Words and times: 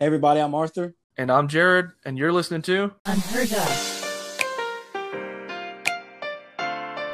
Hey 0.00 0.06
everybody, 0.06 0.38
I'm 0.38 0.54
Arthur. 0.54 0.94
And 1.16 1.28
I'm 1.28 1.48
Jared, 1.48 1.86
and 2.04 2.16
you're 2.16 2.32
listening 2.32 2.62
to 2.62 2.92
Unheard 3.04 3.50
of. 3.50 3.96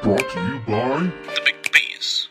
Brought 0.02 0.28
to 0.28 0.46
you 0.46 0.60
by 0.66 1.10
The 1.24 1.40
Big 1.46 1.72
Bees. 1.72 2.28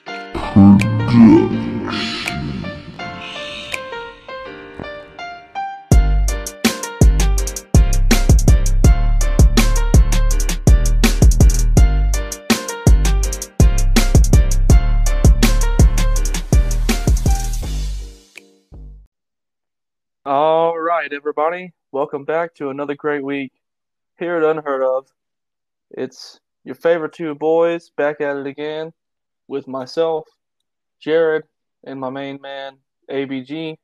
Right, 21.04 21.12
everybody. 21.12 21.74
Welcome 21.92 22.24
back 22.24 22.56
to 22.56 22.70
another 22.70 22.96
great 22.96 23.26
week 23.26 23.52
here 24.18 24.38
at 24.38 24.44
Unheard 24.44 24.82
of. 24.82 25.06
It's 25.92 26.40
your 26.64 26.76
favorite 26.76 27.12
two 27.12 27.36
boys 27.36 27.90
back 27.90 28.22
at 28.22 28.38
it 28.38 28.48
again 28.48 28.94
with 29.50 29.68
myself, 29.68 30.30
Jared, 31.02 31.44
and 31.84 32.00
my 32.00 32.10
main 32.10 32.40
man, 32.40 32.78
ABG. 33.12 33.76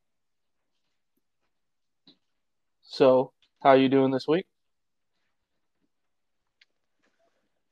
So, 2.83 3.33
how 3.61 3.73
you 3.73 3.89
doing 3.89 4.11
this 4.11 4.25
week? 4.25 4.45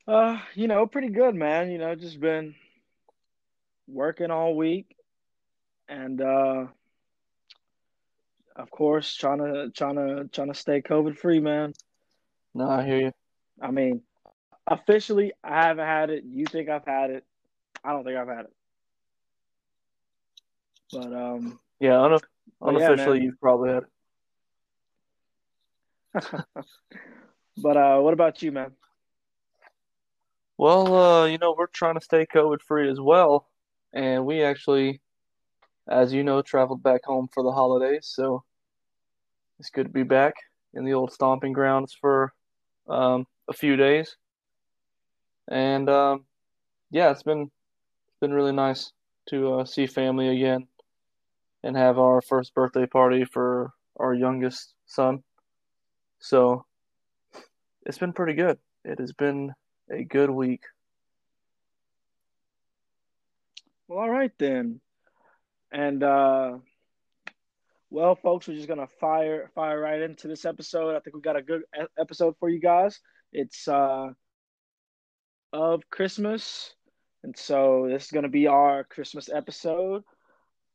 Uh, 0.06 0.40
you 0.56 0.68
know, 0.68 0.86
pretty 0.86 1.08
good, 1.08 1.34
man. 1.34 1.70
You 1.70 1.78
know, 1.78 1.94
just 1.94 2.20
been 2.20 2.54
working 3.86 4.30
all 4.30 4.54
week 4.54 4.94
and 5.88 6.20
uh 6.20 6.66
of 8.58 8.70
course 8.70 9.14
trying 9.14 9.38
to 9.38 9.70
trying 9.70 9.94
to 9.94 10.28
trying 10.32 10.48
to 10.48 10.54
stay 10.54 10.82
COVID 10.82 11.16
free, 11.16 11.40
man. 11.40 11.72
No, 12.54 12.68
I 12.68 12.84
hear 12.84 12.98
you. 12.98 13.12
I 13.62 13.70
mean, 13.70 14.02
officially 14.66 15.32
I 15.42 15.62
haven't 15.62 15.86
had 15.86 16.10
it. 16.10 16.24
You 16.24 16.44
think 16.44 16.68
I've 16.68 16.84
had 16.84 17.10
it. 17.10 17.24
I 17.84 17.92
don't 17.92 18.04
think 18.04 18.16
I've 18.16 18.28
had 18.28 18.46
it. 18.46 18.52
But 20.92 21.12
um 21.12 21.60
Yeah, 21.80 21.90
yeah, 22.00 22.18
unofficially, 22.60 23.18
man. 23.18 23.26
you've 23.26 23.40
probably 23.40 23.70
had 23.70 23.84
it. 23.84 23.88
but 27.56 27.76
uh 27.76 28.00
what 28.00 28.12
about 28.12 28.42
you, 28.42 28.50
man? 28.52 28.72
Well, 30.56 30.92
uh, 30.92 31.26
you 31.26 31.38
know, 31.38 31.54
we're 31.56 31.68
trying 31.68 31.94
to 31.94 32.00
stay 32.00 32.26
COVID 32.26 32.60
free 32.62 32.90
as 32.90 33.00
well. 33.00 33.46
And 33.92 34.26
we 34.26 34.42
actually, 34.42 35.00
as 35.88 36.12
you 36.12 36.24
know, 36.24 36.42
traveled 36.42 36.82
back 36.82 37.04
home 37.04 37.28
for 37.32 37.44
the 37.44 37.52
holidays. 37.52 38.10
So 38.12 38.42
it's 39.58 39.70
good 39.70 39.86
to 39.86 39.92
be 39.92 40.02
back 40.04 40.34
in 40.74 40.84
the 40.84 40.94
old 40.94 41.12
stomping 41.12 41.52
grounds 41.52 41.96
for 42.00 42.32
um, 42.88 43.26
a 43.48 43.52
few 43.52 43.76
days. 43.76 44.16
And 45.50 45.88
um, 45.88 46.24
yeah, 46.90 47.10
it's 47.10 47.22
been 47.22 47.42
it's 47.42 48.18
been 48.20 48.32
really 48.32 48.52
nice 48.52 48.92
to 49.30 49.54
uh, 49.54 49.64
see 49.64 49.86
family 49.86 50.28
again 50.28 50.66
and 51.62 51.76
have 51.76 51.98
our 51.98 52.20
first 52.20 52.54
birthday 52.54 52.86
party 52.86 53.24
for 53.24 53.72
our 53.98 54.14
youngest 54.14 54.74
son. 54.86 55.22
So 56.20 56.64
it's 57.84 57.98
been 57.98 58.12
pretty 58.12 58.34
good. 58.34 58.58
It 58.84 58.98
has 59.00 59.12
been 59.12 59.54
a 59.90 60.04
good 60.04 60.30
week. 60.30 60.62
Well, 63.88 64.00
all 64.00 64.10
right 64.10 64.32
then. 64.38 64.80
And 65.72 66.02
uh 66.02 66.58
well, 67.90 68.14
folks, 68.16 68.46
we're 68.48 68.54
just 68.54 68.68
gonna 68.68 68.86
fire 69.00 69.50
fire 69.54 69.80
right 69.80 70.00
into 70.02 70.28
this 70.28 70.44
episode. 70.44 70.94
I 70.96 71.00
think 71.00 71.16
we 71.16 71.22
got 71.22 71.36
a 71.36 71.42
good 71.42 71.62
episode 71.98 72.34
for 72.38 72.48
you 72.48 72.60
guys. 72.60 73.00
It's 73.32 73.66
uh 73.68 74.08
of 75.52 75.88
Christmas, 75.90 76.74
and 77.22 77.36
so 77.36 77.88
this 77.90 78.04
is 78.04 78.10
gonna 78.10 78.28
be 78.28 78.46
our 78.46 78.84
Christmas 78.84 79.28
episode. 79.28 80.04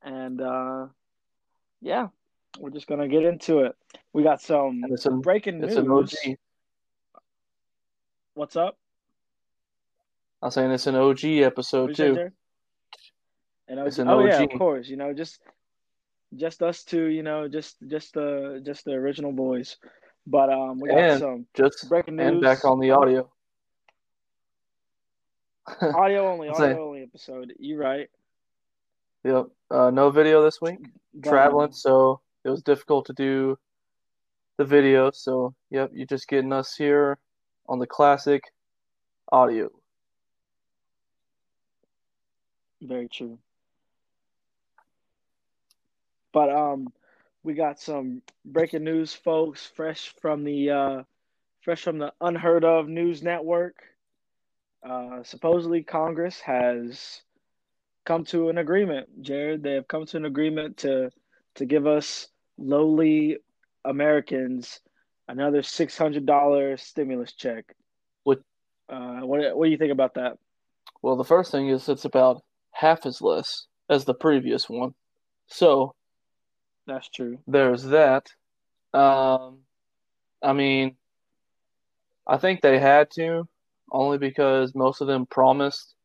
And 0.02 0.42
uh 0.42 0.88
yeah, 1.82 2.08
we're 2.60 2.72
just 2.72 2.88
gonna 2.88 3.08
get 3.08 3.24
into 3.24 3.60
it. 3.60 3.76
We 4.12 4.24
got 4.24 4.42
some 4.42 4.84
an 4.84 5.22
breaking 5.22 5.60
news. 5.60 5.78
an 5.78 5.92
OG. 5.92 6.38
What's 8.34 8.56
up? 8.56 8.78
I'm 10.42 10.50
saying 10.52 10.72
it's 10.72 10.88
an 10.88 10.96
OG 10.96 11.24
episode 11.26 11.92
What'd 11.92 12.00
you 12.00 12.04
say, 12.04 12.10
too. 12.10 12.16
Jared? 12.16 12.34
And 13.68 13.80
It's 13.80 14.00
OG 14.00 14.02
an 14.08 14.10
oh 14.10 14.26
yeah, 14.26 14.42
OG. 14.42 14.54
of 14.54 14.60
course. 14.60 14.90
You 14.90 14.98
know, 14.98 15.14
just 15.14 15.40
just 16.36 16.62
us 16.64 16.84
two. 16.84 17.06
You 17.06 17.24
know, 17.24 17.48
just 17.48 17.76
just 17.88 18.14
the 18.14 18.62
just 18.66 18.86
the 18.86 18.94
original 18.94 19.32
boys. 19.32 19.78
But 20.26 20.50
um, 20.50 20.80
we 20.80 20.90
got 20.90 20.98
And 21.00 21.20
some 21.20 21.46
Just 21.54 21.90
breaking 21.90 22.16
news. 22.16 22.28
and 22.28 22.42
back 22.42 22.64
on 22.64 22.80
the 22.80 22.92
audio. 22.92 23.30
audio 25.82 26.32
only, 26.32 26.48
I'm 26.50 26.56
saying- 26.56 26.72
audio 26.74 26.88
only 26.88 27.02
episode. 27.04 27.54
You 27.60 27.78
right? 27.78 28.10
Yep. 29.26 29.48
Uh, 29.72 29.90
no 29.90 30.10
video 30.12 30.42
this 30.44 30.62
week. 30.62 30.80
Traveling, 31.24 31.72
so 31.72 32.20
it 32.44 32.50
was 32.50 32.62
difficult 32.64 33.06
to 33.08 33.14
do 33.14 33.58
the 34.58 34.66
video. 34.66 35.12
So 35.12 35.54
yep, 35.70 35.92
you're 35.94 36.06
just 36.08 36.28
getting 36.28 36.52
us 36.54 36.76
here 36.76 37.18
on 37.68 37.80
the 37.80 37.88
classic 37.88 38.44
audio. 39.32 39.70
Very 42.82 43.08
true. 43.08 43.40
But 46.34 46.50
um, 46.50 46.92
we 47.44 47.54
got 47.54 47.80
some 47.80 48.22
breaking 48.44 48.84
news, 48.84 49.14
folks, 49.14 49.72
fresh 49.76 50.14
from 50.22 50.44
the 50.44 50.70
uh, 50.72 51.04
fresh 51.62 51.84
from 51.84 52.00
the 52.00 52.12
Unheard 52.20 52.66
of 52.66 52.90
News 52.90 53.24
Network. 53.24 53.76
Uh, 54.88 55.24
supposedly, 55.24 55.84
Congress 55.84 56.42
has 56.42 57.22
come 58.06 58.26
to 58.26 58.50
an 58.50 58.58
agreement. 58.58 59.22
Jared, 59.22 59.64
they 59.64 59.74
have 59.76 59.88
come 59.88 60.06
to 60.08 60.18
an 60.18 60.26
agreement 60.26 60.78
to 60.78 61.10
to 61.56 61.66
give 61.66 61.88
us 61.88 62.28
lowly 62.58 63.38
Americans 63.86 64.82
another 65.28 65.62
six 65.62 65.98
hundred 65.98 66.26
dollar 66.26 66.76
stimulus 66.78 67.32
check. 67.34 67.74
What- 68.24 68.42
Uh, 68.90 69.22
what 69.22 69.56
what 69.56 69.66
do 69.66 69.72
you 69.72 69.78
think 69.78 69.94
about 69.94 70.16
that? 70.16 70.38
Well, 71.02 71.16
the 71.16 71.24
first 71.24 71.52
thing 71.52 71.70
is 71.70 71.88
it's 71.88 72.06
about 72.06 72.44
half 72.72 73.06
as 73.06 73.22
less 73.22 73.68
as 73.90 74.04
the 74.04 74.14
previous 74.14 74.70
one. 74.70 74.94
So 75.48 75.96
That's 76.86 77.10
true. 77.10 77.40
there's 77.48 77.84
that. 77.86 78.28
Um, 78.94 79.60
I 80.42 80.54
mean, 80.54 80.96
I 82.28 82.38
think 82.38 82.62
they 82.62 82.80
had 82.80 83.10
to, 83.12 83.48
only 83.92 84.18
because 84.18 84.76
most 84.76 85.02
of 85.02 85.08
them 85.08 85.26
promised 85.26 85.96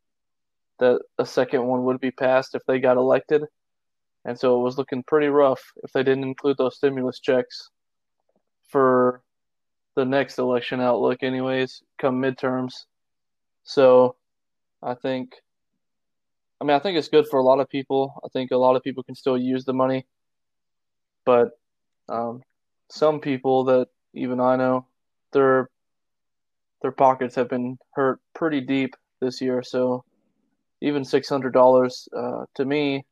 that 0.79 1.01
a 1.19 1.27
second 1.27 1.67
one 1.67 1.85
would 1.85 2.01
be 2.01 2.11
passed 2.11 2.55
if 2.55 2.63
they 2.67 2.79
got 2.79 2.97
elected. 2.97 3.43
And 4.25 4.39
so 4.39 4.59
it 4.61 4.63
was 4.63 4.79
looking 4.79 5.03
pretty 5.03 5.29
rough 5.29 5.61
if 5.83 5.93
they 5.93 6.03
didn't 6.03 6.25
include 6.25 6.57
those 6.59 6.77
stimulus 6.77 7.19
checks 7.21 7.71
for 8.69 9.23
the 9.97 10.05
next 10.05 10.39
election 10.39 10.81
outlook, 10.81 11.23
anyways, 11.23 11.83
come 11.99 12.21
midterms. 12.23 12.85
So 13.65 14.17
I 14.83 14.95
think, 14.95 15.35
I 16.61 16.65
mean, 16.65 16.77
I 16.77 16.79
think 16.79 16.99
it's 16.99 17.09
good 17.09 17.27
for 17.29 17.39
a 17.41 17.43
lot 17.43 17.59
of 17.59 17.69
people. 17.69 18.15
I 18.25 18.29
think 18.29 18.51
a 18.51 18.57
lot 18.57 18.77
of 18.77 18.83
people 18.83 19.03
can 19.03 19.15
still 19.15 19.39
use 19.39 19.65
the 19.65 19.73
money 19.73 20.07
but 21.29 21.51
um, 22.09 22.43
some 22.89 23.21
people 23.21 23.65
that 23.65 23.89
even 24.15 24.41
I 24.41 24.57
know, 24.57 24.87
their 25.35 25.69
their 26.81 26.91
pockets 26.91 27.35
have 27.35 27.51
been 27.51 27.77
hurt 27.93 28.19
pretty 28.35 28.63
deep 28.63 28.95
this 29.21 29.43
year. 29.43 29.63
So 29.63 30.05
even 30.81 31.05
six 31.05 31.29
hundred 31.29 31.53
dollars 31.53 32.09
uh, 32.17 32.47
to 32.55 32.65
me 32.65 33.05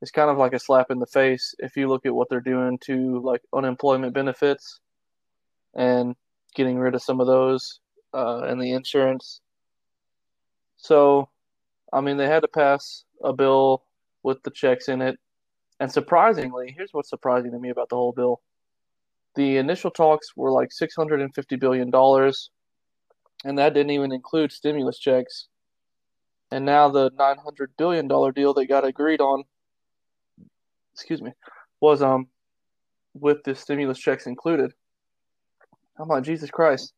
is 0.00 0.10
kind 0.10 0.30
of 0.30 0.36
like 0.36 0.52
a 0.52 0.58
slap 0.58 0.90
in 0.90 0.98
the 0.98 1.06
face 1.06 1.54
if 1.60 1.76
you 1.76 1.88
look 1.88 2.06
at 2.06 2.12
what 2.12 2.28
they're 2.28 2.40
doing 2.40 2.76
to 2.86 3.20
like 3.20 3.42
unemployment 3.54 4.14
benefits 4.14 4.80
and 5.76 6.16
getting 6.56 6.76
rid 6.76 6.96
of 6.96 7.04
some 7.04 7.20
of 7.20 7.28
those 7.28 7.78
uh, 8.12 8.40
and 8.48 8.60
the 8.60 8.72
insurance. 8.72 9.40
So, 10.76 11.28
I 11.92 12.00
mean, 12.00 12.16
they 12.16 12.26
had 12.26 12.42
to 12.42 12.48
pass 12.48 13.04
a 13.22 13.32
bill 13.32 13.84
with 14.24 14.42
the 14.42 14.50
checks 14.50 14.88
in 14.88 15.00
it 15.00 15.20
and 15.82 15.90
surprisingly, 15.90 16.72
here's 16.76 16.92
what's 16.92 17.10
surprising 17.10 17.50
to 17.50 17.58
me 17.58 17.70
about 17.70 17.88
the 17.88 17.96
whole 17.96 18.12
bill. 18.12 18.40
The 19.34 19.56
initial 19.56 19.90
talks 19.90 20.28
were 20.36 20.52
like 20.52 20.68
$650 20.70 21.58
billion, 21.58 21.90
and 23.44 23.58
that 23.58 23.74
didn't 23.74 23.90
even 23.90 24.12
include 24.12 24.52
stimulus 24.52 24.96
checks. 25.00 25.48
And 26.52 26.64
now 26.64 26.88
the 26.88 27.10
$900 27.10 27.66
billion 27.76 28.06
deal 28.06 28.54
they 28.54 28.64
got 28.64 28.84
agreed 28.84 29.20
on, 29.20 29.42
excuse 30.92 31.20
me, 31.20 31.32
was 31.80 32.00
um 32.00 32.28
with 33.12 33.42
the 33.42 33.56
stimulus 33.56 33.98
checks 33.98 34.28
included. 34.28 34.72
I'm 35.98 36.06
like, 36.06 36.22
Jesus 36.22 36.52
Christ. 36.52 36.92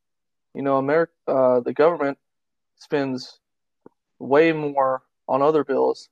You 0.54 0.60
know, 0.60 0.76
America, 0.76 1.12
uh, 1.26 1.60
the 1.60 1.72
government 1.72 2.18
spends 2.76 3.40
way 4.18 4.52
more 4.52 5.04
on 5.26 5.40
other 5.40 5.64
bills 5.64 6.10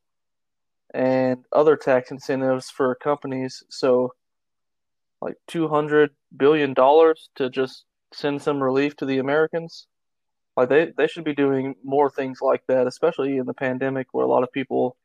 and 0.95 1.45
other 1.53 1.77
tax 1.77 2.11
incentives 2.11 2.71
for 2.71 2.95
companies. 2.95 3.63
So 3.69 4.15
like 5.21 5.37
two 5.47 5.69
hundred 5.69 6.11
billion 6.37 6.75
dollars 6.75 7.29
to 7.37 7.49
just 7.49 7.85
send 8.13 8.43
some 8.43 8.63
relief 8.63 8.97
to 8.97 9.07
the 9.07 9.19
Americans. 9.19 9.87
Like 10.57 10.69
they, 10.69 10.93
they 10.97 11.07
should 11.07 11.25
be 11.25 11.35
doing 11.35 11.77
more 11.83 12.11
things 12.11 12.41
like 12.43 12.63
that, 12.67 12.87
especially 12.87 13.39
in 13.39 13.47
the 13.47 13.55
pandemic 13.55 14.09
where 14.13 14.27
a 14.27 14.29
lot 14.29 14.43
of 14.43 14.53
people 14.53 14.97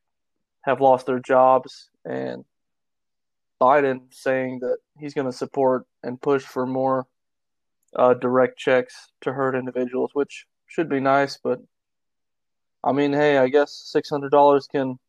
have 0.61 0.81
lost 0.81 1.05
their 1.05 1.19
jobs 1.19 1.89
and 2.03 2.43
Biden 3.61 4.01
saying 4.11 4.59
that 4.59 4.77
he's 4.99 5.13
going 5.13 5.25
to 5.25 5.37
support 5.37 5.85
and 6.03 6.21
push 6.21 6.43
for 6.43 6.65
more 6.65 7.07
uh, 7.95 8.13
direct 8.13 8.59
checks 8.59 9.09
to 9.21 9.31
hurt 9.33 9.55
individuals, 9.55 10.11
which 10.13 10.45
should 10.67 10.89
be 10.89 10.99
nice. 10.99 11.39
But 11.41 11.61
I 12.83 12.91
mean, 12.91 13.13
hey, 13.13 13.37
I 13.37 13.47
guess 13.47 13.71
six 13.71 14.09
hundred 14.09 14.31
dollars 14.31 14.67
can 14.67 14.99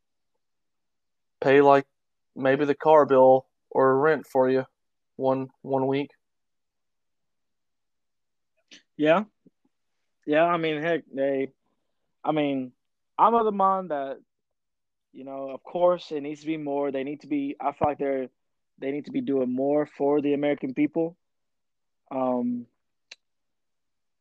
pay 1.40 1.60
like 1.60 1.86
maybe 2.34 2.64
the 2.64 2.74
car 2.74 3.06
bill 3.06 3.46
or 3.70 3.98
rent 3.98 4.26
for 4.26 4.48
you 4.48 4.64
one 5.16 5.48
one 5.62 5.86
week. 5.86 6.10
Yeah, 8.96 9.24
yeah. 10.26 10.44
I 10.44 10.56
mean, 10.56 10.82
heck, 10.82 11.02
they. 11.12 11.52
I 12.24 12.32
mean, 12.32 12.72
I'm 13.18 13.34
of 13.34 13.44
the 13.44 13.52
mind 13.52 13.90
that, 13.90 14.18
you 15.12 15.24
know, 15.24 15.50
of 15.50 15.62
course, 15.62 16.10
it 16.10 16.20
needs 16.20 16.40
to 16.40 16.46
be 16.46 16.56
more. 16.56 16.90
They 16.90 17.04
need 17.04 17.20
to 17.20 17.26
be. 17.26 17.56
I 17.60 17.72
feel 17.72 17.88
like 17.88 17.98
they're 17.98 18.28
they 18.78 18.90
need 18.90 19.06
to 19.06 19.12
be 19.12 19.20
doing 19.20 19.52
more 19.52 19.86
for 19.86 20.20
the 20.20 20.34
American 20.34 20.74
people. 20.74 21.16
Um, 22.10 22.66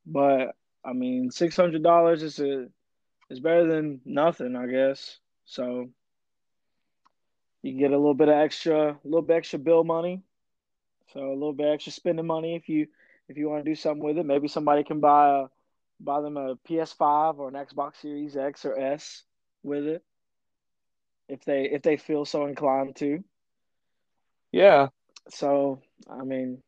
but 0.06 0.56
I 0.86 0.94
mean, 0.94 1.32
six 1.32 1.56
hundred 1.56 1.84
dollars 1.84 2.24
is 2.24 2.40
a 2.40 2.68
is 3.30 3.40
better 3.40 3.68
than 3.68 4.02
nothing, 4.06 4.56
I 4.56 4.68
guess. 4.68 5.20
So 5.46 5.90
you 7.68 7.80
get 7.80 7.92
a 7.92 7.98
little 7.98 8.14
bit 8.14 8.30
of 8.30 8.36
extra, 8.36 8.92
a 8.92 9.00
little 9.04 9.22
bit 9.22 9.38
extra 9.38 9.60
bill 9.60 9.84
money. 9.84 10.22
So 11.14 11.20
a 11.20 11.34
little 11.34 11.54
bit 11.54 11.68
extra 11.68 11.92
spending 11.92 12.28
money 12.28 12.56
if 12.56 12.70
you 12.70 12.88
if 13.30 13.38
you 13.38 13.50
want 13.50 13.64
to 13.64 13.70
do 13.70 13.76
something 13.76 14.04
with 14.04 14.18
it. 14.18 14.26
Maybe 14.26 14.48
somebody 14.48 14.84
can 14.84 15.00
buy 15.00 15.42
a 15.42 15.46
buy 16.00 16.22
them 16.22 16.38
a 16.38 16.56
PS5 16.68 17.40
or 17.40 17.48
an 17.48 17.56
Xbox 17.56 17.98
Series 17.98 18.38
X 18.38 18.66
or 18.66 18.78
S 18.78 19.24
with 19.64 19.86
it 19.86 20.04
if 21.28 21.44
they 21.46 21.64
if 21.64 21.82
they 21.82 21.98
feel 21.98 22.26
so 22.26 22.46
inclined 22.46 22.96
to. 22.98 23.24
Yeah. 24.52 24.90
So 25.30 25.82
I 26.10 26.24
mean, 26.24 26.62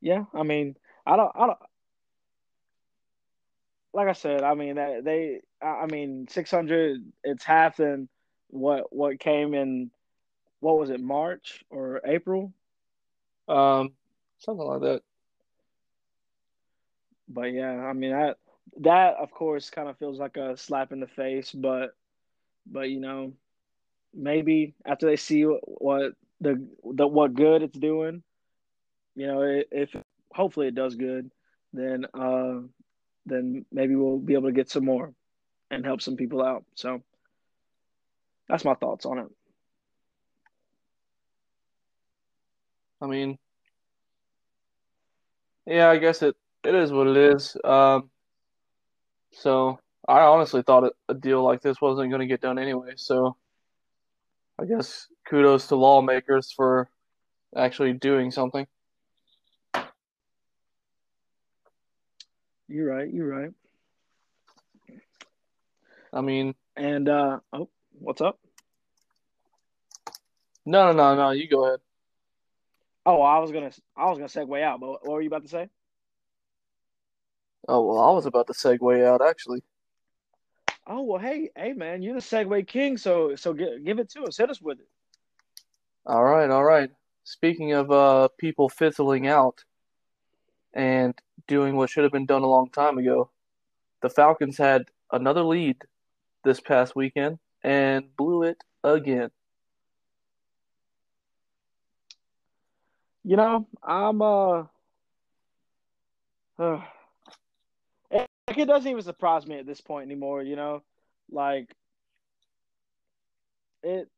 yeah, 0.00 0.24
I 0.34 0.42
mean, 0.42 0.76
I 1.06 1.16
don't, 1.16 1.32
I 1.34 1.46
don't. 1.46 1.58
Like 3.92 4.08
I 4.08 4.12
said, 4.12 4.42
I 4.42 4.54
mean, 4.54 4.76
that 4.76 5.04
they, 5.04 5.40
I 5.62 5.86
mean, 5.86 6.26
six 6.28 6.50
hundred. 6.50 7.04
It's 7.24 7.44
half 7.44 7.76
than 7.76 8.08
what 8.48 8.92
what 8.92 9.20
came 9.20 9.54
in. 9.54 9.90
What 10.60 10.78
was 10.78 10.90
it, 10.90 11.00
March 11.00 11.64
or 11.70 12.00
April? 12.04 12.52
Um, 13.46 13.92
something 14.38 14.66
like 14.66 14.80
that. 14.80 15.02
But 17.28 17.52
yeah, 17.52 17.70
I 17.70 17.92
mean 17.92 18.10
that 18.10 18.38
that 18.80 19.14
of 19.16 19.30
course 19.30 19.70
kind 19.70 19.88
of 19.88 19.98
feels 19.98 20.18
like 20.18 20.36
a 20.36 20.56
slap 20.56 20.92
in 20.92 21.00
the 21.00 21.06
face, 21.06 21.52
but 21.52 21.94
but 22.66 22.90
you 22.90 23.00
know, 23.00 23.32
maybe 24.14 24.74
after 24.84 25.06
they 25.06 25.16
see 25.16 25.42
what 25.42 26.12
the 26.40 26.66
the 26.84 27.06
what 27.06 27.34
good 27.34 27.62
it's 27.62 27.78
doing, 27.78 28.22
you 29.14 29.26
know, 29.26 29.42
if 29.70 29.94
hopefully 30.32 30.68
it 30.68 30.74
does 30.74 30.94
good, 30.94 31.30
then 31.72 32.06
uh, 32.14 32.60
then 33.26 33.64
maybe 33.72 33.94
we'll 33.94 34.18
be 34.18 34.34
able 34.34 34.48
to 34.48 34.52
get 34.52 34.70
some 34.70 34.84
more 34.84 35.12
and 35.70 35.84
help 35.84 36.00
some 36.00 36.16
people 36.16 36.42
out. 36.42 36.64
So 36.74 37.02
that's 38.48 38.64
my 38.64 38.74
thoughts 38.74 39.06
on 39.06 39.18
it. 39.18 39.26
I 43.00 43.06
mean, 43.06 43.38
yeah, 45.66 45.88
I 45.88 45.98
guess 45.98 46.22
it, 46.22 46.34
it 46.64 46.74
is 46.74 46.90
what 46.90 47.06
it 47.06 47.16
is. 47.16 47.56
Um, 47.62 48.10
so 49.32 49.78
I 50.08 50.20
honestly 50.20 50.62
thought 50.62 50.92
a 51.08 51.14
deal 51.14 51.44
like 51.44 51.60
this 51.60 51.80
wasn't 51.80 52.10
going 52.10 52.20
to 52.20 52.26
get 52.26 52.40
done 52.40 52.58
anyway. 52.58 52.92
So 52.96 53.36
I 54.58 54.64
guess 54.64 55.06
kudos 55.28 55.68
to 55.68 55.76
lawmakers 55.76 56.50
for 56.50 56.88
actually 57.54 57.92
doing 57.92 58.30
something. 58.30 58.66
You're 62.68 62.92
right. 62.92 63.12
You're 63.12 63.28
right. 63.28 63.50
I 66.12 66.20
mean, 66.20 66.54
and 66.76 67.08
uh, 67.08 67.40
oh, 67.52 67.68
what's 68.00 68.20
up? 68.20 68.38
No, 70.64 70.92
no, 70.92 70.92
no, 70.92 71.16
no. 71.16 71.30
You 71.30 71.48
go 71.48 71.66
ahead. 71.66 71.80
Oh, 73.06 73.22
I 73.22 73.38
was 73.38 73.52
gonna, 73.52 73.70
I 73.96 74.10
was 74.10 74.18
gonna 74.18 74.28
segue 74.28 74.62
out, 74.62 74.80
but 74.80 74.88
what 74.88 75.08
were 75.08 75.22
you 75.22 75.28
about 75.28 75.42
to 75.42 75.48
say? 75.48 75.68
Oh 77.66 77.86
well, 77.86 77.98
I 77.98 78.12
was 78.12 78.26
about 78.26 78.46
to 78.48 78.52
segue 78.52 79.06
out 79.06 79.26
actually. 79.26 79.62
Oh 80.86 81.02
well, 81.02 81.20
hey, 81.20 81.50
hey, 81.56 81.74
man, 81.74 82.02
you're 82.02 82.14
the 82.14 82.20
Segue 82.20 82.66
King, 82.66 82.96
so 82.96 83.36
so 83.36 83.52
give, 83.52 83.84
give 83.84 83.98
it 83.98 84.10
to 84.10 84.22
us, 84.22 84.38
hit 84.38 84.50
us 84.50 84.60
with 84.60 84.80
it. 84.80 84.88
All 86.06 86.24
right, 86.24 86.48
all 86.48 86.64
right. 86.64 86.90
Speaking 87.24 87.72
of 87.72 87.90
uh, 87.90 88.28
people 88.38 88.70
fizzling 88.70 89.26
out 89.26 89.64
and 90.72 91.14
doing 91.46 91.76
what 91.76 91.90
should 91.90 92.04
have 92.04 92.12
been 92.12 92.24
done 92.24 92.42
a 92.42 92.48
long 92.48 92.70
time 92.70 92.96
ago, 92.96 93.28
the 94.00 94.08
Falcons 94.08 94.56
had 94.56 94.86
another 95.12 95.42
lead 95.42 95.76
this 96.44 96.60
past 96.60 96.96
weekend 96.96 97.38
and 97.62 98.16
blew 98.16 98.42
it 98.44 98.62
again. 98.84 99.30
You 103.24 103.36
know, 103.36 103.66
I'm 103.82 104.22
uh, 104.22 104.64
uh 106.58 106.80
like 108.10 108.28
it 108.56 108.66
doesn't 108.66 108.90
even 108.90 109.02
surprise 109.02 109.46
me 109.46 109.58
at 109.58 109.66
this 109.66 109.80
point 109.80 110.06
anymore. 110.06 110.42
You 110.42 110.56
know, 110.56 110.82
like 111.30 111.68
it. 113.82 114.08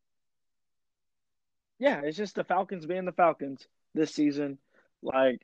Yeah, 1.78 2.02
it's 2.04 2.16
just 2.16 2.34
the 2.34 2.44
Falcons 2.44 2.86
being 2.86 3.06
the 3.06 3.12
Falcons 3.12 3.66
this 3.94 4.14
season. 4.14 4.58
Like, 5.02 5.40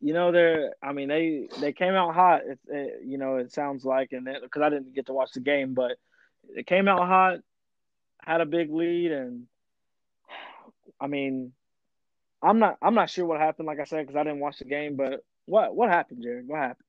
you 0.00 0.12
know, 0.12 0.30
they're. 0.30 0.74
I 0.82 0.92
mean, 0.92 1.08
they 1.08 1.48
they 1.60 1.72
came 1.72 1.94
out 1.94 2.14
hot. 2.14 2.42
It, 2.46 2.58
it 2.68 3.00
you 3.04 3.18
know, 3.18 3.36
it 3.38 3.50
sounds 3.52 3.84
like, 3.84 4.12
and 4.12 4.28
because 4.42 4.62
I 4.62 4.68
didn't 4.68 4.94
get 4.94 5.06
to 5.06 5.14
watch 5.14 5.32
the 5.32 5.40
game, 5.40 5.74
but 5.74 5.96
it 6.54 6.66
came 6.66 6.88
out 6.88 7.06
hot, 7.06 7.38
had 8.20 8.40
a 8.40 8.46
big 8.46 8.72
lead, 8.72 9.12
and 9.12 9.46
I 11.00 11.06
mean, 11.06 11.52
I'm 12.42 12.58
not 12.58 12.78
I'm 12.82 12.94
not 12.94 13.10
sure 13.10 13.26
what 13.26 13.40
happened. 13.40 13.66
Like 13.66 13.80
I 13.80 13.84
said, 13.84 14.06
because 14.06 14.16
I 14.16 14.24
didn't 14.24 14.40
watch 14.40 14.58
the 14.58 14.64
game, 14.64 14.96
but 14.96 15.24
what 15.46 15.74
what 15.74 15.90
happened, 15.90 16.22
Jared? 16.22 16.46
What 16.46 16.58
happened? 16.58 16.86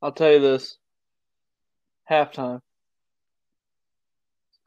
I'll 0.00 0.12
tell 0.12 0.32
you 0.32 0.40
this. 0.40 0.78
Halftime. 2.10 2.60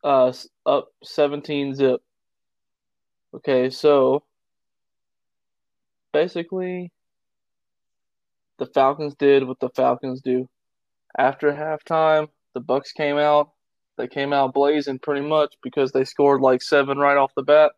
Uh, 0.03 0.31
up 0.65 0.89
17 1.03 1.75
zip. 1.75 2.01
Okay, 3.33 3.69
so 3.69 4.23
basically, 6.13 6.91
the 8.57 8.67
Falcons 8.67 9.15
did 9.15 9.45
what 9.45 9.59
the 9.59 9.69
Falcons 9.69 10.21
do. 10.21 10.47
After 11.17 11.51
halftime, 11.51 12.29
the 12.55 12.61
Bucs 12.61 12.91
came 12.95 13.17
out. 13.17 13.51
They 13.97 14.07
came 14.07 14.33
out 14.33 14.53
blazing 14.53 14.97
pretty 14.97 15.21
much 15.21 15.55
because 15.61 15.91
they 15.91 16.03
scored 16.03 16.41
like 16.41 16.63
seven 16.63 16.97
right 16.97 17.17
off 17.17 17.35
the 17.35 17.43
bat. 17.43 17.73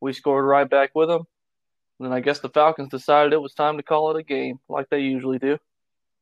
We 0.00 0.12
scored 0.12 0.44
right 0.44 0.68
back 0.68 0.90
with 0.94 1.08
them. 1.08 1.22
And 1.98 2.06
then 2.06 2.12
I 2.12 2.20
guess 2.20 2.40
the 2.40 2.48
Falcons 2.48 2.88
decided 2.88 3.32
it 3.32 3.40
was 3.40 3.54
time 3.54 3.76
to 3.76 3.82
call 3.82 4.10
it 4.10 4.18
a 4.18 4.22
game, 4.22 4.58
like 4.68 4.88
they 4.88 5.00
usually 5.00 5.38
do. 5.38 5.58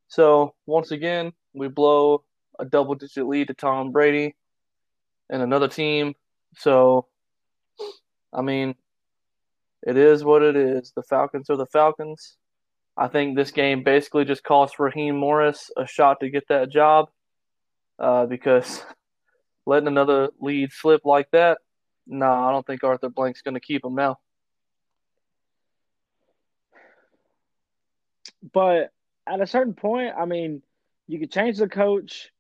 So 0.09 0.55
once 0.67 0.91
again, 0.91 1.33
we 1.55 1.69
blow 1.69 2.25
a 2.59 2.65
double 2.65 2.97
digit 2.97 3.27
lead 3.27 3.47
to 3.49 3.55
Tom 3.55 3.93
Brady 3.93 4.35
and 5.31 5.41
another 5.41 5.69
team. 5.69 6.15
So, 6.57 7.07
I 8.33 8.43
mean, 8.43 8.75
it 9.87 9.97
is 9.97 10.25
what 10.25 10.43
it 10.43 10.57
is. 10.57 10.93
The 10.97 11.03
Falcons 11.05 11.49
are 11.51 11.57
the 11.57 11.67
Falcons. 11.67 12.37
I 12.97 13.07
think 13.07 13.37
this 13.37 13.53
game 13.53 13.85
basically 13.85 14.25
just 14.25 14.43
cost 14.43 14.81
Raheem 14.81 15.17
Morris 15.17 15.71
a 15.77 15.87
shot 15.87 16.19
to 16.21 16.31
get 16.31 16.49
that 16.49 16.71
job 16.71 17.09
uh, 17.99 18.27
because 18.27 18.83
letting 19.67 19.89
another 19.89 20.31
lead 20.41 20.73
slip 20.73 21.03
like 21.05 21.31
that, 21.33 21.59
nah, 22.07 22.49
I 22.49 22.53
don't 22.53 22.67
think 22.67 22.85
Arthur 22.85 23.09
Blank's 23.09 23.43
going 23.43 23.55
to 23.55 23.61
keep 23.61 23.85
him 23.85 23.95
now. 23.95 24.19
But 28.53 28.93
at 29.27 29.41
a 29.41 29.47
certain 29.47 29.75
point, 29.75 30.15
I 30.19 30.25
mean, 30.25 30.63
you 31.07 31.19
could 31.19 31.33
change 31.33 31.59
the 31.59 31.69
coach, 31.69 32.31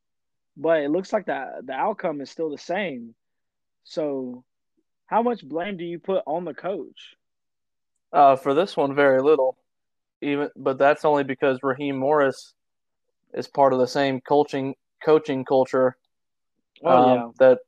but 0.57 0.81
it 0.83 0.91
looks 0.91 1.12
like 1.12 1.27
the 1.27 1.61
the 1.65 1.73
outcome 1.73 2.21
is 2.21 2.31
still 2.31 2.50
the 2.50 2.59
same. 2.59 3.15
So, 3.85 4.45
how 5.07 5.23
much 5.23 5.47
blame 5.47 5.77
do 5.77 5.85
you 5.85 5.99
put 5.99 6.23
on 6.27 6.45
the 6.45 6.55
coach? 6.55 7.17
Uh, 8.12 8.37
for 8.37 8.55
this 8.55 8.77
one, 8.77 8.95
very 8.95 9.23
little. 9.23 9.57
Even, 10.21 10.50
but 10.57 10.79
that's 10.79 11.05
only 11.05 11.25
because 11.25 11.59
Raheem 11.62 11.97
Morris 11.97 12.55
is 13.35 13.47
part 13.47 13.73
of 13.73 13.79
the 13.79 13.87
same 13.87 14.21
coaching 14.21 14.75
coaching 15.05 15.45
culture 15.45 15.97
oh, 16.85 16.88
um, 16.88 17.19
yeah. 17.19 17.28
that 17.38 17.59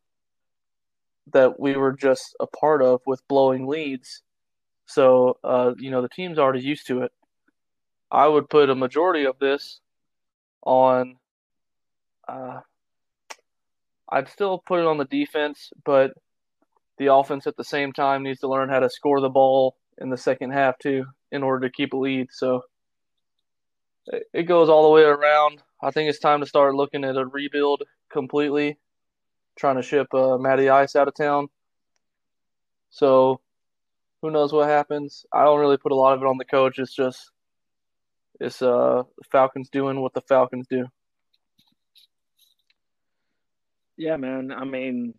that 1.33 1.61
we 1.61 1.77
were 1.77 1.93
just 1.93 2.35
a 2.41 2.47
part 2.47 2.83
of 2.83 3.01
with 3.07 3.27
blowing 3.29 3.67
leads. 3.67 4.23
So, 4.87 5.39
uh, 5.45 5.73
you 5.79 5.91
know, 5.91 6.03
the 6.03 6.09
team's 6.09 6.39
already 6.39 6.61
used 6.61 6.89
to 6.89 7.03
it. 7.03 7.13
I 8.11 8.27
would 8.27 8.51
put 8.51 8.71
a 8.71 8.75
majority 8.75 9.25
of 9.27 9.39
this 9.39 9.81
on. 10.63 11.17
Uh, 12.27 12.61
I'd 14.09 14.29
still 14.29 14.59
put 14.59 14.81
it 14.81 14.87
on 14.87 14.99
the 14.99 15.05
defense, 15.05 15.71
but 15.85 16.13
the 16.99 17.15
offense 17.15 17.47
at 17.47 17.57
the 17.57 17.65
same 17.65 17.93
time 17.93 18.25
needs 18.25 18.41
to 18.41 18.49
learn 18.49 18.69
how 18.69 18.81
to 18.81 18.91
score 18.91 19.21
the 19.21 19.29
ball 19.29 19.77
in 19.99 20.11
the 20.11 20.17
second 20.17 20.51
half 20.51 20.79
too 20.79 21.07
in 21.31 21.43
order 21.43 21.69
to 21.69 21.73
keep 21.73 21.93
a 21.93 21.97
lead. 21.97 22.29
So 22.33 22.63
it 24.33 24.45
goes 24.45 24.69
all 24.69 24.83
the 24.83 24.91
way 24.91 25.03
around. 25.03 25.63
I 25.83 25.91
think 25.91 26.11
it's 26.11 26.19
time 26.19 26.41
to 26.41 26.47
start 26.47 26.75
looking 26.75 27.05
at 27.05 27.17
a 27.17 27.25
rebuild 27.25 27.83
completely, 28.13 28.79
trying 29.57 29.77
to 29.77 29.83
ship 29.83 30.13
uh, 30.13 30.37
Matty 30.37 30.69
Ice 30.69 30.95
out 30.97 31.09
of 31.09 31.15
town. 31.15 31.49
So 32.91 33.41
who 34.21 34.31
knows 34.31 34.53
what 34.53 34.69
happens? 34.69 35.25
I 35.33 35.45
don't 35.45 35.61
really 35.61 35.79
put 35.79 35.93
a 35.93 35.97
lot 35.97 36.15
of 36.15 36.23
it 36.23 36.27
on 36.27 36.39
the 36.39 36.45
coach. 36.45 36.79
It's 36.79 36.95
just 36.95 37.31
it's 38.39 38.63
uh 38.63 39.03
the 39.19 39.25
Falcons 39.31 39.71
doing 39.71 40.01
what 40.01 40.13
the 40.13 40.21
Falcons 40.23 40.67
do. 40.69 40.87
Yeah, 43.97 44.17
man. 44.17 44.51
I 44.53 44.65
mean, 44.65 45.15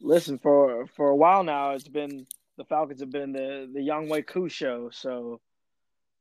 listen 0.00 0.38
for 0.38 0.86
for 0.86 1.08
a 1.08 1.16
while 1.16 1.42
now. 1.42 1.72
It's 1.72 1.88
been 1.88 2.26
the 2.56 2.64
Falcons 2.64 3.00
have 3.00 3.10
been 3.10 3.32
the 3.32 3.68
the 3.72 3.80
Younghoe 3.80 4.26
Koo 4.26 4.48
show. 4.48 4.90
So 4.92 5.40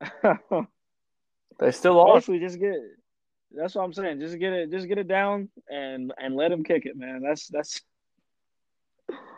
they 1.60 1.72
still 1.72 2.00
are. 2.00 2.16
Basically, 2.16 2.40
just 2.40 2.60
get. 2.60 2.80
That's 3.54 3.76
what 3.76 3.84
I'm 3.84 3.94
saying. 3.94 4.20
Just 4.20 4.40
get 4.40 4.54
it. 4.54 4.72
Just 4.72 4.88
get 4.88 4.98
it 4.98 5.08
down 5.08 5.50
and 5.70 6.14
and 6.18 6.36
let 6.36 6.52
him 6.52 6.64
kick 6.64 6.86
it, 6.86 6.98
man. 6.98 7.22
That's 7.22 7.48
that's 7.48 7.82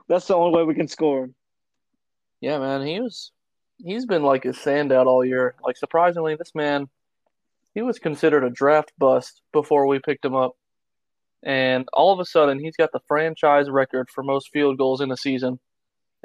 that's 0.07 0.27
the 0.27 0.36
only 0.36 0.57
way 0.57 0.63
we 0.63 0.75
can 0.75 0.88
score. 0.88 1.29
Yeah, 2.41 2.60
man. 2.60 2.86
He 2.86 3.00
was. 3.00 3.31
He's 3.77 4.05
been 4.05 4.24
like 4.24 4.45
a 4.45 4.50
standout 4.50 5.05
all 5.05 5.25
year. 5.25 5.55
Like 5.62 5.75
surprisingly, 5.75 6.36
this 6.36 6.55
man, 6.55 6.88
he 7.74 7.81
was 7.81 8.00
considered 8.00 8.45
a 8.45 8.50
draft 8.50 8.93
bust 8.98 9.41
before 9.51 9.86
we 9.86 10.00
picked 10.00 10.24
him 10.24 10.36
up. 10.36 10.55
And 11.43 11.86
all 11.91 12.13
of 12.13 12.19
a 12.19 12.25
sudden, 12.25 12.60
he's 12.60 12.77
got 12.77 12.93
the 12.93 13.01
franchise 13.07 13.69
record 13.69 14.10
for 14.10 14.24
most 14.24 14.50
field 14.51 14.77
goals 14.77 15.01
in 15.01 15.12
a 15.12 15.17
season 15.17 15.60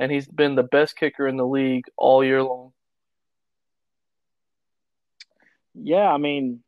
and 0.01 0.11
he's 0.11 0.27
been 0.27 0.55
the 0.55 0.63
best 0.63 0.97
kicker 0.97 1.29
in 1.29 1.37
the 1.37 1.47
league 1.47 1.85
all 1.97 2.25
year 2.25 2.43
long. 2.43 2.73
Yeah, 5.75 6.11
I 6.11 6.17
mean, 6.17 6.63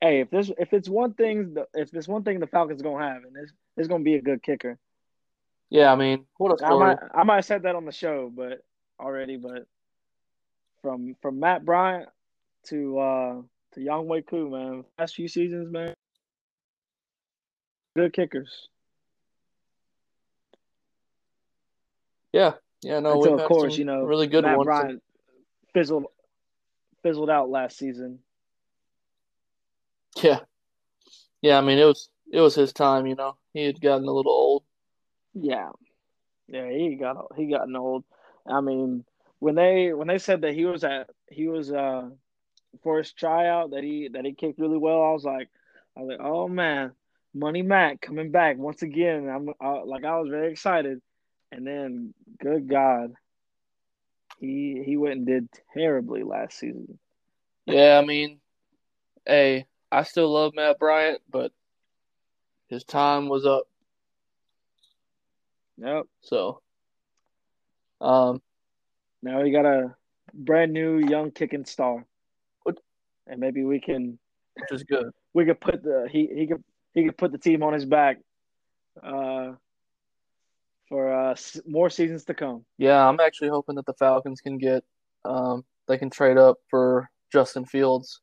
hey, 0.00 0.20
if 0.20 0.30
this 0.30 0.50
if 0.58 0.72
it's 0.72 0.88
one 0.88 1.14
thing 1.14 1.56
if 1.74 1.90
there's 1.90 2.08
one 2.08 2.22
thing 2.22 2.40
the 2.40 2.46
Falcons 2.46 2.82
gonna 2.82 3.04
have, 3.04 3.24
and 3.24 3.36
it's 3.36 3.52
it's 3.76 3.88
gonna 3.88 4.04
be 4.04 4.14
a 4.14 4.22
good 4.22 4.42
kicker. 4.42 4.78
Yeah, 5.70 5.92
I 5.92 5.96
mean, 5.96 6.26
what 6.38 6.54
a 6.54 6.58
story. 6.58 6.74
I 6.74 6.94
might 6.94 6.98
I 7.14 7.24
might 7.24 7.34
have 7.36 7.44
said 7.44 7.62
that 7.62 7.74
on 7.74 7.84
the 7.84 7.92
show, 7.92 8.30
but 8.34 8.62
already, 9.00 9.36
but 9.36 9.66
from 10.82 11.16
from 11.20 11.40
Matt 11.40 11.64
Bryant 11.64 12.08
to 12.66 12.98
uh 12.98 13.42
to 13.74 13.80
Younghoe 13.80 14.26
Koo, 14.26 14.50
man, 14.50 14.84
last 14.98 15.14
few 15.14 15.28
seasons, 15.28 15.70
man, 15.70 15.94
good 17.96 18.12
kickers. 18.12 18.68
Yeah, 22.32 22.54
yeah, 22.82 23.00
no. 23.00 23.14
Until 23.14 23.40
of 23.40 23.48
course, 23.48 23.78
you 23.78 23.84
know, 23.84 24.02
really 24.02 24.26
good 24.26 24.44
Matt 24.44 24.58
ones. 24.58 24.66
Bryant 24.66 25.02
fizzled 25.72 26.06
fizzled 27.02 27.30
out 27.30 27.48
last 27.48 27.78
season. 27.78 28.20
Yeah, 30.22 30.40
yeah. 31.42 31.58
I 31.58 31.60
mean, 31.60 31.78
it 31.78 31.84
was 31.84 32.08
it 32.32 32.40
was 32.40 32.54
his 32.54 32.72
time. 32.72 33.06
You 33.06 33.14
know, 33.14 33.36
he 33.52 33.64
had 33.64 33.80
gotten 33.80 34.08
a 34.08 34.12
little 34.12 34.32
old. 34.32 34.62
Yeah, 35.34 35.70
yeah. 36.48 36.70
He 36.70 36.94
got 36.94 37.26
he 37.36 37.46
gotten 37.46 37.76
old. 37.76 38.04
I 38.46 38.60
mean, 38.60 39.04
when 39.38 39.54
they 39.54 39.92
when 39.92 40.08
they 40.08 40.18
said 40.18 40.42
that 40.42 40.54
he 40.54 40.64
was 40.64 40.84
at 40.84 41.10
he 41.30 41.48
was 41.48 41.72
uh 41.72 42.08
for 42.82 42.98
his 42.98 43.12
tryout 43.12 43.70
that 43.70 43.82
he 43.82 44.08
that 44.12 44.24
he 44.24 44.32
kicked 44.32 44.58
really 44.58 44.78
well, 44.78 45.02
I 45.02 45.12
was 45.12 45.24
like, 45.24 45.48
I 45.96 46.00
was 46.00 46.08
like, 46.08 46.26
oh 46.26 46.48
man, 46.48 46.92
Money 47.34 47.62
Matt 47.62 48.00
coming 48.00 48.30
back 48.30 48.56
once 48.56 48.82
again. 48.82 49.28
I'm 49.28 49.50
uh, 49.60 49.84
like 49.84 50.04
I 50.04 50.18
was 50.18 50.30
very 50.30 50.50
excited. 50.50 51.00
And 51.52 51.66
then, 51.66 52.14
good 52.40 52.68
God, 52.68 53.14
he 54.38 54.82
he 54.84 54.96
went 54.96 55.16
and 55.16 55.26
did 55.26 55.48
terribly 55.74 56.22
last 56.22 56.58
season. 56.58 56.98
Yeah, 57.66 58.00
I 58.02 58.04
mean, 58.04 58.40
hey, 59.24 59.66
I 59.90 60.02
still 60.02 60.32
love 60.32 60.52
Matt 60.54 60.78
Bryant, 60.78 61.20
but 61.30 61.52
his 62.68 62.84
time 62.84 63.28
was 63.28 63.46
up. 63.46 63.64
Yep. 65.78 66.04
So, 66.22 66.60
um, 68.00 68.40
now 69.22 69.42
we 69.42 69.50
got 69.50 69.66
a 69.66 69.94
brand 70.32 70.72
new 70.72 70.98
young 70.98 71.30
kicking 71.30 71.64
star, 71.64 72.04
what? 72.62 72.78
and 73.26 73.38
maybe 73.40 73.64
we 73.64 73.80
can, 73.80 74.18
which 74.54 74.72
is 74.72 74.84
good. 74.84 75.10
We 75.34 75.44
could 75.44 75.60
put 75.60 75.82
the 75.82 76.08
he 76.10 76.30
he 76.34 76.46
could 76.46 76.64
he 76.94 77.04
could 77.04 77.18
put 77.18 77.30
the 77.30 77.36
team 77.36 77.62
on 77.62 77.74
his 77.74 77.84
back. 77.84 78.16
Uh, 79.02 79.52
for 80.88 81.12
uh, 81.12 81.36
more 81.66 81.90
seasons 81.90 82.24
to 82.24 82.32
come. 82.32 82.64
Yeah, 82.78 83.06
I'm 83.06 83.20
actually 83.20 83.48
hoping 83.48 83.74
that 83.76 83.86
the 83.86 83.94
Falcons 83.94 84.40
can 84.40 84.56
get 84.56 84.84
um, 85.24 85.64
they 85.88 85.98
can 85.98 86.10
trade 86.10 86.38
up 86.38 86.58
for 86.70 87.10
Justin 87.32 87.64
Fields. 87.64 88.20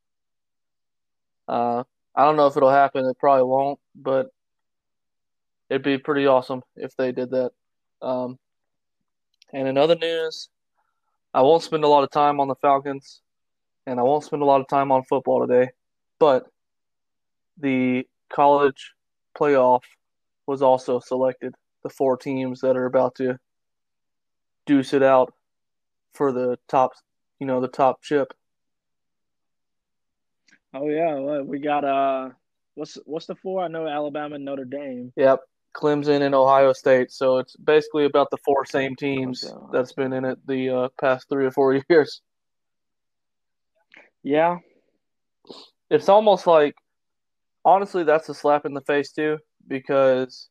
Uh, 1.47 1.83
I 2.15 2.25
don't 2.25 2.35
know 2.35 2.47
if 2.47 2.57
it'll 2.57 2.69
happen. 2.69 3.05
It 3.05 3.17
probably 3.19 3.43
won't, 3.43 3.79
but 3.95 4.27
it'd 5.69 5.83
be 5.83 5.97
pretty 5.97 6.27
awesome 6.27 6.62
if 6.75 6.95
they 6.95 7.12
did 7.12 7.31
that. 7.31 7.51
Um, 8.01 8.38
and 9.51 9.67
in 9.67 9.77
other 9.77 9.95
news, 9.95 10.50
I 11.33 11.41
won't 11.41 11.63
spend 11.63 11.83
a 11.83 11.88
lot 11.88 12.03
of 12.03 12.12
time 12.12 12.39
on 12.39 12.47
the 12.47 12.55
Falcons, 12.55 13.21
and 13.88 14.00
I 14.00 14.03
won't 14.03 14.23
spend 14.23 14.41
a 14.41 14.45
lot 14.45 14.62
of 14.62 14.67
time 14.67 14.91
on 14.91 15.03
football 15.03 15.45
today, 15.45 15.71
but 16.19 16.45
the 17.57 18.07
college 18.29 18.93
playoff 19.38 19.81
was 20.45 20.62
also 20.62 21.00
selected 21.00 21.55
the 21.83 21.89
four 21.89 22.17
teams 22.17 22.62
that 22.62 22.77
are 22.77 22.85
about 22.85 23.15
to 23.15 23.39
deuce 24.65 24.93
it 24.93 25.03
out 25.03 25.33
for 26.13 26.31
the 26.31 26.57
top, 26.67 26.91
you 27.39 27.47
know, 27.47 27.62
the 27.62 27.67
top 27.67 28.01
chip. 28.01 28.33
Oh 30.74 30.89
yeah, 30.89 31.15
well, 31.15 31.44
we 31.44 31.60
got 31.60 31.84
uh, 31.84 32.30
what's 32.75 32.98
what's 33.06 33.27
the 33.27 33.36
four? 33.36 33.63
I 33.63 33.68
know 33.68 33.88
Alabama 33.88 34.36
and 34.36 34.46
Notre 34.46 34.65
Dame. 34.65 35.13
Yep, 35.15 35.42
Clemson 35.75 36.22
and 36.22 36.34
Ohio 36.34 36.74
State. 36.74 37.12
So 37.12 37.38
it's 37.38 37.56
basically 37.56 38.06
about 38.06 38.30
the 38.32 38.38
four 38.38 38.65
same 38.65 38.96
teams 38.96 39.44
okay. 39.44 39.65
that's 39.72 39.94
been 39.94 40.13
in 40.13 40.25
it 40.25 40.39
the 40.48 40.70
uh, 40.70 40.88
past 41.00 41.27
three 41.30 41.46
or 41.46 41.51
four 41.51 41.80
years. 41.89 42.22
Yeah, 44.24 44.58
it's 45.89 46.10
almost 46.10 46.48
like, 46.48 46.75
honestly, 47.65 48.03
that's 48.03 48.30
a 48.30 48.34
slap 48.34 48.65
in 48.65 48.74
the 48.74 48.82
face 48.82 49.12
too, 49.12 49.38
because 49.68 50.50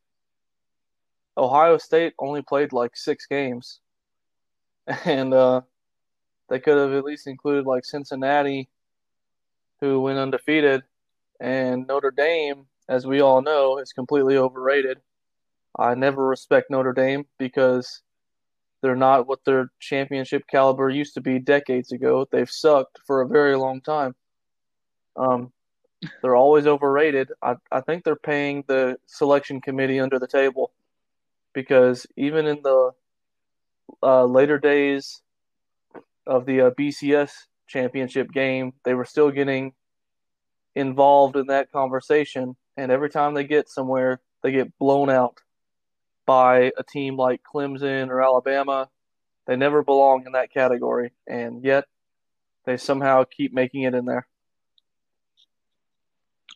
Ohio 1.37 1.79
State 1.79 2.13
only 2.19 2.43
played 2.43 2.73
like 2.73 2.93
six 2.95 3.27
games, 3.27 3.81
and 5.05 5.35
uh, 5.35 5.63
they 6.49 6.61
could 6.61 6.77
have 6.77 6.93
at 6.93 7.05
least 7.05 7.27
included 7.27 7.67
like 7.67 7.85
Cincinnati, 7.85 8.69
who 9.83 10.01
went 10.01 10.17
undefeated, 10.17 10.85
and 11.41 11.89
Notre 11.89 12.13
Dame, 12.13 12.67
as 12.89 13.05
we 13.05 13.21
all 13.21 13.43
know, 13.43 13.79
is 13.79 13.93
completely 13.93 14.37
overrated. 14.37 14.99
I 15.77 15.97
never 15.97 16.25
respect 16.25 16.71
Notre 16.71 16.93
Dame 16.93 17.27
because 17.37 18.01
they're 18.81 18.95
not 18.95 19.27
what 19.27 19.45
their 19.45 19.73
championship 19.81 20.45
caliber 20.49 20.89
used 20.89 21.15
to 21.15 21.21
be 21.21 21.41
decades 21.41 21.91
ago. 21.91 22.29
They've 22.31 22.49
sucked 22.49 23.01
for 23.05 23.23
a 23.23 23.29
very 23.29 23.57
long 23.57 23.81
time. 23.81 24.15
Um, 25.17 25.53
they're 26.23 26.37
always 26.37 26.69
overrated. 26.69 27.33
I, 27.43 27.57
I 27.73 27.81
think 27.81 28.05
they're 28.05 28.15
paying 28.15 28.63
the 28.69 28.99
selection 29.07 29.61
committee 29.61 29.99
under 29.99 30.21
the 30.21 30.29
table 30.29 30.71
because 31.55 32.07
even 32.17 32.47
in 32.47 32.63
the 32.63 32.93
uh, 34.01 34.27
later 34.27 34.59
days 34.59 35.23
of 36.25 36.47
the 36.47 36.61
uh, 36.61 36.71
BCS 36.71 37.33
championship 37.67 38.31
game, 38.33 38.73
they 38.85 38.95
were 38.95 39.05
still 39.05 39.31
getting 39.31 39.73
involved 40.75 41.37
in 41.37 41.47
that 41.47 41.71
conversation. 41.73 42.57
And 42.77 42.91
every 42.91 43.11
time 43.11 43.35
they 43.35 43.45
get 43.45 43.69
somewhere, 43.69 44.21
they 44.43 44.53
get 44.53 44.77
blown 44.79 45.11
out 45.11 45.39
by 46.27 46.73
a 46.77 46.83
team 46.83 47.17
like 47.17 47.43
Clemson 47.43 48.09
or 48.09 48.23
Alabama. 48.23 48.89
They 49.47 49.57
never 49.57 49.83
belong 49.83 50.25
in 50.27 50.33
that 50.33 50.53
category, 50.53 51.13
and 51.27 51.65
yet 51.65 51.85
they 52.65 52.77
somehow 52.77 53.25
keep 53.25 53.53
making 53.53 53.83
it 53.83 53.95
in 53.95 54.05
there. 54.05 54.27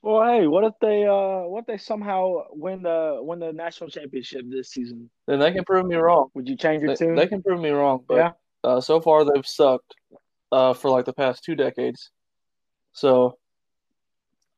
Well, 0.03 0.25
hey, 0.25 0.47
what 0.47 0.63
if 0.63 0.75
they 0.81 1.05
uh 1.05 1.49
what 1.49 1.61
if 1.61 1.67
they 1.67 1.79
somehow 1.79 2.45
win 2.53 2.83
the 2.83 3.19
win 3.21 3.41
the 3.41 3.53
national 3.53 3.91
championship 3.91 4.43
this 4.49 4.71
season? 4.71 5.11
Then 5.27 5.41
they 5.41 5.51
can 5.51 5.65
prove 5.65 5.87
me 5.87 5.97
wrong. 5.97 6.29
Would 6.35 6.49
you 6.49 6.57
change 6.57 6.83
your 6.83 6.95
they, 6.95 7.07
tune? 7.07 7.17
They 7.17 7.27
can 7.27 7.43
prove 7.43 7.61
me 7.61 7.71
wrong, 7.71 8.05
but 8.07 8.15
yeah. 8.15 8.31
uh, 8.63 8.81
so 8.81 9.01
far 9.01 9.25
they've 9.25 9.47
sucked 9.47 9.97
uh, 10.53 10.75
for 10.75 10.91
like 10.91 11.05
the 11.05 11.13
past 11.13 11.45
two 11.45 11.55
decades. 11.55 12.11
So 12.93 13.39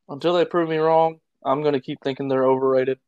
until 0.08 0.34
they 0.34 0.44
prove 0.44 0.68
me 0.68 0.78
wrong, 0.78 1.20
I'm 1.44 1.62
going 1.62 1.74
to 1.74 1.80
keep 1.80 1.98
thinking 2.02 2.28
they're 2.28 2.46
overrated. 2.46 2.98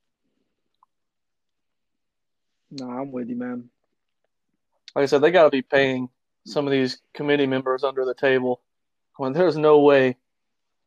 No, 2.71 2.89
I'm 2.89 3.11
with 3.11 3.29
you, 3.29 3.37
man. 3.37 3.71
Like 4.95 5.05
I 5.05 5.07
said, 5.07 5.21
they 5.21 5.31
got 5.31 5.45
to 5.45 5.51
be 5.51 5.63
paying 5.63 6.09
some 6.47 6.67
of 6.67 6.73
these 6.73 7.01
committee 7.15 7.47
members 7.47 7.85
under 7.85 8.05
the 8.05 8.15
table 8.15 8.61
when 9.17 9.33
there's 9.33 9.57
no 9.57 9.81
way 9.81 10.17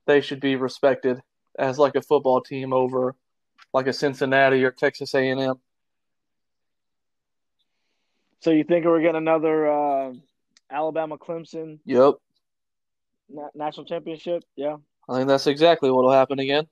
they 0.05 0.21
should 0.21 0.39
be 0.39 0.55
respected 0.55 1.21
as 1.57 1.77
like 1.77 1.95
a 1.95 2.01
football 2.01 2.41
team 2.41 2.73
over 2.73 3.15
like 3.73 3.87
a 3.87 3.93
Cincinnati 3.93 4.63
or 4.63 4.71
Texas 4.71 5.13
A&M. 5.13 5.55
So 8.39 8.51
you 8.51 8.63
think 8.63 8.85
we're 8.85 9.01
getting 9.01 9.15
another 9.15 9.71
uh, 9.71 10.13
Alabama 10.73 11.17
Clemson 11.17 11.79
Yep, 11.85 12.15
na- 13.29 13.49
national 13.53 13.85
championship? 13.85 14.43
Yeah. 14.55 14.77
I 15.07 15.15
think 15.15 15.27
that's 15.27 15.47
exactly 15.47 15.91
what 15.91 16.03
will 16.03 16.11
happen 16.11 16.39
again. 16.39 16.67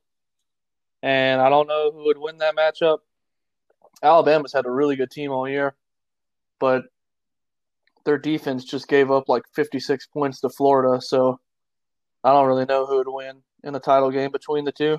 And 1.03 1.41
I 1.41 1.49
don't 1.49 1.67
know 1.67 1.91
who 1.91 2.05
would 2.05 2.17
win 2.17 2.37
that 2.37 2.55
matchup. 2.55 2.99
Alabama's 4.03 4.53
had 4.53 4.65
a 4.65 4.71
really 4.71 4.95
good 4.95 5.11
team 5.11 5.31
all 5.31 5.47
year, 5.47 5.75
but 6.59 6.85
their 8.03 8.17
defense 8.17 8.63
just 8.65 8.87
gave 8.87 9.11
up 9.11 9.29
like 9.29 9.43
56 9.53 10.07
points 10.07 10.41
to 10.41 10.49
Florida, 10.49 11.01
so 11.01 11.39
I 12.23 12.31
don't 12.31 12.47
really 12.47 12.65
know 12.65 12.85
who 12.85 12.97
would 12.97 13.07
win 13.07 13.43
in 13.63 13.75
a 13.75 13.79
title 13.79 14.09
game 14.11 14.31
between 14.31 14.65
the 14.65 14.71
two. 14.71 14.97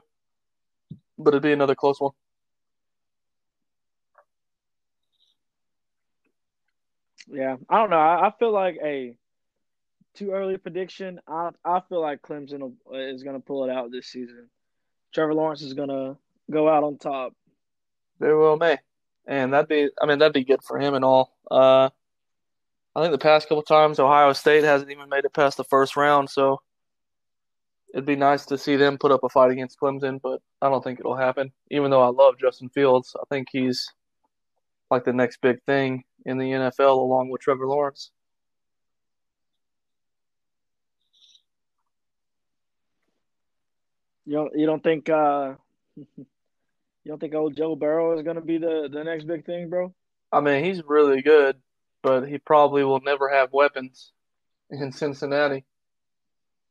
But 1.19 1.35
it'd 1.35 1.43
be 1.43 1.53
another 1.53 1.75
close 1.75 2.01
one. 2.01 2.13
Yeah. 7.29 7.57
I 7.69 7.79
don't 7.79 7.91
know. 7.91 7.99
I, 7.99 8.29
I 8.29 8.33
feel 8.39 8.53
like 8.53 8.79
a 8.83 9.15
too 10.15 10.31
early 10.33 10.59
prediction. 10.59 11.21
I 11.27 11.51
I 11.65 11.81
feel 11.89 12.01
like 12.01 12.23
Clemson 12.23 12.61
will, 12.61 12.75
is 12.93 13.23
going 13.23 13.37
to 13.37 13.45
pull 13.45 13.65
it 13.65 13.71
out 13.71 13.91
this 13.91 14.07
season. 14.07 14.49
Trevor 15.13 15.35
Lawrence 15.35 15.63
is 15.63 15.75
going 15.75 15.89
to 15.89 16.17
go 16.51 16.69
out 16.69 16.85
on 16.85 16.99
top. 16.99 17.35
Very 18.19 18.39
well 18.39 18.57
may. 18.57 18.79
And 19.27 19.53
that'd 19.53 19.69
be 19.69 19.89
I 20.01 20.07
mean 20.07 20.19
that'd 20.19 20.33
be 20.33 20.45
good 20.45 20.63
for 20.63 20.79
him 20.79 20.95
and 20.95 21.05
all. 21.05 21.37
Uh 21.51 21.91
I 22.95 23.01
think 23.01 23.13
the 23.13 23.19
past 23.19 23.49
couple 23.49 23.63
times 23.63 23.99
Ohio 23.99 24.33
State 24.33 24.65
hasn't 24.65 24.91
even 24.91 25.09
made 25.09 25.25
it 25.25 25.33
past 25.33 25.57
the 25.57 25.65
first 25.65 25.97
round, 25.97 26.29
so 26.29 26.61
it'd 27.95 28.05
be 28.05 28.17
nice 28.17 28.45
to 28.47 28.59
see 28.59 28.77
them 28.77 28.99
put 28.99 29.13
up 29.13 29.25
a 29.25 29.29
fight 29.31 29.51
against 29.51 29.81
Clemson, 29.81 30.21
but 30.21 30.43
I 30.61 30.69
don't 30.69 30.85
think 30.85 31.01
it'll 31.01 31.17
happen. 31.17 31.53
Even 31.71 31.91
though 31.91 32.03
I 32.03 32.09
love 32.09 32.39
Justin 32.39 32.69
Fields, 32.69 33.17
I 33.19 33.25
think 33.31 33.49
he's 33.51 33.91
like 34.91 35.05
the 35.05 35.13
next 35.13 35.41
big 35.41 35.63
thing 35.65 36.05
in 36.25 36.39
the 36.39 36.51
NFL 36.51 36.99
along 36.99 37.31
with 37.31 37.41
Trevor 37.41 37.67
Lawrence. 37.67 38.11
You 44.25 44.35
don't 44.35 44.59
you 44.59 44.67
don't 44.67 44.83
think 44.83 45.09
uh 45.09 45.55
you 45.97 46.25
don't 47.07 47.19
think 47.19 47.35
old 47.35 47.57
Joe 47.57 47.75
Burrow 47.75 48.17
is 48.17 48.23
going 48.23 48.37
to 48.37 48.43
be 48.43 48.59
the 48.59 48.89
the 48.93 49.03
next 49.05 49.25
big 49.25 49.45
thing, 49.45 49.69
bro? 49.69 49.93
I 50.31 50.41
mean, 50.41 50.65
he's 50.65 50.83
really 50.87 51.23
good, 51.23 51.57
but 52.03 52.27
he 52.29 52.39
probably 52.39 52.85
will 52.85 53.01
never 53.01 53.29
have 53.29 53.53
weapons 53.53 54.13
in 54.71 54.93
Cincinnati. 54.93 55.65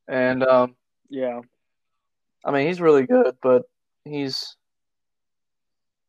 And 0.08 0.43
um, 0.43 0.75
Yeah. 1.10 1.41
I 2.43 2.51
mean, 2.51 2.65
he's 2.67 2.81
really 2.81 3.05
good, 3.05 3.38
but 3.43 3.63
he's 4.03 4.55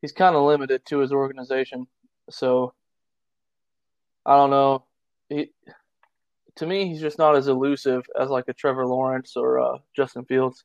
he's 0.01 0.13
kind 0.13 0.35
of 0.35 0.43
limited 0.45 0.87
to 0.87 0.99
his 0.99 1.13
organization. 1.13 1.87
So 2.31 2.73
I 4.25 4.37
don't 4.37 4.51
know. 4.51 4.85
He 5.29 5.51
to 6.57 6.67
me, 6.67 6.87
he's 6.89 7.01
just 7.01 7.19
not 7.19 7.37
as 7.37 7.49
elusive 7.49 8.05
as 8.19 8.29
like 8.29 8.45
a 8.49 8.53
Trevor 8.53 8.87
Lawrence 8.87 9.37
or 9.37 9.61
uh, 9.61 9.79
Justin 9.97 10.25
Fields. 10.25 10.65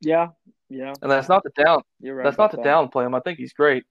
Yeah. 0.00 0.28
Yeah. 0.68 0.92
And 1.00 1.10
that's 1.10 1.28
not 1.28 1.42
the 1.42 1.50
down. 1.64 1.82
You're 2.00 2.16
right. 2.16 2.24
That's 2.24 2.38
not 2.38 2.50
to 2.52 2.60
about 2.60 2.92
downplay 2.92 3.06
him. 3.06 3.14
I 3.14 3.20
think 3.20 3.38
he's 3.38 3.52
great, 3.52 3.84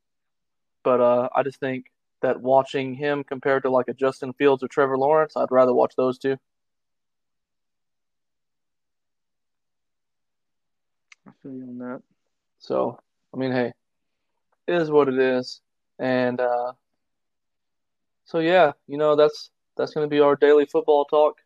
but 0.84 1.02
uh, 1.02 1.30
I 1.36 1.44
just 1.44 1.60
think 1.60 1.86
that 2.22 2.40
watching 2.42 2.94
him 2.94 3.24
compared 3.24 3.64
to 3.64 3.70
like 3.70 3.88
a 3.88 3.94
Justin 3.94 4.34
Fields 4.34 4.64
or 4.64 4.68
Trevor 4.68 4.98
Lawrence, 4.98 5.36
I'd 5.36 5.52
rather 5.52 5.74
watch 5.74 5.94
those 5.98 6.18
two. 6.18 6.38
I 11.28 11.32
feel 11.42 11.54
you 11.54 11.64
on 11.64 11.78
that. 11.80 12.02
So 12.60 13.00
I 13.34 13.38
mean, 13.38 13.52
hey, 13.52 13.74
it 14.68 14.76
is 14.76 14.92
what 14.92 15.08
it 15.08 15.18
is, 15.18 15.62
and 16.00 16.40
uh, 16.40 16.74
so 18.26 18.40
yeah, 18.40 18.72
you 18.88 18.98
know 18.98 19.16
that's 19.16 19.50
that's 19.78 19.94
going 19.94 20.06
to 20.06 20.10
be 20.14 20.20
our 20.20 20.36
daily 20.36 20.66
football 20.66 21.06
talk. 21.06 21.38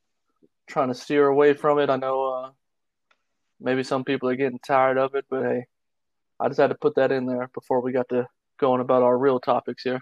Trying 0.68 0.90
to 0.90 0.96
steer 0.96 1.28
away 1.28 1.54
from 1.54 1.80
it. 1.80 1.90
I 1.90 1.96
know 1.96 2.26
uh, 2.26 2.50
maybe 3.60 3.84
some 3.84 4.04
people 4.04 4.30
are 4.30 4.36
getting 4.36 4.60
tired 4.60 4.98
of 4.98 5.16
it, 5.16 5.26
but 5.30 5.44
hey, 5.44 5.66
I 6.40 6.48
just 6.48 6.60
had 6.60 6.70
to 6.72 6.76
put 6.76 6.96
that 6.96 7.12
in 7.12 7.26
there 7.26 7.50
before 7.54 7.82
we 7.82 7.92
got 7.92 8.10
to 8.10 8.28
going 8.60 8.82
about 8.82 9.04
our 9.04 9.18
real 9.18 9.40
topics 9.40 9.84
here. 9.84 10.02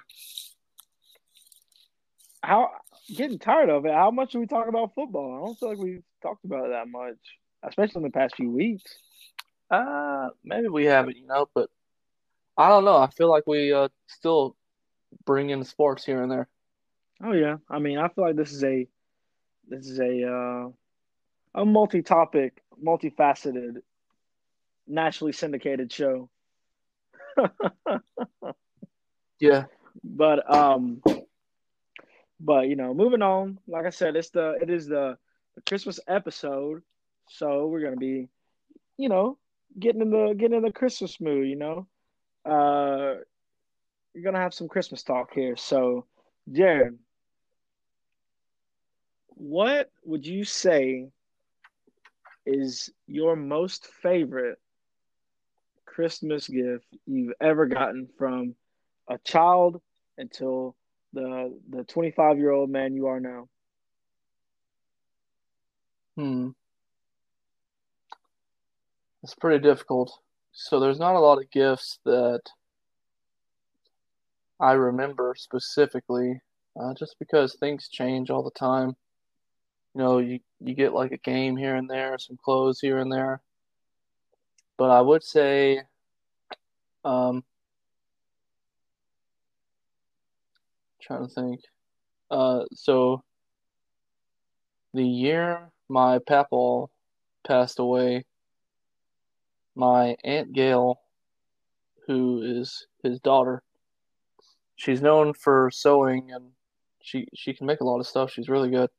How 2.42 2.72
getting 3.14 3.40
tired 3.40 3.70
of 3.70 3.86
it? 3.86 3.94
How 3.94 4.12
much 4.12 4.32
do 4.32 4.40
we 4.40 4.48
talk 4.48 4.68
about 4.68 4.96
football? 4.96 5.36
I 5.36 5.46
don't 5.46 5.60
feel 5.60 5.70
like 5.70 5.78
we've 5.78 6.04
talked 6.22 6.46
about 6.46 6.66
it 6.66 6.72
that 6.72 6.88
much, 6.88 7.18
especially 7.64 8.00
in 8.00 8.04
the 8.04 8.12
past 8.12 8.36
few 8.36 8.52
weeks. 8.52 8.96
Uh, 9.70 10.30
maybe 10.44 10.68
we 10.68 10.86
haven't, 10.86 11.18
you 11.18 11.26
know, 11.26 11.48
but 11.54 11.70
I 12.58 12.70
don't 12.70 12.86
know. 12.86 12.98
I 12.98 13.08
feel 13.08 13.30
like 13.30 13.44
we 13.48 13.74
uh, 13.74 13.90
still 14.08 14.56
bring 15.26 15.50
in 15.50 15.64
sports 15.64 16.06
here 16.06 16.22
and 16.22 16.32
there. 16.32 16.48
Oh 17.24 17.34
yeah, 17.34 17.58
I 17.70 17.80
mean, 17.80 17.98
I 17.98 18.08
feel 18.10 18.26
like 18.26 18.36
this 18.36 18.52
is 18.54 18.64
a 18.64 18.88
this 19.68 19.88
is 19.88 20.00
a 20.00 20.24
uh, 20.30 20.70
a 21.62 21.66
multi-topic, 21.66 22.62
multifaceted, 22.84 23.82
nationally 24.88 25.32
syndicated 25.34 25.92
show. 25.92 26.30
Yeah, 29.40 29.66
but 30.04 30.50
um, 30.54 31.02
but 32.40 32.68
you 32.68 32.76
know, 32.76 32.94
moving 32.94 33.22
on. 33.22 33.60
Like 33.68 33.86
I 33.86 33.90
said, 33.90 34.16
it's 34.16 34.30
the 34.30 34.58
it 34.62 34.70
is 34.70 34.88
the, 34.88 35.18
the 35.56 35.62
Christmas 35.62 36.00
episode, 36.08 36.82
so 37.30 37.68
we're 37.68 37.82
gonna 37.82 37.96
be, 37.98 38.28
you 38.98 39.10
know, 39.10 39.38
getting 39.80 40.02
in 40.02 40.10
the 40.12 40.34
getting 40.38 40.58
in 40.58 40.64
the 40.64 40.72
Christmas 40.72 41.20
mood. 41.20 41.48
You 41.48 41.56
know, 41.56 41.88
uh, 42.46 43.16
you're 44.14 44.24
gonna 44.24 44.40
have 44.42 44.54
some 44.54 44.68
Christmas 44.68 45.04
talk 45.04 45.34
here. 45.34 45.56
So, 45.56 46.06
Jared, 46.52 46.98
what 49.36 49.92
would 50.04 50.26
you 50.26 50.44
say 50.46 51.10
is 52.46 52.90
your 53.08 53.36
most 53.36 53.88
favorite 53.88 54.60
Christmas 55.86 56.48
gift 56.48 56.86
you've 57.06 57.34
ever 57.40 57.66
gotten 57.66 58.08
from 58.18 58.56
a 59.10 59.18
child 59.20 59.82
until 60.18 60.76
the 61.14 61.58
the 61.70 61.84
25 61.86 62.38
year 62.38 62.52
old 62.52 62.70
man 62.70 62.94
you 62.94 63.08
are 63.08 63.20
now? 63.20 63.48
hmm. 66.16 66.50
It's 69.24 69.36
pretty 69.36 69.62
difficult. 69.64 70.20
So 70.52 70.80
there's 70.80 71.00
not 71.00 71.16
a 71.16 71.20
lot 71.20 71.40
of 71.40 71.50
gifts 71.52 72.00
that 72.06 72.42
I 74.60 74.74
remember 74.74 75.36
specifically, 75.38 76.42
uh, 76.80 76.94
just 76.94 77.18
because 77.20 77.56
things 77.56 77.90
change 77.90 78.30
all 78.30 78.44
the 78.44 78.52
time. 78.52 78.96
You 79.96 80.02
know, 80.02 80.18
you 80.18 80.42
you 80.60 80.76
get 80.76 80.94
like 80.94 81.14
a 81.14 81.18
game 81.18 81.56
here 81.56 81.76
and 81.76 81.90
there, 81.90 82.18
some 82.18 82.38
clothes 82.44 82.82
here 82.82 82.98
and 82.98 83.10
there. 83.10 83.42
But 84.78 84.92
I 84.92 85.00
would 85.00 85.24
say, 85.24 85.84
um, 87.06 87.46
trying 91.02 91.26
to 91.26 91.34
think. 91.34 91.62
Uh, 92.30 92.66
so 92.74 93.24
the 94.94 95.06
year 95.06 95.72
my 95.88 96.20
papal 96.20 96.92
passed 97.48 97.80
away, 97.80 98.26
my 99.76 100.18
Aunt 100.26 100.52
Gail, 100.52 101.00
who 102.06 102.42
is 102.42 102.86
his 103.02 103.22
daughter, 103.22 103.64
she's 104.76 105.02
known 105.02 105.34
for 105.34 105.72
sewing 105.72 106.32
and 106.32 106.52
she 107.02 107.30
she 107.34 107.54
can 107.54 107.66
make 107.66 107.80
a 107.80 107.86
lot 107.86 108.00
of 108.00 108.08
stuff. 108.08 108.32
She's 108.32 108.50
really 108.50 108.70
good. 108.70 108.90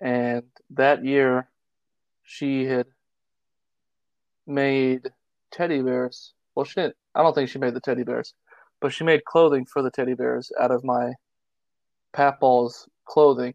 And 0.00 0.44
that 0.70 1.04
year, 1.04 1.48
she 2.22 2.64
had 2.64 2.86
made 4.46 5.10
teddy 5.50 5.82
bears. 5.82 6.34
Well, 6.54 6.64
she 6.64 6.80
didn't. 6.80 6.96
I 7.14 7.22
don't 7.22 7.34
think 7.34 7.48
she 7.48 7.58
made 7.58 7.74
the 7.74 7.80
teddy 7.80 8.02
bears, 8.04 8.34
but 8.80 8.92
she 8.92 9.04
made 9.04 9.24
clothing 9.24 9.64
for 9.64 9.82
the 9.82 9.90
teddy 9.90 10.14
bears 10.14 10.52
out 10.60 10.70
of 10.70 10.84
my 10.84 11.12
Papal's 12.12 12.88
clothing. 13.06 13.54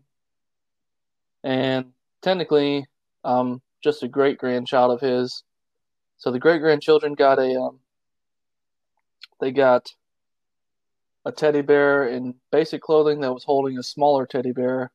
And 1.43 1.93
technically, 2.21 2.85
um, 3.23 3.61
just 3.83 4.03
a 4.03 4.07
great 4.07 4.37
grandchild 4.37 4.91
of 4.91 5.01
his. 5.01 5.43
So 6.17 6.31
the 6.31 6.39
great 6.39 6.61
grandchildren 6.61 7.13
got 7.13 7.39
a 7.39 7.59
um, 7.59 7.79
they 9.39 9.51
got 9.51 9.89
a 11.25 11.31
teddy 11.31 11.61
bear 11.61 12.07
in 12.07 12.35
basic 12.51 12.81
clothing 12.81 13.21
that 13.21 13.33
was 13.33 13.43
holding 13.43 13.77
a 13.77 13.83
smaller 13.83 14.25
teddy 14.25 14.51
bear, 14.51 14.91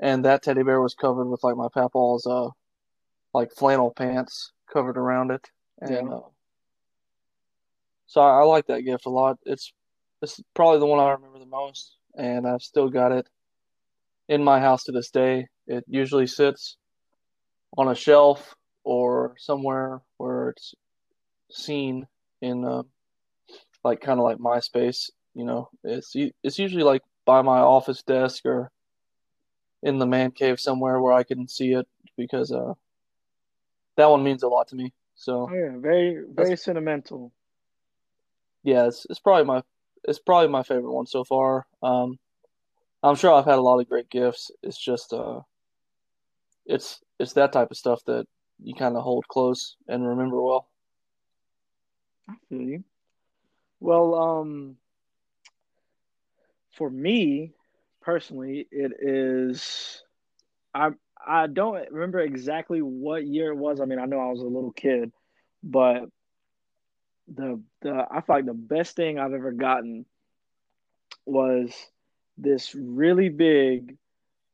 and 0.00 0.24
that 0.24 0.42
teddy 0.42 0.62
bear 0.62 0.80
was 0.80 0.94
covered 0.94 1.26
with 1.26 1.42
like 1.42 1.56
my 1.56 1.68
Papal's 1.72 2.26
uh, 2.26 2.48
like 3.34 3.52
flannel 3.52 3.92
pants 3.92 4.52
covered 4.72 4.96
around 4.96 5.30
it, 5.30 5.48
and 5.80 6.08
Yeah. 6.08 6.14
uh, 6.14 6.20
so 8.06 8.20
I, 8.20 8.40
I 8.40 8.44
like 8.44 8.66
that 8.66 8.82
gift 8.82 9.06
a 9.06 9.10
lot. 9.10 9.38
It's 9.44 9.72
it's 10.22 10.40
probably 10.54 10.80
the 10.80 10.86
one 10.86 10.98
I 10.98 11.12
remember 11.12 11.38
the 11.38 11.46
most, 11.46 11.96
and 12.16 12.46
I've 12.46 12.62
still 12.62 12.88
got 12.88 13.12
it 13.12 13.28
in 14.28 14.42
my 14.42 14.60
house 14.60 14.84
to 14.84 14.92
this 14.92 15.10
day. 15.10 15.46
It 15.66 15.84
usually 15.86 16.26
sits 16.26 16.76
on 17.76 17.88
a 17.88 17.94
shelf 17.94 18.54
or 18.84 19.34
somewhere 19.38 20.00
where 20.16 20.50
it's 20.50 20.74
seen 21.50 22.06
in 22.40 22.64
uh, 22.64 22.82
like 23.84 24.00
kind 24.00 24.18
of 24.18 24.24
like 24.24 24.40
my 24.40 24.60
space. 24.60 25.10
You 25.34 25.44
know, 25.44 25.68
it's 25.84 26.14
it's 26.42 26.58
usually 26.58 26.82
like 26.82 27.02
by 27.26 27.42
my 27.42 27.58
office 27.58 28.02
desk 28.02 28.46
or 28.46 28.70
in 29.82 29.98
the 29.98 30.06
man 30.06 30.30
cave 30.30 30.60
somewhere 30.60 31.00
where 31.00 31.12
I 31.12 31.22
can 31.22 31.48
see 31.48 31.72
it 31.72 31.86
because 32.16 32.52
uh, 32.52 32.74
that 33.96 34.10
one 34.10 34.24
means 34.24 34.42
a 34.42 34.48
lot 34.48 34.68
to 34.68 34.76
me. 34.76 34.92
So 35.14 35.48
Oh 35.50 35.54
yeah, 35.54 35.76
very 35.76 36.24
very 36.32 36.56
sentimental. 36.56 37.32
yeah, 38.62 38.86
it's 38.86 39.06
it's 39.10 39.20
probably 39.20 39.44
my 39.44 39.62
it's 40.04 40.18
probably 40.18 40.48
my 40.48 40.62
favorite 40.62 40.92
one 40.92 41.06
so 41.06 41.24
far. 41.24 41.66
Um, 41.82 42.18
I'm 43.02 43.14
sure 43.14 43.32
I've 43.32 43.44
had 43.44 43.58
a 43.58 43.62
lot 43.62 43.78
of 43.78 43.88
great 43.88 44.10
gifts. 44.10 44.50
It's 44.62 44.78
just 44.78 45.12
uh, 45.12 45.40
it's 46.66 47.00
it's 47.18 47.32
that 47.34 47.52
type 47.52 47.70
of 47.70 47.76
stuff 47.76 48.04
that 48.06 48.26
you 48.62 48.74
kind 48.74 48.96
of 48.96 49.02
hold 49.02 49.26
close 49.28 49.76
and 49.86 50.06
remember 50.06 50.40
well. 50.42 50.68
I 52.28 52.34
feel 52.48 52.62
you. 52.62 52.84
Well, 53.80 54.14
um, 54.14 54.76
for 56.72 56.90
me 56.90 57.54
personally, 58.08 58.66
it 58.70 58.92
is. 59.02 60.02
I 60.74 60.92
I 61.26 61.46
don't 61.46 61.92
remember 61.92 62.20
exactly 62.20 62.80
what 62.80 63.26
year 63.26 63.52
it 63.52 63.56
was. 63.56 63.82
I 63.82 63.84
mean, 63.84 63.98
I 63.98 64.06
know 64.06 64.18
I 64.18 64.30
was 64.30 64.40
a 64.40 64.46
little 64.46 64.72
kid, 64.72 65.12
but 65.62 66.04
the 67.26 67.62
the 67.82 68.06
I 68.10 68.22
feel 68.22 68.36
like 68.36 68.46
the 68.46 68.54
best 68.54 68.96
thing 68.96 69.18
I've 69.18 69.34
ever 69.34 69.52
gotten 69.52 70.06
was 71.26 71.74
this 72.38 72.74
really 72.74 73.28
big, 73.28 73.98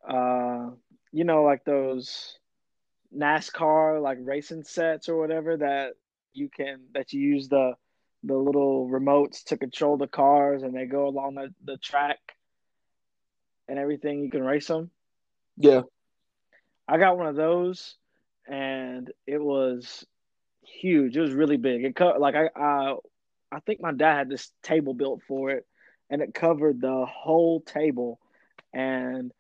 uh, 0.09 0.71
you 1.13 1.23
know, 1.23 1.45
like 1.45 1.65
those 1.65 2.37
NASCAR 3.17 4.03
like 4.03 4.19
racing 4.21 4.65
sets 4.65 5.09
or 5.09 5.17
whatever 5.17 5.59
that 5.59 5.93
you 6.33 6.49
can 6.49 6.81
that 6.93 7.13
you 7.13 7.21
use 7.21 7.47
the 7.47 7.75
the 8.25 8.37
little 8.37 8.89
remotes 8.91 9.45
to 9.45 9.57
control 9.57 9.97
the 9.97 10.09
cars 10.09 10.65
and 10.65 10.75
they 10.75 10.87
go 10.87 11.07
along 11.07 11.37
the, 11.37 11.55
the 11.65 11.77
track 11.77 12.34
and 13.69 13.79
everything 13.79 14.23
you 14.23 14.31
can 14.31 14.43
race 14.43 14.67
them 14.69 14.91
Yeah, 15.57 15.83
i 16.89 16.99
got 16.99 17.17
one 17.17 17.27
of 17.27 17.37
those 17.37 17.97
and 18.47 19.11
it 19.27 19.41
was 19.43 20.05
huge. 20.63 21.17
It 21.17 21.21
was 21.21 21.33
really 21.33 21.57
big. 21.57 21.85
It 21.85 21.97
cut 21.97 22.21
like 22.21 22.35
i 22.35 22.49
i 22.57 22.95
i 23.53 23.61
think 23.61 23.81
my 23.81 23.93
dad 23.93 24.17
had 24.17 24.29
this 24.29 24.51
table 24.63 24.95
built 24.95 25.23
for 25.27 25.51
it 25.51 25.67
and 26.11 26.21
it 26.23 26.35
covered 26.35 26.81
the 26.81 27.07
whole 27.07 27.61
table. 27.61 28.19
And 28.73 29.33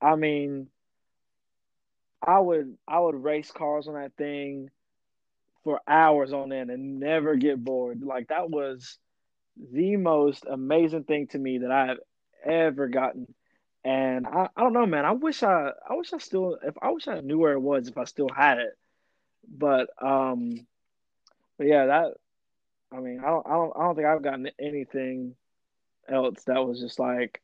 i 0.00 0.14
mean 0.16 0.68
i 2.26 2.38
would 2.38 2.76
i 2.88 2.98
would 2.98 3.14
race 3.14 3.50
cars 3.50 3.86
on 3.88 3.94
that 3.94 4.14
thing 4.16 4.70
for 5.64 5.80
hours 5.88 6.32
on 6.32 6.52
end 6.52 6.70
and 6.70 7.00
never 7.00 7.36
get 7.36 7.62
bored. 7.62 8.02
Like 8.02 8.28
that 8.28 8.50
was 8.50 8.98
the 9.72 9.96
most 9.96 10.44
amazing 10.48 11.04
thing 11.04 11.26
to 11.28 11.38
me 11.38 11.58
that 11.58 11.70
I 11.70 11.86
have 11.86 11.98
ever 12.44 12.88
gotten. 12.88 13.34
And 13.84 14.26
I, 14.26 14.48
I 14.56 14.62
don't 14.62 14.72
know, 14.72 14.86
man. 14.86 15.04
I 15.04 15.12
wish 15.12 15.42
I 15.42 15.70
I 15.88 15.94
wish 15.94 16.12
I 16.12 16.18
still 16.18 16.58
if 16.62 16.74
I 16.80 16.90
wish 16.90 17.06
I 17.06 17.20
knew 17.20 17.38
where 17.38 17.52
it 17.52 17.60
was 17.60 17.88
if 17.88 17.98
I 17.98 18.04
still 18.04 18.30
had 18.34 18.58
it. 18.58 18.72
But 19.46 19.90
um 20.00 20.66
but 21.58 21.66
yeah, 21.66 21.86
that 21.86 22.14
I 22.92 23.00
mean 23.00 23.20
I 23.20 23.28
don't 23.28 23.46
I 23.46 23.50
don't 23.50 23.72
I 23.76 23.80
don't 23.82 23.94
think 23.94 24.06
I've 24.06 24.22
gotten 24.22 24.50
anything 24.58 25.34
else 26.08 26.44
that 26.44 26.66
was 26.66 26.80
just 26.80 26.98
like 26.98 27.42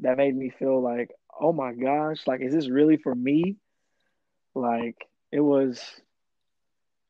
that 0.00 0.16
made 0.16 0.34
me 0.36 0.50
feel 0.50 0.80
like, 0.80 1.10
oh 1.40 1.52
my 1.52 1.72
gosh, 1.72 2.26
like 2.26 2.40
is 2.40 2.52
this 2.52 2.68
really 2.68 2.96
for 2.96 3.14
me? 3.14 3.56
Like 4.54 5.06
it 5.30 5.40
was 5.40 5.80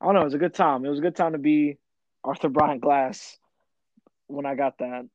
I 0.01 0.05
don't 0.05 0.15
know. 0.15 0.23
It 0.23 0.25
was 0.25 0.35
a 0.35 0.39
good 0.39 0.55
time. 0.55 0.85
It 0.85 0.91
was 0.91 0.99
a 0.99 1.03
good 1.03 1.17
time 1.17 1.33
to 1.33 1.39
be 1.39 1.79
Arthur 2.23 2.49
Bryant 2.49 2.83
Glass 2.83 3.39
when 4.27 4.47
I 4.47 4.55
got 4.55 4.79
that. 4.79 5.09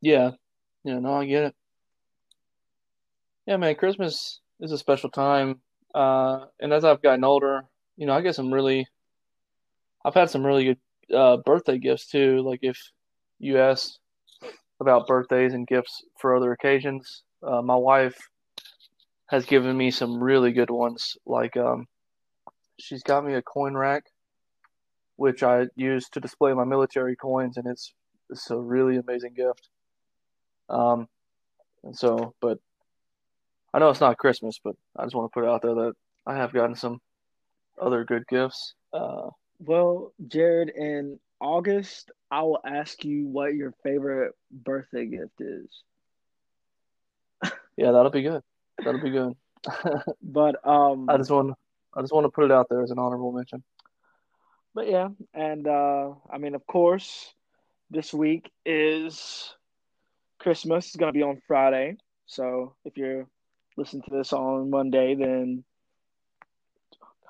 yeah, 0.00 0.32
yeah. 0.88 0.98
No, 1.00 1.14
I 1.14 1.26
get 1.26 1.44
it. 1.44 1.54
Yeah, 3.46 3.58
man. 3.58 3.74
Christmas 3.74 4.40
is 4.60 4.72
a 4.72 4.78
special 4.78 5.10
time. 5.10 5.60
Uh, 5.94 6.46
and 6.60 6.72
as 6.72 6.84
I've 6.84 7.02
gotten 7.02 7.24
older, 7.24 7.64
you 7.96 8.06
know, 8.06 8.14
I 8.14 8.20
get 8.22 8.34
some 8.34 8.52
really, 8.52 8.86
I've 10.04 10.14
had 10.14 10.30
some 10.30 10.46
really 10.46 10.64
good 10.64 11.14
uh, 11.14 11.36
birthday 11.38 11.78
gifts 11.78 12.08
too. 12.08 12.42
Like 12.42 12.60
if 12.62 12.78
you 13.38 13.58
ask 13.58 13.94
about 14.80 15.06
birthdays 15.06 15.52
and 15.54 15.66
gifts 15.66 16.02
for 16.18 16.36
other 16.36 16.52
occasions, 16.52 17.22
uh, 17.42 17.62
my 17.62 17.76
wife 17.76 18.18
has 19.26 19.44
given 19.44 19.76
me 19.76 19.90
some 19.90 20.22
really 20.22 20.52
good 20.52 20.70
ones. 20.70 21.16
Like 21.26 21.56
um, 21.56 21.86
she's 22.78 23.02
got 23.02 23.24
me 23.24 23.34
a 23.34 23.42
coin 23.42 23.74
rack, 23.74 24.04
which 25.16 25.42
I 25.42 25.66
use 25.76 26.08
to 26.10 26.20
display 26.20 26.54
my 26.54 26.64
military 26.64 27.16
coins, 27.16 27.56
and 27.58 27.66
it's 27.66 27.92
it's 28.30 28.50
a 28.50 28.58
really 28.58 28.96
amazing 28.96 29.34
gift. 29.34 29.68
Um, 30.68 31.08
and 31.84 31.96
so, 31.96 32.34
but 32.40 32.58
I 33.72 33.78
know 33.78 33.90
it's 33.90 34.00
not 34.00 34.18
Christmas, 34.18 34.58
but 34.62 34.74
I 34.96 35.04
just 35.04 35.14
want 35.14 35.30
to 35.30 35.34
put 35.34 35.44
it 35.44 35.50
out 35.50 35.62
there 35.62 35.74
that 35.74 35.92
I 36.26 36.34
have 36.36 36.52
gotten 36.52 36.74
some 36.74 37.00
other 37.80 38.04
good 38.04 38.26
gifts. 38.26 38.74
Uh, 38.92 39.30
Well, 39.60 40.12
Jared, 40.26 40.70
in 40.70 41.18
August, 41.40 42.10
I 42.30 42.42
will 42.42 42.60
ask 42.64 43.04
you 43.04 43.26
what 43.26 43.54
your 43.54 43.72
favorite 43.82 44.32
birthday 44.50 45.06
gift 45.06 45.40
is. 45.40 45.68
yeah, 47.76 47.92
that'll 47.92 48.10
be 48.10 48.22
good. 48.22 48.42
That'll 48.84 49.00
be 49.00 49.10
good. 49.10 49.34
But 50.22 50.66
um, 50.66 51.08
I 51.08 51.16
just 51.16 51.30
want 51.30 51.54
I 51.94 52.00
just 52.00 52.12
want 52.12 52.24
to 52.24 52.30
put 52.30 52.44
it 52.44 52.52
out 52.52 52.68
there 52.68 52.82
as 52.82 52.90
an 52.90 52.98
honorable 52.98 53.32
mention. 53.32 53.62
but 54.74 54.88
yeah, 54.88 55.08
and 55.34 55.66
uh, 55.66 56.10
I 56.30 56.38
mean, 56.38 56.54
of 56.54 56.64
course, 56.66 57.32
this 57.90 58.12
week 58.14 58.50
is 58.64 59.54
Christmas. 60.38 60.88
is 60.88 60.96
gonna 60.96 61.12
be 61.12 61.22
on 61.22 61.40
Friday, 61.46 61.96
so 62.26 62.74
if 62.84 62.96
you're 62.96 63.26
listening 63.76 64.02
to 64.02 64.10
this 64.16 64.32
on 64.32 64.70
Monday, 64.70 65.14
then 65.14 65.64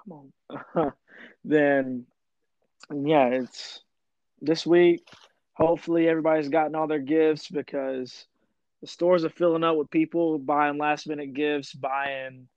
come 0.05 0.31
on, 0.79 0.93
then 1.45 2.07
yeah, 2.93 3.27
it's 3.29 3.81
this 4.41 4.67
week. 4.67 5.07
Hopefully, 5.55 6.09
everybody's 6.09 6.49
gotten 6.49 6.75
all 6.75 6.87
their 6.87 6.99
gifts 6.99 7.49
because 7.49 8.27
the 8.81 8.87
stores 8.87 9.25
are 9.25 9.31
filling 9.31 9.65
up 9.65 9.77
with 9.77 9.91
people 9.91 10.39
buying 10.39 10.79
last 10.79 11.07
minute 11.09 11.35
gifts, 11.35 11.73
buying 11.73 12.49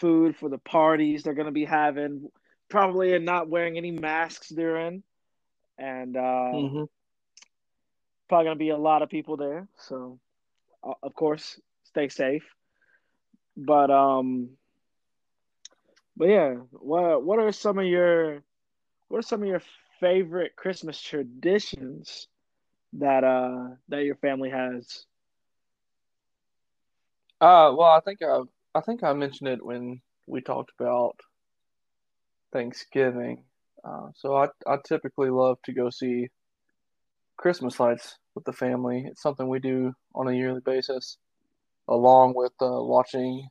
food 0.00 0.36
for 0.36 0.48
the 0.48 0.58
parties 0.58 1.22
they're 1.22 1.34
going 1.34 1.46
to 1.46 1.52
be 1.52 1.64
having, 1.64 2.28
probably 2.68 3.14
and 3.14 3.24
not 3.24 3.48
wearing 3.48 3.76
any 3.76 3.90
masks 3.90 4.48
during. 4.50 5.02
And 5.78 6.16
uh, 6.16 6.68
hmm 6.68 6.84
probably 8.28 8.46
going 8.46 8.56
to 8.56 8.64
be 8.64 8.70
a 8.70 8.76
lot 8.76 9.02
of 9.02 9.08
people 9.08 9.36
there. 9.36 9.68
So, 9.76 10.18
uh, 10.82 10.94
of 11.02 11.14
course, 11.14 11.60
stay 11.84 12.08
safe. 12.08 12.44
But 13.56 13.90
um, 13.90 14.56
but 16.16 16.28
yeah, 16.28 16.54
what 16.72 17.24
what 17.24 17.38
are 17.38 17.52
some 17.52 17.78
of 17.78 17.86
your 17.86 18.42
what 19.08 19.18
are 19.18 19.22
some 19.22 19.42
of 19.42 19.48
your 19.48 19.62
favorite 20.00 20.56
Christmas 20.56 21.00
traditions 21.00 22.28
that 22.94 23.24
uh 23.24 23.76
that 23.88 24.04
your 24.04 24.16
family 24.16 24.50
has? 24.50 25.06
Uh, 27.40 27.72
well, 27.76 27.90
I 27.90 28.00
think 28.00 28.22
I 28.22 28.42
I 28.74 28.80
think 28.80 29.02
I 29.02 29.12
mentioned 29.12 29.48
it 29.48 29.64
when 29.64 30.00
we 30.26 30.40
talked 30.40 30.72
about 30.78 31.18
Thanksgiving. 32.52 33.44
Uh, 33.84 34.08
so 34.14 34.34
I 34.36 34.48
I 34.66 34.76
typically 34.86 35.30
love 35.30 35.58
to 35.64 35.72
go 35.72 35.90
see 35.90 36.28
Christmas 37.36 37.78
lights 37.80 38.18
with 38.34 38.44
the 38.44 38.52
family. 38.52 39.04
It's 39.06 39.22
something 39.22 39.48
we 39.48 39.58
do 39.58 39.92
on 40.14 40.28
a 40.28 40.32
yearly 40.32 40.60
basis, 40.60 41.18
along 41.88 42.34
with 42.34 42.52
uh, 42.60 42.82
watching 42.82 43.48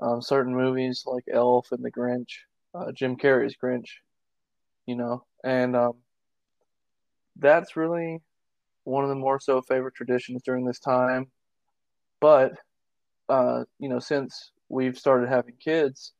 um, 0.00 0.22
certain 0.22 0.54
movies 0.54 1.04
like 1.06 1.24
Elf 1.32 1.72
and 1.72 1.84
The 1.84 1.90
Grinch, 1.90 2.28
uh, 2.74 2.92
Jim 2.92 3.16
Carrey's 3.16 3.56
Grinch, 3.62 3.88
you 4.86 4.96
know, 4.96 5.24
and 5.44 5.76
um, 5.76 5.94
that's 7.36 7.76
really 7.76 8.20
one 8.84 9.04
of 9.04 9.10
the 9.10 9.16
more 9.16 9.40
so 9.40 9.60
favorite 9.60 9.94
traditions 9.94 10.42
during 10.42 10.64
this 10.64 10.78
time. 10.78 11.30
But 12.20 12.52
uh, 13.28 13.64
you 13.78 13.88
know, 13.88 13.98
since 13.98 14.52
we've 14.68 14.98
started 14.98 15.28
having 15.28 15.54
kids, 15.60 16.12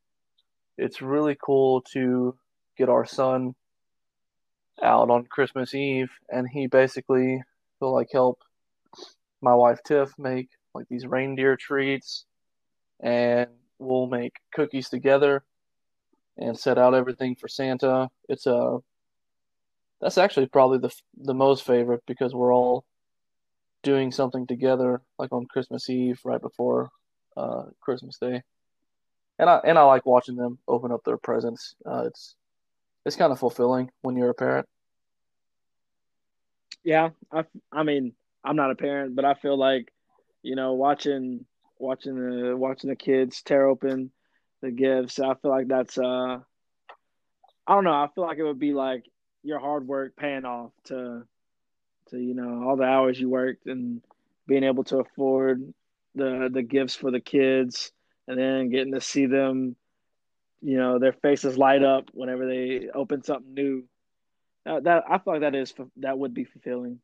it's 0.77 1.03
really 1.03 1.37
cool 1.43 1.83
to 1.93 2.37
get 2.77 2.89
our 2.89 3.07
son 3.07 3.55
out 4.83 5.11
on 5.11 5.27
Christmas 5.27 5.75
Eve, 5.75 6.11
and 6.29 6.49
he 6.49 6.67
basically 6.67 7.43
will 7.81 7.93
like 7.93 8.11
help 8.13 8.43
my 9.41 9.55
wife 9.55 9.81
Tiff 9.85 10.13
make 10.19 10.49
like 10.75 10.89
these 10.89 11.07
reindeer 11.07 11.57
treats, 11.57 12.25
and 13.01 13.49
we'll 13.79 14.07
make 14.07 14.35
cookies 14.53 14.89
together 14.89 15.45
and 16.37 16.59
set 16.59 16.79
out 16.79 16.95
everything 16.95 17.35
for 17.35 17.49
Santa. 17.49 18.11
It's 18.29 18.47
a 18.47 18.79
That's 20.01 20.19
actually 20.19 20.47
probably 20.47 20.79
the 20.79 20.95
the 21.17 21.35
most 21.35 21.65
favorite 21.65 22.03
because 22.07 22.35
we're 22.35 22.55
all 22.55 22.85
doing 23.83 24.13
something 24.13 24.47
together, 24.47 25.03
like 25.19 25.33
on 25.33 25.47
Christmas 25.47 25.89
Eve, 25.89 26.21
right 26.25 26.41
before 26.41 26.91
uh, 27.37 27.65
Christmas 27.81 28.19
Day, 28.19 28.43
and 29.39 29.51
I 29.51 29.61
and 29.65 29.79
I 29.79 29.83
like 29.83 30.07
watching 30.07 30.37
them 30.37 30.59
open 30.69 30.93
up 30.93 31.03
their 31.05 31.17
presents. 31.17 31.75
Uh, 31.87 32.05
it's 32.07 32.37
it's 33.05 33.17
kind 33.17 33.33
of 33.33 33.39
fulfilling 33.39 33.91
when 34.03 34.17
you're 34.17 34.31
a 34.31 34.35
parent. 34.35 34.67
Yeah, 36.85 37.11
I, 37.33 37.45
I 37.73 37.83
mean, 37.83 38.13
I'm 38.45 38.57
not 38.57 38.71
a 38.71 38.77
parent, 38.77 39.15
but 39.15 39.25
I 39.25 39.35
feel 39.35 39.59
like, 39.59 39.93
you 40.43 40.57
know, 40.57 40.75
watching 40.75 41.45
watching 41.79 42.15
the 42.15 42.57
watching 42.57 42.91
the 42.91 42.97
kids 42.97 43.43
tear 43.43 43.67
open 43.67 44.11
the 44.63 44.71
gifts, 44.71 45.19
I 45.19 45.35
feel 45.35 45.51
like 45.51 45.69
that's 45.69 45.99
uh, 45.99 46.39
I 47.67 47.75
don't 47.75 47.85
know, 47.85 47.93
I 47.93 48.09
feel 48.15 48.25
like 48.25 48.39
it 48.39 48.45
would 48.45 48.59
be 48.59 48.73
like 48.73 49.05
your 49.43 49.59
hard 49.59 49.87
work 49.87 50.17
paying 50.17 50.45
off 50.45 50.73
to 50.85 51.25
to 52.11 52.19
you 52.19 52.35
know 52.35 52.67
all 52.67 52.77
the 52.77 52.85
hours 52.85 53.21
you 53.21 53.29
worked 53.29 53.67
and 53.67 54.03
being 54.47 54.65
able 54.65 54.85
to 54.85 54.99
afford 54.99 55.73
the 56.15 56.49
the 56.53 56.63
gifts 56.63 56.95
for 56.95 57.11
the 57.11 57.21
kids 57.21 57.93
and 58.27 58.39
then 58.39 58.71
getting 58.71 58.95
to 58.95 59.01
see 59.01 59.27
them 59.27 59.77
you 60.61 60.77
know 60.77 60.99
their 60.99 61.13
faces 61.13 61.57
light 61.57 61.83
up 61.83 62.11
whenever 62.13 62.47
they 62.47 62.89
open 62.95 63.23
something 63.23 63.55
new. 63.55 63.85
That, 64.65 64.85
that 64.85 65.05
i 65.09 65.19
feel 65.19 65.35
like 65.35 65.43
that 65.43 65.55
is 65.55 65.73
that 65.99 66.19
would 66.19 66.35
be 66.35 66.45
fulfilling. 66.45 67.01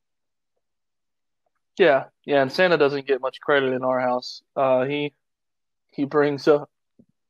Yeah 1.79 2.05
yeah 2.25 2.43
and 2.43 2.53
santa 2.53 2.77
doesn't 2.77 3.07
get 3.07 3.21
much 3.21 3.41
credit 3.41 3.73
in 3.73 3.85
our 3.85 4.01
house. 4.01 4.43
Uh 4.57 4.85
he 4.85 5.13
he 5.91 6.05
brings 6.05 6.49
up 6.49 6.69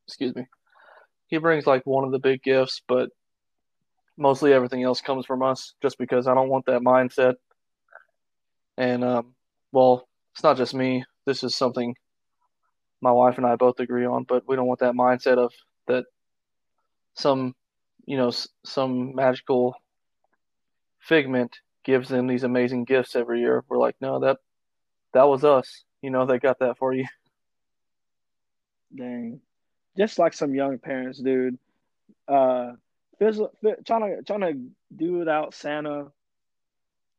excuse 0.07 0.35
me 0.35 0.47
he 1.29 1.39
brings 1.39 1.67
like 1.67 1.85
one 1.87 2.05
of 2.05 2.13
the 2.13 2.19
big 2.19 2.43
gifts 2.43 2.83
but 2.87 3.11
mostly 4.17 4.53
everything 4.53 4.83
else 4.83 5.01
comes 5.01 5.27
from 5.27 5.43
us 5.43 5.75
just 5.83 5.99
because 5.99 6.27
i 6.27 6.35
don't 6.35 6.49
want 6.49 6.67
that 6.67 6.81
mindset. 6.81 7.35
And 8.77 9.05
um, 9.05 9.35
well, 9.73 10.09
it's 10.33 10.43
not 10.43 10.57
just 10.57 10.75
me. 10.75 11.05
This 11.27 11.45
is 11.45 11.55
something 11.55 11.95
my 13.01 13.13
wife 13.13 13.37
and 13.37 13.47
I 13.47 13.57
both 13.57 13.81
agree 13.81 14.07
on, 14.07 14.25
but 14.25 14.45
we 14.49 14.57
don't 14.57 14.67
want 14.67 14.81
that 14.81 14.95
mindset 14.95 15.39
of 15.39 15.53
that 15.87 16.05
some, 17.15 17.55
you 18.07 18.17
know, 18.17 18.33
some 18.65 19.15
magical 19.15 19.75
figment 21.01 21.57
gives 21.85 22.09
them 22.09 22.27
these 22.27 22.45
amazing 22.45 22.85
gifts 22.85 23.17
every 23.17 23.41
year. 23.41 23.65
We're 23.69 23.79
like, 23.79 23.97
no, 24.01 24.21
that 24.21 24.39
that 25.13 25.25
was 25.25 25.45
us. 25.45 25.85
You 26.03 26.11
know, 26.11 26.27
they 26.27 26.39
got 26.39 26.59
that 26.61 26.79
for 26.79 26.93
you. 26.93 27.07
Dang, 28.97 29.41
just 29.97 30.19
like 30.19 30.35
some 30.35 30.55
young 30.55 30.79
parents, 30.79 31.19
dude. 31.19 31.59
Uh, 32.29 32.73
trying 33.19 33.33
to 33.87 34.23
trying 34.25 34.41
to 34.41 34.59
do 34.97 35.15
without 35.15 35.55
Santa 35.55 36.11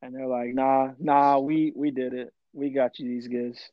and 0.05 0.13
they're 0.13 0.27
like, 0.27 0.53
"Nah, 0.53 0.91
nah, 0.99 1.39
we 1.39 1.73
we 1.75 1.91
did 1.91 2.13
it. 2.13 2.34
We 2.53 2.69
got 2.69 2.99
you 2.99 3.08
these 3.08 3.27
gifts." 3.27 3.71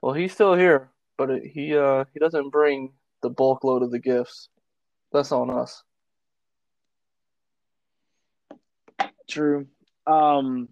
Well, 0.00 0.12
he's 0.12 0.32
still 0.32 0.54
here, 0.54 0.90
but 1.16 1.30
it, 1.30 1.46
he 1.46 1.76
uh 1.76 2.04
he 2.12 2.20
doesn't 2.20 2.50
bring 2.50 2.92
the 3.22 3.30
bulk 3.30 3.64
load 3.64 3.82
of 3.82 3.90
the 3.90 3.98
gifts. 3.98 4.48
That's 5.12 5.32
on 5.32 5.50
us. 5.50 5.82
True. 9.28 9.66
Um. 10.06 10.68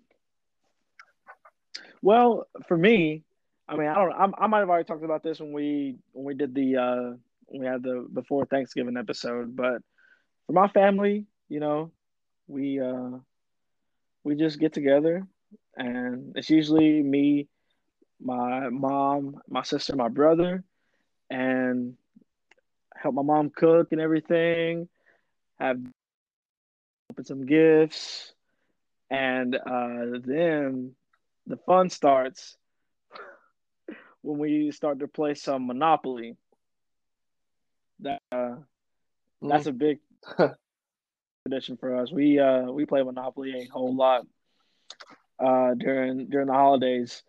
Well, 2.01 2.47
for 2.69 2.77
me, 2.77 3.25
I 3.69 3.77
mean, 3.77 3.89
I 3.89 3.95
don't. 3.95 4.13
I, 4.13 4.45
I 4.45 4.47
might 4.47 4.61
have 4.61 4.69
already 4.69 4.85
talked 4.85 5.05
about 5.05 5.23
this 5.23 5.41
when 5.41 5.53
we 5.53 5.97
when 6.13 6.25
we 6.25 6.35
did 6.35 6.55
the 6.55 6.77
uh 6.77 7.17
we 7.53 7.67
had 7.67 7.83
the 7.83 8.07
before 8.13 8.45
Thanksgiving 8.47 8.97
episode, 8.97 9.57
but 9.57 9.83
for 10.47 10.53
my 10.53 10.69
family, 10.69 11.27
you 11.49 11.61
know, 11.61 11.91
we 12.47 12.81
uh 12.81 13.19
we 14.25 14.35
just 14.35 14.59
get 14.59 14.73
together 14.73 15.27
and 15.77 16.33
it's 16.37 16.51
usually 16.51 17.03
me, 17.03 17.49
my 18.21 18.69
mom, 18.69 19.41
my 19.49 19.63
sister, 19.63 19.95
my 19.95 20.09
brother, 20.09 20.65
and 21.31 21.97
help 23.01 23.15
my 23.15 23.23
mom 23.23 23.51
cook 23.51 23.89
and 23.93 24.01
everything. 24.01 24.89
Have 25.59 25.81
open 27.11 27.25
some 27.25 27.47
gifts, 27.47 28.33
and 29.11 29.55
uh, 29.55 30.19
then 30.25 30.93
the 31.47 31.57
fun 31.57 31.91
starts 31.91 32.57
when 34.23 34.39
we 34.39 34.71
start 34.71 35.01
to 35.01 35.09
play 35.09 35.35
some 35.35 35.67
Monopoly. 35.67 36.37
That 38.01 38.21
uh, 38.31 38.57
that's 39.43 39.65
mm. 39.65 39.71
a 39.71 39.73
big 39.73 39.99
tradition 41.49 41.77
for 41.77 41.97
us. 41.97 42.13
We 42.13 42.39
uh 42.39 42.71
we 42.71 42.87
play 42.87 43.03
Monopoly 43.03 43.69
a 43.69 43.73
whole 43.73 43.95
lot 43.95 44.27
uh 45.41 45.75
during 45.75 46.29
during 46.29 46.47
the 46.47 46.53
holidays. 46.53 47.23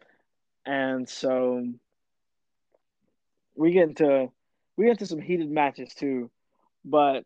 And 0.65 1.07
so 1.09 1.65
we 3.55 3.71
get 3.71 3.89
into 3.89 4.31
we 4.79 4.85
get 4.85 4.91
into 4.91 5.05
some 5.05 5.19
heated 5.19 5.51
matches 5.51 5.93
too. 5.93 6.31
But 6.85 7.25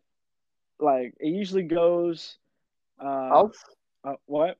like 0.80 1.14
it 1.20 1.28
usually 1.28 1.62
goes 1.62 2.36
uh, 3.00 3.44
uh 4.02 4.14
what? 4.26 4.58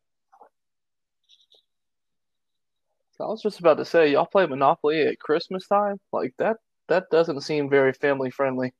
I 3.20 3.24
was 3.24 3.42
just 3.42 3.58
about 3.58 3.78
to 3.78 3.84
say, 3.84 4.12
y'all 4.12 4.26
play 4.26 4.46
Monopoly 4.46 5.02
at 5.02 5.18
Christmas 5.18 5.66
time? 5.66 5.98
Like 6.12 6.34
that 6.38 6.58
that 6.86 7.10
doesn't 7.10 7.40
seem 7.40 7.68
very 7.68 7.92
family 7.92 8.30
friendly. 8.30 8.72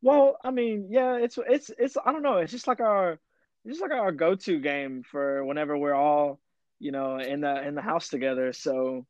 Well, 0.00 0.38
I 0.42 0.50
mean, 0.50 0.88
yeah, 0.90 1.16
it's 1.16 1.38
it's 1.46 1.70
it's 1.78 1.98
I 2.02 2.12
don't 2.12 2.22
know, 2.22 2.38
it's 2.38 2.52
just 2.52 2.66
like 2.66 2.80
our 2.80 3.12
it's 3.64 3.78
just 3.78 3.82
like 3.82 3.90
our 3.90 4.10
go-to 4.10 4.58
game 4.58 5.02
for 5.02 5.44
whenever 5.44 5.76
we're 5.76 5.94
all, 5.94 6.40
you 6.78 6.92
know, 6.92 7.18
in 7.18 7.42
the 7.42 7.66
in 7.66 7.74
the 7.74 7.82
house 7.82 8.08
together. 8.08 8.54
So 8.54 9.06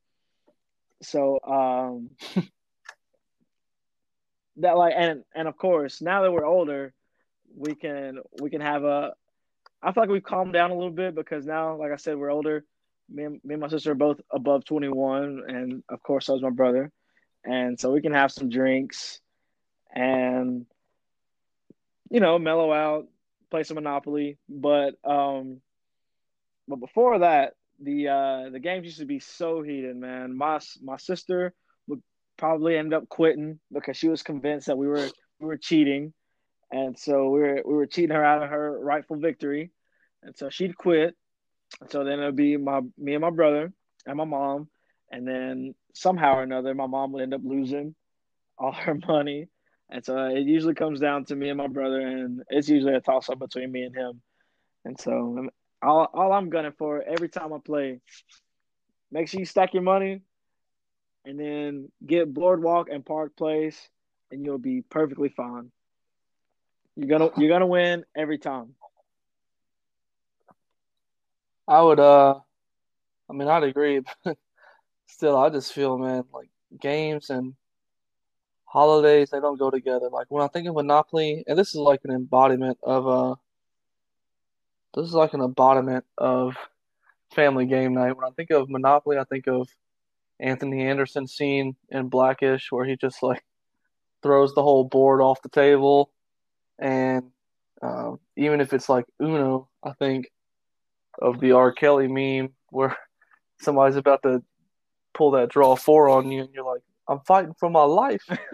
so 1.03 1.39
um 1.47 2.11
that 4.59 4.77
like 4.77 4.94
and 4.97 5.25
and 5.35 5.49
of 5.49 5.57
course, 5.57 6.01
now 6.01 6.23
that 6.23 6.33
we're 6.33 6.44
older, 6.44 6.92
we 7.57 7.75
can 7.75 8.18
we 8.40 8.51
can 8.51 8.61
have 8.61 8.85
a 8.85 9.12
I 9.83 9.92
feel 9.92 10.03
like 10.03 10.11
we've 10.11 10.23
calmed 10.23 10.53
down 10.53 10.71
a 10.71 10.75
little 10.75 10.90
bit 10.90 11.14
because 11.14 11.47
now, 11.47 11.77
like 11.77 11.92
I 11.92 11.97
said, 11.97 12.16
we're 12.16 12.33
older. 12.33 12.64
Me 13.11 13.25
and, 13.25 13.40
me 13.44 13.55
and 13.55 13.61
my 13.61 13.68
sister 13.68 13.92
are 13.92 13.94
both 13.94 14.21
above 14.31 14.64
21, 14.64 15.44
and 15.49 15.83
of 15.88 16.03
course, 16.03 16.27
so 16.27 16.37
is 16.37 16.42
my 16.42 16.51
brother. 16.51 16.90
And 17.44 17.79
so 17.79 17.92
we 17.92 18.03
can 18.03 18.12
have 18.12 18.33
some 18.33 18.51
drinks 18.51 19.21
and 19.94 20.66
you 22.11 22.21
know, 22.21 22.38
mellow 22.38 22.73
out, 22.73 23.07
play 23.51 23.62
some 23.62 23.77
Monopoly. 23.77 24.38
But 24.49 24.94
um, 25.05 25.61
but 26.66 26.81
before 26.81 27.21
that, 27.21 27.55
the 27.81 28.09
uh, 28.09 28.51
the 28.51 28.61
games 28.61 28.87
used 28.87 28.99
to 28.99 29.07
be 29.07 29.21
so 29.21 29.62
heated, 29.62 29.97
man. 29.97 30.37
My 30.37 30.61
my 30.83 30.97
sister 30.97 31.55
probably 32.38 32.77
end 32.77 32.94
up 32.94 33.09
quitting 33.09 33.59
because 33.72 33.96
she 33.96 34.09
was 34.09 34.22
convinced 34.22 34.68
that 34.68 34.79
we 34.79 34.87
were 34.87 35.09
we 35.40 35.46
were 35.46 35.59
cheating, 35.59 36.14
and 36.70 36.98
so 36.98 37.29
we 37.29 37.40
were 37.40 37.62
we 37.64 37.74
were 37.74 37.87
cheating 37.87 38.14
her 38.14 38.24
out 38.24 38.42
of 38.42 38.48
her 38.48 38.79
rightful 38.81 39.16
victory, 39.16 39.70
and 40.22 40.37
so 40.37 40.48
she'd 40.48 40.77
quit. 40.77 41.14
And 41.83 41.90
so 41.90 42.03
then 42.05 42.18
it'd 42.20 42.37
be 42.37 42.57
my 42.57 42.81
me 42.96 43.14
and 43.14 43.20
my 43.20 43.31
brother 43.31 43.72
and 44.07 44.16
my 44.16 44.24
mom, 44.24 44.68
and 45.11 45.29
then 45.29 45.74
somehow 45.94 46.37
or 46.37 46.42
another, 46.42 46.74
my 46.74 46.87
mom 46.87 47.12
would 47.12 47.22
end 47.22 47.35
up 47.35 47.42
losing 47.44 47.94
all 48.57 48.72
her 48.72 48.94
money, 49.09 49.48
and 49.90 50.05
so 50.05 50.16
it 50.27 50.46
usually 50.46 50.74
comes 50.74 51.01
down 51.01 51.27
to 51.27 51.37
me 51.37 51.51
and 51.51 51.59
my 51.59 51.66
brother, 51.66 52.01
and 52.01 52.42
it's 52.48 52.68
usually 52.68 52.94
a 52.94 53.01
toss 53.01 53.29
up 53.29 53.38
between 53.38 53.70
me 53.70 53.83
and 53.83 53.94
him. 53.94 54.22
And 54.85 54.98
so 54.98 55.48
all, 55.83 56.09
all 56.14 56.33
I'm 56.33 56.48
gunning 56.48 56.72
for 56.79 57.03
every 57.03 57.29
time 57.29 57.53
I 57.53 57.59
play, 57.64 58.01
make 59.11 59.29
sure 59.29 59.40
you 59.40 59.46
stack 59.46 59.74
your 59.74 59.83
money 59.83 60.22
and 61.29 61.38
then 61.38 61.91
get 62.07 62.33
Boardwalk 62.33 62.88
and 62.91 63.05
Park 63.05 63.37
Place, 63.37 63.91
and 64.33 64.43
you'll 64.43 64.57
be 64.57 64.81
perfectly 64.81 65.29
fine. 65.29 65.71
You're 66.97 67.07
gonna 67.07 67.31
you're 67.37 67.51
gonna 67.51 67.67
win 67.67 68.07
every 68.17 68.38
time. 68.38 68.75
I 71.69 71.83
would 71.83 72.01
uh 72.01 72.37
I 73.29 73.33
mean 73.35 73.47
I'd 73.47 73.62
agree, 73.62 74.01
but 74.25 74.38
still 75.07 75.37
I 75.37 75.51
just 75.51 75.75
feel 75.75 75.99
man 75.99 76.25
like 76.33 76.49
games 76.81 77.29
and 77.29 77.55
holidays 78.64 79.29
they 79.29 79.41
don't 79.41 79.59
go 79.59 79.71
together. 79.71 80.09
Like 80.11 80.29
when 80.31 80.43
I 80.43 80.49
think 80.49 80.67
of 80.67 80.77
Monopoly, 80.77 81.45
and 81.47 81.59
this 81.59 81.69
is 81.69 81.75
like 81.75 82.01
an 82.05 82.11
embodiment 82.11 82.79
of 82.83 83.07
uh 83.07 83.35
this 84.95 85.05
is 85.05 85.12
like 85.12 85.35
an 85.35 85.43
embodiment 85.43 86.07
of 86.17 86.57
family 87.35 87.67
game 87.67 87.93
night. 87.93 88.17
When 88.17 88.25
I 88.25 88.31
think 88.31 88.51
of 88.51 88.71
Monopoly, 88.71 89.19
I 89.19 89.25
think 89.25 89.47
of 89.47 89.69
Anthony 90.40 90.87
Anderson 90.87 91.27
scene 91.27 91.77
in 91.90 92.09
Black-ish 92.09 92.70
where 92.70 92.85
he 92.85 92.96
just 92.96 93.22
like 93.22 93.44
throws 94.22 94.55
the 94.55 94.62
whole 94.62 94.85
board 94.85 95.20
off 95.20 95.42
the 95.42 95.48
table, 95.48 96.11
and 96.79 97.31
um, 97.83 98.20
even 98.37 98.61
if 98.61 98.72
it's 98.72 98.88
like 98.88 99.05
Uno, 99.20 99.68
I 99.83 99.92
think 99.92 100.31
of 101.20 101.40
the 101.40 101.53
R. 101.53 101.72
Kelly 101.72 102.09
meme 102.09 102.53
where 102.70 102.96
somebody's 103.61 103.96
about 103.96 104.22
to 104.22 104.42
pull 105.14 105.33
that 105.33 105.51
draw 105.51 105.77
four 105.77 106.09
on 106.09 106.31
you, 106.31 106.42
and 106.42 106.55
you're 106.55 106.64
like, 106.64 106.83
I'm 107.09 107.20
fighting 107.20 107.55
for 107.59 107.70
my 107.70 107.85
life. 107.85 108.22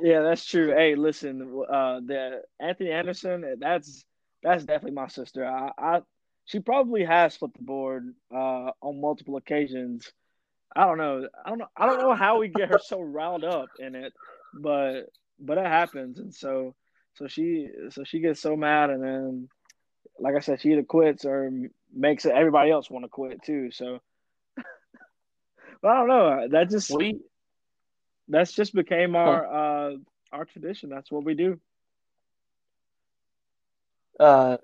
yeah, 0.00 0.22
that's 0.22 0.44
true. 0.44 0.70
Hey, 0.70 0.94
listen, 0.94 1.62
uh, 1.70 2.00
the 2.04 2.42
Anthony 2.60 2.90
Anderson, 2.90 3.56
that's 3.58 4.04
that's 4.42 4.64
definitely 4.64 4.92
my 4.92 5.08
sister. 5.08 5.44
I, 5.44 5.70
I 5.78 6.00
she 6.46 6.60
probably 6.60 7.04
has 7.04 7.36
flipped 7.36 7.56
the 7.56 7.64
board 7.64 8.14
uh, 8.32 8.70
on 8.80 9.00
multiple 9.00 9.36
occasions. 9.36 10.10
I 10.76 10.84
don't 10.84 10.98
know. 10.98 11.26
I 11.44 11.48
don't 11.48 11.58
know. 11.58 11.68
I 11.74 11.86
don't 11.86 12.00
know 12.00 12.14
how 12.14 12.38
we 12.38 12.48
get 12.48 12.68
her 12.68 12.78
so 12.78 13.00
riled 13.00 13.44
up 13.44 13.68
in 13.78 13.94
it, 13.94 14.12
but 14.52 15.04
but 15.40 15.56
it 15.56 15.64
happens, 15.64 16.18
and 16.18 16.34
so 16.34 16.74
so 17.14 17.26
she 17.26 17.68
so 17.88 18.04
she 18.04 18.20
gets 18.20 18.40
so 18.40 18.56
mad, 18.56 18.90
and 18.90 19.02
then 19.02 19.48
like 20.18 20.34
I 20.36 20.40
said, 20.40 20.60
she 20.60 20.72
either 20.72 20.82
quits 20.82 21.24
or 21.24 21.50
makes 21.94 22.26
everybody 22.26 22.70
else 22.70 22.90
want 22.90 23.06
to 23.06 23.08
quit 23.08 23.42
too. 23.42 23.70
So, 23.70 24.00
but 24.56 25.88
I 25.88 25.94
don't 25.96 26.08
know. 26.08 26.48
That 26.50 26.68
just 26.68 26.90
We 26.90 27.20
that's 28.28 28.52
just 28.52 28.74
became 28.74 29.16
our 29.16 29.46
uh 29.46 29.96
our 30.30 30.44
tradition. 30.44 30.90
That's 30.90 31.10
what 31.10 31.24
we 31.24 31.34
do. 31.34 31.58
uh 34.20 34.58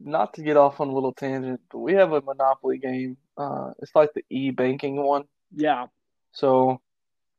not 0.00 0.34
to 0.34 0.42
get 0.42 0.56
off 0.56 0.80
on 0.80 0.88
a 0.88 0.92
little 0.92 1.12
tangent, 1.12 1.60
but 1.70 1.78
we 1.78 1.94
have 1.94 2.12
a 2.12 2.20
Monopoly 2.20 2.78
game. 2.78 3.16
Uh 3.38 3.70
it's 3.78 3.94
like 3.94 4.10
the 4.14 4.24
e-banking 4.30 4.96
one. 4.96 5.24
Yeah, 5.54 5.86
So 6.32 6.80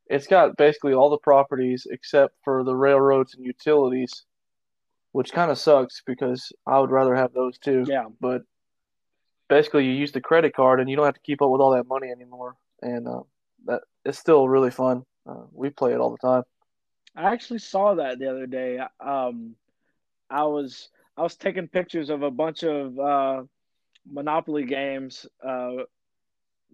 it's 0.07 0.25
got 0.25 0.57
basically 0.57 0.93
all 0.93 1.11
the 1.11 1.19
properties 1.19 1.85
except 1.91 2.33
for 2.43 2.63
the 2.63 2.75
railroads 2.75 3.35
and 3.35 3.45
utilities, 3.45 4.25
which 5.11 5.31
kind 5.31 5.51
of 5.51 5.59
sucks 5.59 6.01
because 6.07 6.51
I 6.65 6.79
would 6.79 6.89
rather 6.89 7.13
have 7.15 7.31
those 7.33 7.59
too. 7.59 7.83
yeah. 7.87 8.05
But 8.19 8.41
basically, 9.47 9.85
you 9.85 9.91
use 9.91 10.11
the 10.11 10.21
credit 10.21 10.55
card 10.55 10.79
and 10.79 10.89
you 10.89 10.95
don't 10.95 11.05
have 11.05 11.13
to 11.13 11.21
keep 11.21 11.41
up 11.41 11.51
with 11.51 11.61
all 11.61 11.71
that 11.71 11.87
money 11.87 12.09
anymore, 12.09 12.55
and 12.81 13.07
uh, 13.07 13.21
that 13.65 13.81
it's 14.05 14.17
still 14.17 14.49
really 14.49 14.71
fun. 14.71 15.05
Uh, 15.27 15.43
we 15.51 15.69
play 15.69 15.93
it 15.93 15.99
all 15.99 16.09
the 16.11 16.17
time. 16.27 16.43
I 17.15 17.31
actually 17.33 17.59
saw 17.59 17.93
that 17.95 18.17
the 18.17 18.29
other 18.31 18.47
day. 18.47 18.79
Um, 18.99 19.55
I 20.29 20.43
was 20.45 20.89
I 21.17 21.21
was 21.21 21.35
taking 21.35 21.67
pictures 21.67 22.09
of 22.09 22.23
a 22.23 22.31
bunch 22.31 22.63
of 22.63 22.97
uh, 22.97 23.43
Monopoly 24.05 24.65
games 24.65 25.25
uh, 25.45 25.83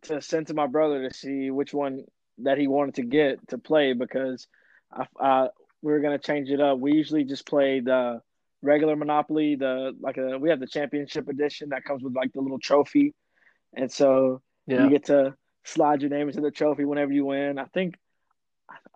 to 0.04 0.22
send 0.22 0.48
to 0.48 0.54
my 0.54 0.68
brother 0.68 1.08
to 1.08 1.14
see 1.16 1.50
which 1.52 1.74
one 1.74 2.04
that 2.40 2.58
he 2.58 2.68
wanted 2.68 2.96
to 2.96 3.04
get 3.04 3.48
to 3.50 3.58
play 3.58 3.94
because 3.94 4.48
I, 4.92 5.06
uh, 5.20 5.48
we 5.82 5.92
were 5.92 6.00
gonna 6.00 6.20
change 6.20 6.50
it 6.50 6.60
up. 6.60 6.80
We 6.80 6.94
usually 6.94 7.24
just 7.24 7.46
play 7.48 7.80
the 7.80 8.22
regular 8.62 8.96
Monopoly, 8.96 9.56
the 9.56 9.94
like 10.00 10.18
a, 10.18 10.38
we 10.38 10.50
have 10.50 10.60
the 10.60 10.68
championship 10.68 11.28
edition 11.28 11.70
that 11.70 11.84
comes 11.86 12.04
with 12.04 12.16
like 12.16 12.34
the 12.34 12.42
little 12.42 12.60
trophy, 12.60 13.14
and 13.76 13.92
so 13.92 14.42
Yeah, 14.68 14.84
you 14.84 14.90
get 14.90 15.06
to 15.06 15.36
slide 15.64 16.02
your 16.02 16.10
name 16.10 16.28
into 16.30 16.42
the 16.42 16.52
trophy 16.52 16.86
whenever 16.86 17.12
you 17.12 17.26
win. 17.26 17.60
I 17.60 17.66
think 17.66 17.96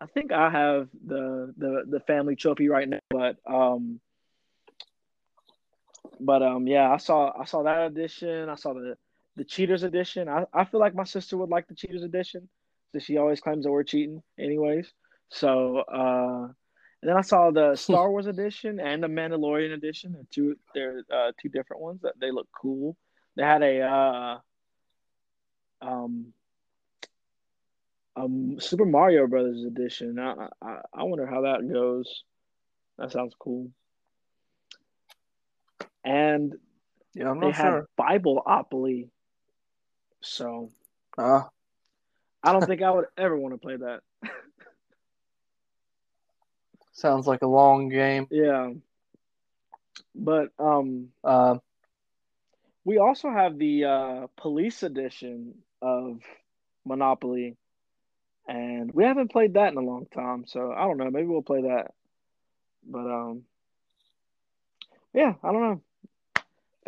I 0.02 0.06
think 0.08 0.32
I 0.32 0.50
have 0.50 0.90
the 1.06 1.54
the 1.58 1.84
the 1.88 2.00
family 2.02 2.36
trophy 2.36 2.70
right 2.70 2.88
now, 2.88 3.00
but 3.10 3.38
um 3.46 4.00
but 6.20 6.42
um 6.44 6.68
yeah, 6.68 6.92
I 6.92 6.98
saw 6.98 7.32
I 7.40 7.46
saw 7.46 7.64
that 7.64 7.88
edition. 7.88 8.50
I 8.50 8.56
saw 8.56 8.74
the 8.74 8.98
the 9.36 9.44
cheaters 9.44 9.84
edition. 9.84 10.28
I, 10.28 10.46
I 10.54 10.66
feel 10.66 10.80
like 10.80 10.96
my 10.96 11.04
sister 11.06 11.38
would 11.38 11.50
like 11.50 11.68
the 11.68 11.76
cheaters 11.76 12.04
edition. 12.04 12.50
So 12.92 13.00
she 13.00 13.18
always 13.18 13.40
claims 13.40 13.64
that 13.66 13.72
we're 13.72 13.84
cheating 13.84 14.22
anyways. 14.38 14.92
So 15.30 15.78
uh 15.80 16.48
and 17.02 17.10
then 17.10 17.16
I 17.18 17.22
saw 17.22 17.52
the 17.52 17.76
Star 17.78 18.10
Wars 18.10 18.28
edition 18.28 18.80
and 18.80 19.02
the 19.02 19.08
Mandalorian 19.08 19.74
edition. 19.74 20.14
They're 20.14 20.24
two 20.32 20.56
they're 20.74 21.04
uh 21.14 21.32
two 21.42 21.50
different 21.50 21.82
ones 21.82 22.02
that 22.02 22.20
they 22.20 22.32
look 22.32 22.48
cool. 22.60 22.98
They 23.36 23.44
had 23.44 23.64
a 23.64 23.82
uh 23.82 24.38
um 25.82 26.34
um 28.16 28.60
Super 28.60 28.86
Mario 28.86 29.28
Brothers 29.28 29.64
edition. 29.64 30.20
I 30.20 30.50
I, 30.62 30.82
I 30.94 31.04
wonder 31.04 31.26
how 31.26 31.42
that 31.42 31.68
goes. 31.72 32.24
That 32.98 33.12
sounds 33.14 33.34
cool. 33.40 33.72
And 36.04 36.56
yeah, 37.14 37.30
I'm 37.30 37.40
they 37.40 37.50
not 37.50 37.54
had 37.54 37.74
sure. 37.74 37.88
Bibleopoly. 37.98 39.10
So 40.22 40.72
Uh, 41.18 41.44
I 42.44 42.52
don't 42.54 42.66
think 42.66 42.82
I 42.82 42.92
would 42.92 43.06
ever 43.18 43.36
want 43.38 43.54
to 43.54 43.58
play 43.58 43.78
that. 43.78 44.02
sounds 46.92 47.28
like 47.28 47.42
a 47.42 47.48
long 47.48 47.90
game. 47.90 48.28
Yeah. 48.30 48.74
But 50.16 50.50
um 50.60 51.12
Uh, 51.24 51.58
we 52.84 52.98
also 52.98 53.30
have 53.30 53.58
the 53.58 53.86
uh 53.86 54.28
police 54.38 54.84
edition 54.84 55.64
of 55.82 56.22
Monopoly. 56.86 57.58
And 58.48 58.92
we 58.94 59.04
haven't 59.04 59.32
played 59.32 59.54
that 59.54 59.72
in 59.72 59.78
a 59.78 59.82
long 59.82 60.08
time, 60.08 60.46
so 60.46 60.72
I 60.72 60.86
don't 60.86 60.98
know. 60.98 61.10
Maybe 61.12 61.28
we'll 61.28 61.42
play 61.42 61.62
that. 61.64 61.94
But 62.84 63.10
um 63.12 63.46
yeah, 65.14 65.34
I 65.44 65.52
don't 65.52 65.62
know. 65.62 65.82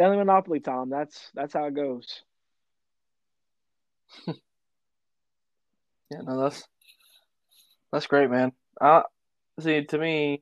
Family 0.01 0.17
Monopoly 0.17 0.59
Tom. 0.59 0.89
That's 0.89 1.29
that's 1.35 1.53
how 1.53 1.65
it 1.65 1.75
goes. 1.75 2.23
yeah, 4.25 4.33
no, 6.23 6.41
that's 6.41 6.63
that's 7.91 8.07
great, 8.07 8.31
man. 8.31 8.51
Uh, 8.81 9.03
see, 9.59 9.85
to 9.85 9.97
me, 9.99 10.41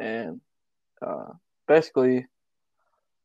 and 0.00 0.40
uh, 1.00 1.26
basically, 1.68 2.26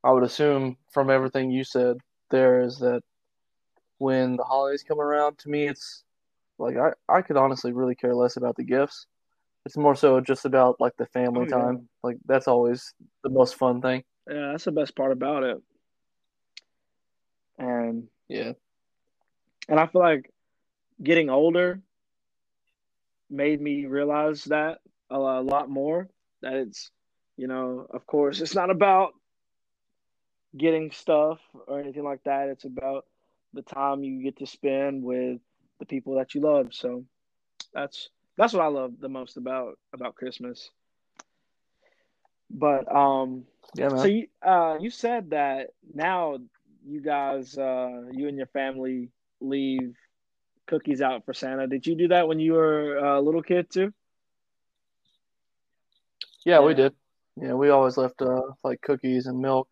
I 0.03 0.11
would 0.11 0.21
assume 0.21 0.77
from 0.91 1.09
everything 1.09 1.49
you 1.49 1.63
said 1.63 1.97
there 2.29 2.61
is 2.61 2.77
that 2.77 3.01
when 3.97 4.35
the 4.35 4.43
holidays 4.43 4.83
come 4.87 5.01
around, 5.01 5.39
to 5.39 5.49
me, 5.49 5.67
it's 5.67 6.03
like 6.59 6.77
I, 6.77 6.91
I 7.09 7.23
could 7.23 7.37
honestly 7.37 7.71
really 7.73 7.95
care 7.95 8.13
less 8.13 8.37
about 8.37 8.55
the 8.55 8.63
gifts. 8.63 9.07
It's 9.65 9.77
more 9.77 9.95
so 9.95 10.21
just 10.21 10.45
about 10.45 10.79
like 10.79 10.95
the 10.97 11.07
family 11.07 11.47
Oh, 11.51 11.57
yeah. 11.57 11.57
time. 11.57 11.89
Like 12.03 12.17
that's 12.27 12.47
always 12.47 12.93
the 13.23 13.31
most 13.31 13.55
fun 13.55 13.81
thing. 13.81 14.03
Yeah, 14.29 14.51
that's 14.51 14.65
the 14.65 14.71
best 14.71 14.95
part 14.95 15.11
about 15.11 15.43
it. 15.43 15.61
And 17.57 18.07
Yeah. 18.27 18.53
and 19.67 19.79
I 19.79 19.87
feel 19.87 20.01
like 20.01 20.31
getting 21.01 21.29
older 21.29 21.81
made 23.29 23.61
me 23.61 23.85
realize 23.85 24.45
that 24.45 24.79
a, 25.09 25.17
lot 25.17 25.69
more 25.69 26.09
that 26.41 26.53
it's 26.53 26.91
you 27.37 27.47
know 27.47 27.85
of 27.89 28.05
course 28.05 28.41
it's 28.41 28.55
not 28.55 28.69
about 28.69 29.13
getting 30.57 30.91
stuff 30.91 31.39
or 31.67 31.79
anything 31.79 32.03
like 32.03 32.23
that 32.23 32.49
it's 32.49 32.65
about 32.65 33.05
the 33.53 33.61
time 33.61 34.03
you 34.03 34.21
get 34.23 34.37
to 34.37 34.45
spend 34.45 35.03
with 35.03 35.39
the 35.79 35.85
people 35.85 36.15
that 36.15 36.33
you 36.33 36.41
love 36.41 36.67
so 36.73 37.03
that's 37.73 38.09
that's 38.37 38.53
what 38.53 38.63
i 38.63 38.67
love 38.67 38.93
the 38.99 39.09
most 39.09 39.37
about 39.37 39.77
about 39.93 40.15
christmas 40.15 40.69
but 42.49 42.93
um 42.93 43.45
Yeah, 43.73 43.89
man. 43.89 43.97
so 43.97 44.05
you 44.05 44.27
uh 44.45 44.77
you 44.79 44.89
said 44.89 45.31
that 45.31 45.71
now 45.93 46.37
you 46.85 47.01
guys 47.01 47.57
uh 47.57 48.03
you 48.11 48.27
and 48.27 48.37
your 48.37 48.47
family 48.47 49.09
leave 49.41 49.95
cookies 50.67 51.01
out 51.01 51.25
for 51.25 51.33
Santa. 51.33 51.67
Did 51.67 51.85
you 51.85 51.95
do 51.95 52.07
that 52.09 52.27
when 52.27 52.39
you 52.39 52.53
were 52.53 52.97
a 52.97 53.21
little 53.21 53.41
kid 53.41 53.69
too? 53.69 53.93
Yeah, 56.45 56.59
we 56.59 56.73
did. 56.73 56.93
Yeah, 57.41 57.53
we 57.53 57.69
always 57.69 57.97
left 57.97 58.21
uh 58.21 58.41
like 58.63 58.81
cookies 58.81 59.25
and 59.25 59.39
milk. 59.39 59.67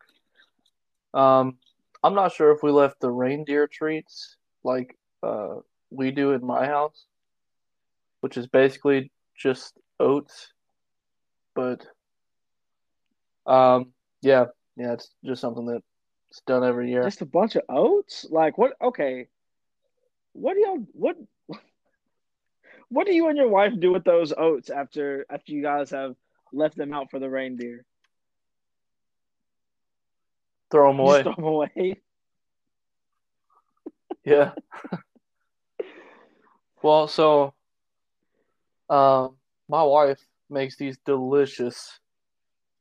Um, 1.14 1.58
I'm 2.02 2.14
not 2.14 2.32
sure 2.32 2.50
if 2.50 2.62
we 2.62 2.70
left 2.72 3.00
the 3.00 3.10
reindeer 3.10 3.66
treats 3.66 4.36
like 4.64 4.96
uh 5.22 5.56
we 5.90 6.10
do 6.10 6.32
in 6.32 6.44
my 6.44 6.66
house, 6.66 7.06
which 8.20 8.36
is 8.36 8.46
basically 8.46 9.10
just 9.36 9.78
oats. 10.00 10.52
But 11.54 11.86
um, 13.46 13.92
yeah, 14.22 14.46
yeah, 14.76 14.92
it's 14.94 15.10
just 15.24 15.40
something 15.40 15.66
that's 15.66 16.40
done 16.46 16.64
every 16.64 16.90
year. 16.90 17.02
Just 17.04 17.22
a 17.22 17.26
bunch 17.26 17.56
of 17.56 17.62
oats? 17.68 18.26
Like 18.30 18.58
what 18.58 18.72
okay. 18.82 19.28
What 20.32 20.54
do 20.54 20.60
y'all 20.60 20.86
what 20.92 21.16
what 22.88 23.06
do 23.06 23.14
you 23.14 23.28
and 23.28 23.36
your 23.36 23.48
wife 23.48 23.72
do 23.78 23.92
with 23.92 24.04
those 24.04 24.32
oats 24.36 24.70
after 24.70 25.26
after 25.30 25.52
you 25.52 25.62
guys 25.62 25.90
have 25.90 26.16
left 26.52 26.76
them 26.76 26.92
out 26.92 27.10
for 27.10 27.18
the 27.18 27.28
reindeer? 27.30 27.84
Throw 30.70 30.88
them 30.90 30.98
Just 30.98 31.08
away. 31.08 31.22
throw 31.22 31.34
them 31.34 31.44
away. 31.44 32.00
Yeah. 34.24 34.52
Well, 36.82 37.08
so 37.08 37.52
um, 38.88 39.36
my 39.68 39.82
wife 39.82 40.18
makes 40.48 40.76
these 40.76 40.98
delicious, 41.04 41.98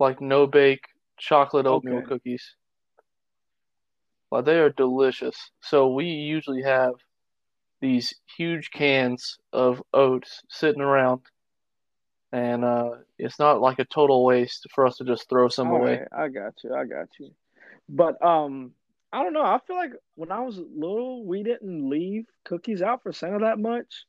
like 0.03 0.21
no 0.21 0.45
bake 0.45 0.85
chocolate 1.17 1.65
oatmeal 1.65 1.97
Okay. 1.97 2.07
cookies. 2.07 2.55
Well, 4.29 4.43
they 4.43 4.59
are 4.59 4.69
delicious. 4.69 5.37
So 5.61 5.89
we 5.89 6.05
usually 6.05 6.63
have 6.63 6.93
these 7.81 8.13
huge 8.37 8.71
cans 8.71 9.37
of 9.51 9.81
oats 9.93 10.41
sitting 10.49 10.81
around, 10.81 11.21
and 12.31 12.63
uh, 12.65 12.91
it's 13.19 13.39
not 13.39 13.61
like 13.61 13.79
a 13.79 13.85
total 13.85 14.23
waste 14.25 14.67
for 14.73 14.85
us 14.87 14.97
to 14.97 15.03
just 15.03 15.29
throw 15.29 15.49
some 15.49 15.69
All 15.69 15.79
away. 15.79 15.99
right, 15.99 16.07
I 16.11 16.27
got 16.29 16.53
you. 16.63 16.73
I 16.73 16.85
got 16.85 17.09
you. 17.19 17.31
But 17.89 18.23
um, 18.25 18.71
I 19.11 19.21
don't 19.21 19.33
know. 19.33 19.43
I 19.43 19.59
feel 19.67 19.75
like 19.75 19.93
when 20.15 20.31
I 20.31 20.39
was 20.39 20.57
little, 20.57 21.25
we 21.25 21.43
didn't 21.43 21.89
leave 21.89 22.25
cookies 22.43 22.81
out 22.81 23.03
for 23.03 23.13
Santa 23.13 23.39
that 23.39 23.59
much. 23.59 24.05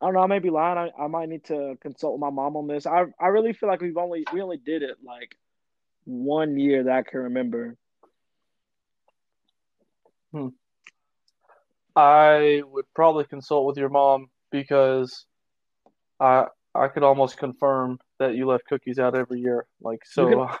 I 0.00 0.06
don't 0.06 0.14
know. 0.14 0.20
I 0.20 0.26
may 0.26 0.38
be 0.38 0.50
lying. 0.50 0.78
I, 0.78 1.02
I 1.02 1.06
might 1.08 1.28
need 1.28 1.44
to 1.44 1.76
consult 1.82 2.14
with 2.14 2.20
my 2.20 2.30
mom 2.30 2.56
on 2.56 2.66
this. 2.66 2.86
I 2.86 3.04
I 3.20 3.28
really 3.28 3.52
feel 3.52 3.68
like 3.68 3.80
we've 3.82 3.96
only 3.96 4.24
we 4.32 4.40
only 4.40 4.56
did 4.56 4.82
it 4.82 4.96
like 5.04 5.36
one 6.04 6.58
year 6.58 6.84
that 6.84 6.92
I 6.96 7.02
can 7.02 7.20
remember. 7.20 7.76
Hmm. 10.32 10.48
I 11.94 12.62
would 12.66 12.86
probably 12.94 13.24
consult 13.24 13.66
with 13.66 13.76
your 13.76 13.90
mom 13.90 14.28
because 14.50 15.26
I 16.18 16.46
I 16.74 16.88
could 16.88 17.02
almost 17.02 17.36
confirm 17.36 17.98
that 18.18 18.34
you 18.34 18.46
left 18.46 18.64
cookies 18.66 18.98
out 18.98 19.14
every 19.14 19.40
year. 19.40 19.66
Like 19.80 20.04
so. 20.04 20.28
You 20.28 20.36
can- 20.36 20.56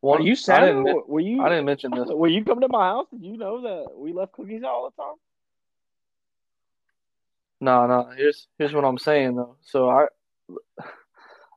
one, 0.00 0.22
you 0.22 0.36
didn't, 0.36 1.08
Were 1.08 1.20
you 1.20 1.42
I 1.42 1.48
didn't 1.48 1.64
mention 1.64 1.90
this. 1.90 2.06
were 2.10 2.28
you 2.28 2.44
coming 2.44 2.60
to 2.60 2.68
my 2.68 2.88
house? 2.88 3.06
Did 3.10 3.22
you 3.22 3.38
know 3.38 3.62
that 3.62 3.96
we 3.96 4.12
left 4.12 4.32
cookies 4.34 4.62
out 4.62 4.68
all 4.68 4.90
the 4.94 5.02
time? 5.02 5.14
No, 7.64 7.86
no. 7.86 8.10
Here's 8.14 8.46
here's 8.58 8.74
what 8.74 8.84
I'm 8.84 8.98
saying 8.98 9.36
though. 9.36 9.56
So 9.62 9.88
I 9.88 10.04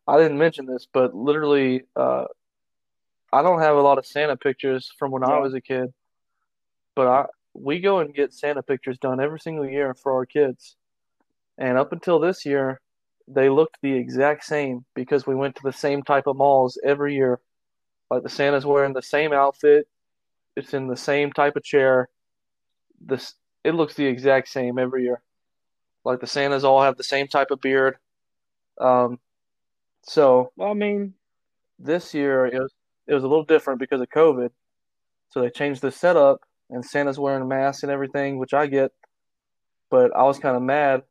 I 0.08 0.18
didn't 0.18 0.38
mention 0.38 0.66
this, 0.66 0.88
but 0.92 1.14
literally, 1.14 1.84
uh, 1.98 2.28
I 3.34 3.42
don't 3.42 3.60
have 3.60 3.76
a 3.76 3.82
lot 3.82 3.98
of 3.98 4.06
Santa 4.06 4.38
pictures 4.38 4.90
from 4.98 5.12
when 5.12 5.26
I 5.26 5.38
was 5.40 5.54
a 5.54 5.60
kid. 5.60 5.94
But 6.96 7.08
I 7.08 7.26
we 7.54 7.82
go 7.82 8.00
and 8.00 8.14
get 8.14 8.34
Santa 8.34 8.64
pictures 8.64 8.98
done 9.00 9.20
every 9.20 9.42
single 9.42 9.68
year 9.68 9.94
for 9.94 10.14
our 10.14 10.26
kids. 10.26 10.78
And 11.58 11.78
up 11.78 11.92
until 11.92 12.20
this 12.20 12.46
year, 12.46 12.80
they 13.28 13.50
looked 13.50 13.80
the 13.82 13.94
exact 13.94 14.46
same 14.46 14.86
because 14.96 15.28
we 15.28 15.36
went 15.36 15.58
to 15.58 15.64
the 15.64 15.74
same 15.74 16.04
type 16.04 16.28
of 16.28 16.38
malls 16.38 16.80
every 16.86 17.16
year. 17.16 17.42
Like 18.10 18.24
the 18.24 18.30
Santa's 18.30 18.66
wearing 18.66 18.94
the 18.94 19.02
same 19.02 19.34
outfit, 19.34 19.90
it's 20.56 20.74
in 20.74 20.88
the 20.88 20.96
same 20.96 21.34
type 21.34 21.58
of 21.58 21.66
chair. 21.66 22.08
This 23.02 23.34
it 23.66 23.76
looks 23.76 23.96
the 23.96 24.06
exact 24.06 24.48
same 24.48 24.80
every 24.80 25.04
year. 25.04 25.22
Like 26.08 26.22
the 26.22 26.28
Santas 26.28 26.64
all 26.64 26.82
have 26.82 26.96
the 26.96 27.04
same 27.04 27.28
type 27.28 27.52
of 27.52 27.60
beard. 27.60 27.98
Um, 28.80 29.20
so 30.04 30.52
Well, 30.56 30.72
I 30.72 30.74
mean, 30.74 31.14
this 31.80 32.14
year 32.14 32.46
it 32.46 32.60
was 32.60 32.74
it 33.08 33.14
was 33.14 33.24
a 33.24 33.28
little 33.28 33.44
different 33.44 33.80
because 33.80 34.02
of 34.02 34.10
COVID. 34.10 34.50
So 35.30 35.42
they 35.42 35.50
changed 35.50 35.82
the 35.82 35.92
setup 35.92 36.42
and 36.70 36.84
Santa's 36.84 37.20
wearing 37.20 37.44
a 37.44 37.46
mask 37.46 37.84
and 37.84 37.92
everything, 37.92 38.38
which 38.38 38.54
I 38.54 38.68
get. 38.68 38.92
But 39.90 40.16
I 40.16 40.24
was 40.24 40.40
kind 40.40 40.56
of 40.56 40.62
mad 40.62 41.04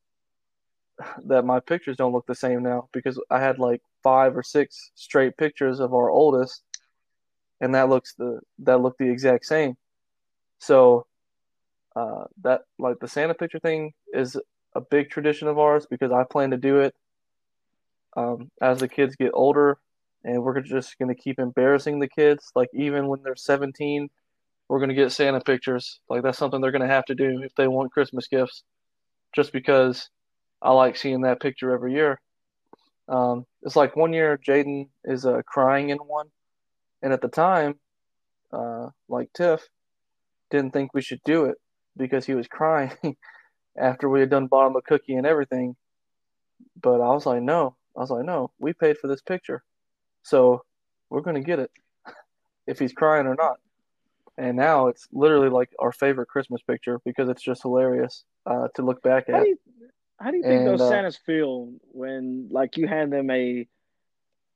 that 1.27 1.45
my 1.45 1.61
pictures 1.61 1.99
don't 1.99 2.13
look 2.13 2.27
the 2.27 2.35
same 2.35 2.63
now 2.63 2.89
because 2.93 3.21
I 3.31 3.39
had 3.39 3.59
like 3.59 3.83
five 4.03 4.35
or 4.35 4.43
six 4.43 4.93
straight 4.95 5.37
pictures 5.37 5.79
of 5.79 5.93
our 5.93 6.09
oldest 6.09 6.63
and 7.61 7.75
that 7.75 7.91
looks 7.91 8.15
the 8.15 8.41
that 8.61 8.81
looked 8.81 8.99
the 8.99 9.11
exact 9.11 9.45
same. 9.45 9.77
So 10.59 11.07
uh, 11.95 12.25
that 12.43 12.63
like 12.79 12.99
the 13.01 13.09
Santa 13.09 13.35
picture 13.35 13.59
thing 13.59 13.93
is 14.13 14.39
a 14.77 14.81
big 14.81 15.11
tradition 15.11 15.49
of 15.49 15.59
ours 15.59 15.87
because 15.89 16.13
I 16.13 16.25
plan 16.25 16.51
to 16.51 16.57
do 16.57 16.81
it 16.81 16.95
um, 18.17 18.51
as 18.61 18.81
the 18.81 18.89
kids 18.89 19.17
get 19.17 19.31
older, 19.35 19.79
and 20.25 20.43
we're 20.43 20.61
just 20.61 20.99
going 20.99 21.15
to 21.15 21.21
keep 21.21 21.39
embarrassing 21.39 21.99
the 21.99 22.09
kids. 22.09 22.51
Like 22.55 22.69
even 22.75 23.09
when 23.09 23.23
they're 23.23 23.37
17, 23.37 24.09
we're 24.69 24.79
going 24.79 24.89
to 24.89 24.95
get 24.95 25.13
Santa 25.13 25.41
pictures. 25.41 26.01
Like 26.09 26.23
that's 26.23 26.39
something 26.39 26.61
they're 26.61 26.73
going 26.73 26.87
to 26.87 26.95
have 26.95 27.07
to 27.07 27.15
do 27.15 27.43
if 27.43 27.55
they 27.55 27.69
want 27.69 27.93
Christmas 27.93 28.29
gifts, 28.29 28.63
just 29.35 29.53
because 29.53 30.11
I 30.61 30.73
like 30.73 30.97
seeing 30.97 31.23
that 31.23 31.41
picture 31.41 31.73
every 31.73 31.95
year. 31.95 32.21
Um, 33.09 33.47
it's 33.63 33.77
like 33.77 33.97
one 33.97 34.13
year 34.13 34.39
Jaden 34.39 34.89
is 35.05 35.25
uh, 35.25 35.43
crying 35.47 35.91
in 35.91 35.99
one, 35.99 36.27
and 37.03 37.13
at 37.13 37.21
the 37.21 37.29
time, 37.29 37.79
uh, 38.53 38.89
like 39.09 39.33
Tiff 39.33 39.69
didn't 40.51 40.73
think 40.73 40.93
we 40.93 41.03
should 41.03 41.21
do 41.25 41.45
it 41.45 41.57
because 41.97 42.27
he 42.27 42.35
was 42.35 42.47
crying 42.49 42.93
after 43.79 44.09
we 44.09 44.21
had 44.21 44.31
done 44.31 44.47
bottom 44.47 44.77
of 44.77 44.85
cookie 44.85 45.15
and 45.15 45.27
everything. 45.27 45.77
But 46.81 47.01
I 47.01 47.09
was 47.11 47.27
like, 47.27 47.43
no. 47.43 47.77
I 47.97 48.01
was 48.01 48.11
like, 48.11 48.25
no, 48.25 48.51
we 48.59 48.73
paid 48.73 48.99
for 48.99 49.09
this 49.09 49.23
picture. 49.23 49.63
So 50.23 50.65
we're 51.09 51.23
going 51.23 51.37
to 51.37 51.43
get 51.43 51.59
it 51.59 51.71
if 52.67 52.79
he's 52.79 52.93
crying 52.93 53.27
or 53.27 53.35
not. 53.35 53.57
And 54.39 54.57
now 54.57 54.89
it's 54.89 55.09
literally 55.13 55.49
like 55.49 55.71
our 55.79 55.93
favorite 55.93 56.29
Christmas 56.29 56.61
picture 56.61 57.01
because 57.05 57.29
it's 57.31 57.43
just 57.43 57.63
hilarious 57.63 58.25
uh, 58.45 58.69
to 58.75 58.83
look 58.83 59.03
back 59.03 59.29
how 59.31 59.39
at. 59.39 59.45
do 59.45 59.49
you 59.49 59.59
how 60.19 60.31
do 60.31 60.37
you 60.39 60.43
think 60.43 60.59
And, 60.61 60.67
those 60.67 60.81
uh, 60.81 60.89
Santas 60.89 61.17
feel 61.17 61.73
when 61.93 62.49
like 62.51 62.77
you 62.77 62.87
hand 62.87 63.13
them 63.13 63.31
a 63.31 63.67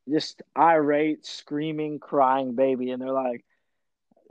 just 0.09 0.43
irate, 0.57 1.25
screaming, 1.25 1.99
crying 1.99 2.55
baby, 2.55 2.91
and 2.91 3.01
they're 3.01 3.13
like, 3.13 3.45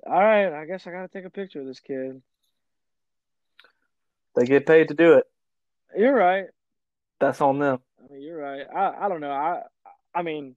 "All 0.06 0.14
right, 0.14 0.52
I 0.52 0.66
guess 0.66 0.86
I 0.86 0.92
got 0.92 1.02
to 1.04 1.08
take 1.08 1.26
a 1.26 1.30
picture 1.30 1.62
of 1.62 1.68
this 1.68 1.80
kid." 1.80 2.22
They 4.40 4.46
get 4.46 4.66
paid 4.66 4.88
to 4.88 4.94
do 4.94 5.16
it. 5.16 5.26
You're 5.98 6.16
right. 6.16 6.46
That's 7.20 7.42
on 7.42 7.60
them. 7.60 7.80
I 8.00 8.14
mean, 8.14 8.22
you're 8.22 8.38
right. 8.38 8.66
I, 8.74 9.06
I 9.06 9.10
don't 9.10 9.20
know. 9.20 9.32
I 9.32 9.64
I 10.16 10.22
mean, 10.22 10.56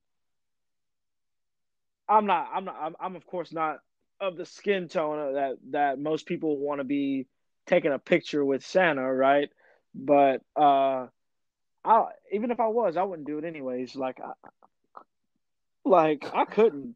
I'm 2.09 2.27
not. 2.27 2.49
I'm 2.55 2.65
not. 2.65 2.77
I'm, 2.81 2.95
I'm 3.01 3.17
of 3.17 3.27
course 3.27 3.53
not 3.53 3.79
of 4.21 4.37
the 4.37 4.47
skin 4.47 4.87
tone 4.87 5.35
that 5.35 5.57
that 5.73 5.99
most 5.99 6.27
people 6.27 6.57
want 6.59 6.79
to 6.79 6.85
be 6.85 7.27
taking 7.67 7.93
a 7.93 7.99
picture 7.99 8.45
with 8.45 8.65
Santa, 8.65 9.13
right? 9.13 9.49
But 9.97 10.43
uh, 10.55 11.09
I 11.85 12.05
even 12.31 12.53
if 12.53 12.61
I 12.61 12.69
was, 12.69 12.97
I 12.97 13.03
wouldn't 13.03 13.27
do 13.27 13.39
it 13.39 13.45
anyways. 13.45 13.97
Like, 13.97 14.21
I, 14.21 14.31
like 15.85 16.25
I 16.33 16.45
couldn't. 16.45 16.95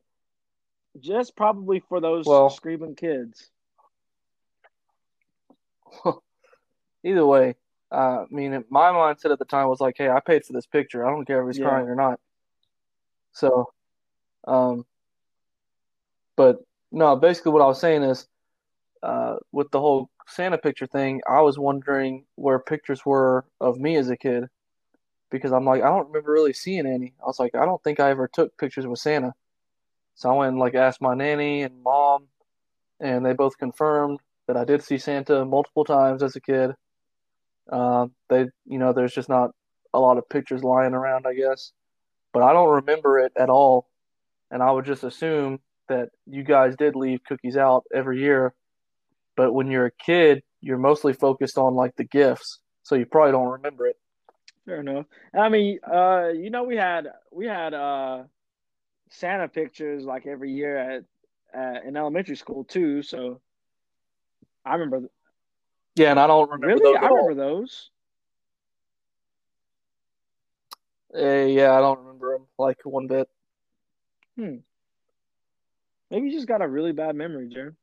Just 1.01 1.34
probably 1.34 1.80
for 1.89 2.01
those 2.01 2.26
Well- 2.26 2.51
screaming 2.51 2.95
kids. 2.95 3.51
Either 7.07 7.25
way, 7.25 7.55
uh, 7.93 8.23
I 8.23 8.27
mean, 8.31 8.65
my 8.69 8.91
mindset 8.91 9.33
at 9.33 9.39
the 9.39 9.45
time 9.45 9.69
was 9.69 9.81
like, 9.81 9.95
hey, 9.97 10.09
I 10.09 10.21
paid 10.21 10.45
for 10.45 10.53
this 10.53 10.67
picture. 10.67 11.07
I 11.07 11.11
don't 11.11 11.25
care 11.25 11.41
if 11.41 11.55
he's 11.55 11.59
Yeah. 11.59 11.69
crying 11.69 11.89
or 11.89 11.95
not. 11.95 12.19
So, 13.33 13.73
um, 14.47 14.85
but 16.37 16.65
no, 16.91 17.15
basically 17.17 17.53
what 17.53 17.63
I 17.63 17.67
was 17.67 17.81
saying 17.81 18.03
is, 18.03 18.27
uh, 19.03 19.37
with 19.53 19.71
the 19.71 19.81
whole 19.81 20.11
Santa 20.27 20.59
picture 20.59 20.87
thing, 20.87 21.23
I 21.29 21.43
was 21.43 21.59
wondering 21.59 22.25
where 22.35 22.59
pictures 22.59 23.07
were 23.07 23.45
of 23.61 23.79
me 23.79 23.97
as 23.97 24.11
a 24.11 24.17
kid 24.17 24.49
because 25.31 25.53
I'm 25.53 25.65
like, 25.65 25.83
I 25.83 25.89
don't 25.89 26.09
remember 26.09 26.33
really 26.33 26.53
seeing 26.53 26.87
any. 26.87 27.15
I 27.23 27.27
was 27.27 27.39
like, 27.39 27.55
I 27.55 27.65
don't 27.65 27.83
think 27.85 28.01
I 28.01 28.11
ever 28.11 28.27
took 28.27 28.57
pictures 28.59 28.87
with 28.87 28.99
Santa. 28.99 29.35
So 30.17 30.31
I 30.31 30.37
went 30.37 30.51
and 30.51 30.59
like 30.59 30.75
asked 30.75 31.01
my 31.01 31.15
nanny 31.15 31.63
and 31.63 31.83
mom, 31.83 32.27
and 32.99 33.25
they 33.25 33.33
both 33.33 33.59
confirmed 33.59 34.19
that 34.47 34.57
I 34.57 34.65
did 34.65 34.83
see 34.83 34.99
Santa 34.99 35.45
multiple 35.45 35.85
times 35.85 36.23
as 36.23 36.35
a 36.37 36.41
kid. 36.41 36.75
Um, 37.71 38.12
they, 38.29 38.47
you 38.64 38.79
know, 38.79 38.93
there's 38.93 39.14
just 39.14 39.29
not 39.29 39.51
a 39.93 40.01
lot 40.01 40.19
of 40.19 40.29
pictures 40.29 40.62
lying 40.62 40.95
around, 40.95 41.27
I 41.27 41.35
guess, 41.35 41.73
but 42.33 42.43
I 42.43 42.53
don't 42.53 42.75
remember 42.77 43.19
it 43.19 43.33
at 43.37 43.51
all. 43.51 43.89
And 44.51 44.62
I 44.62 44.71
would 44.71 44.85
just 44.85 45.05
assume 45.05 45.61
that 45.89 46.11
you 46.27 46.45
guys 46.45 46.77
did 46.77 46.95
leave 46.97 47.25
cookies 47.25 47.57
out 47.57 47.85
every 47.93 48.21
year. 48.21 48.55
But 49.37 49.53
when 49.53 49.71
you're 49.71 49.87
a 49.87 49.91
kid, 49.91 50.43
you're 50.61 50.79
mostly 50.79 51.12
focused 51.12 51.59
on 51.59 51.75
like 51.75 51.97
the 51.97 52.05
gifts, 52.05 52.61
so 52.83 52.95
you 52.95 53.07
probably 53.07 53.33
don't 53.33 53.49
remember 53.49 53.87
it. 53.87 53.97
Fair 54.64 54.81
enough. 54.81 55.07
I 55.35 55.49
mean, 55.49 55.79
uh, 55.83 56.29
you 56.35 56.51
know, 56.51 56.64
we 56.64 56.77
had 56.77 57.09
we 57.31 57.47
had 57.47 57.75
uh 57.75 58.25
Santa 59.11 59.49
pictures 59.49 60.05
like 60.05 60.27
every 60.27 60.53
year 60.53 60.77
at, 60.77 61.05
at 61.55 61.85
in 61.85 61.97
elementary 61.97 62.37
school 62.37 62.64
too. 62.64 63.03
So 63.03 63.41
I 64.64 64.75
remember. 64.75 65.09
Yeah, 65.97 66.11
and 66.11 66.21
I 66.21 66.27
don't 66.27 66.51
remember 66.51 66.67
Really, 66.67 66.95
those 66.95 67.03
I 67.03 67.07
remember 67.09 67.35
those. 67.35 67.91
Eh, 71.15 71.47
yeah, 71.47 71.73
I 71.73 71.81
don't 71.81 72.01
remember 72.01 72.33
them 72.33 72.47
like 72.59 72.79
one 72.85 73.07
bit. 73.07 73.29
Hmm. 74.37 74.57
Maybe 76.11 76.29
you 76.29 76.33
just 76.33 76.47
got 76.47 76.61
a 76.61 76.69
really 76.69 76.93
bad 76.93 77.17
memory, 77.17 77.49
Jared. 77.49 77.75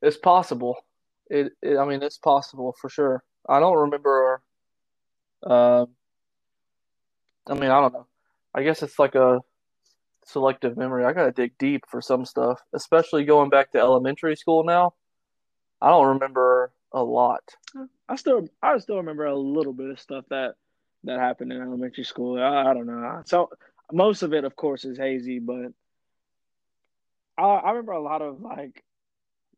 It's 0.00 0.16
possible. 0.16 0.78
It, 1.28 1.52
it 1.62 1.76
I 1.76 1.84
mean, 1.84 2.02
it's 2.02 2.18
possible 2.18 2.74
for 2.80 2.88
sure. 2.88 3.22
I 3.46 3.60
don't 3.60 3.76
remember. 3.76 4.40
Um, 5.42 5.88
I 7.46 7.54
mean, 7.54 7.70
I 7.70 7.80
don't 7.80 7.92
know. 7.92 8.06
I 8.54 8.62
guess 8.62 8.82
it's 8.82 8.98
like 8.98 9.14
a 9.14 9.40
selective 10.26 10.76
memory. 10.76 11.04
I 11.04 11.12
gotta 11.12 11.32
dig 11.32 11.56
deep 11.58 11.84
for 11.88 12.00
some 12.00 12.24
stuff, 12.24 12.60
especially 12.72 13.24
going 13.24 13.50
back 13.50 13.72
to 13.72 13.78
elementary 13.78 14.36
school 14.36 14.64
now. 14.64 14.94
I 15.80 15.88
don't 15.90 16.14
remember 16.14 16.72
a 16.92 17.02
lot. 17.02 17.42
I 18.08 18.16
still 18.16 18.48
I 18.62 18.78
still 18.78 18.96
remember 18.96 19.26
a 19.26 19.36
little 19.36 19.72
bit 19.72 19.90
of 19.90 20.00
stuff 20.00 20.24
that 20.30 20.54
that 21.04 21.18
happened 21.18 21.52
in 21.52 21.60
elementary 21.60 22.04
school. 22.04 22.40
I, 22.40 22.70
I 22.70 22.74
don't 22.74 22.86
know. 22.86 23.22
So 23.26 23.50
most 23.92 24.22
of 24.22 24.32
it, 24.32 24.44
of 24.44 24.56
course, 24.56 24.84
is 24.84 24.96
hazy, 24.96 25.38
but 25.38 25.72
I, 27.36 27.42
I 27.42 27.70
remember 27.70 27.92
a 27.92 28.02
lot 28.02 28.22
of 28.22 28.40
like 28.40 28.82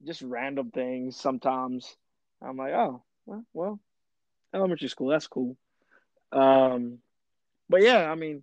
just 0.05 0.23
random 0.23 0.71
things. 0.71 1.17
Sometimes 1.17 1.97
I'm 2.43 2.57
like, 2.57 2.73
oh, 2.73 3.03
well, 3.27 3.45
well 3.53 3.81
elementary 4.55 4.89
school, 4.89 5.09
that's 5.09 5.27
cool. 5.27 5.57
Um, 6.33 6.99
but 7.69 7.83
yeah, 7.83 8.11
I 8.11 8.14
mean, 8.14 8.43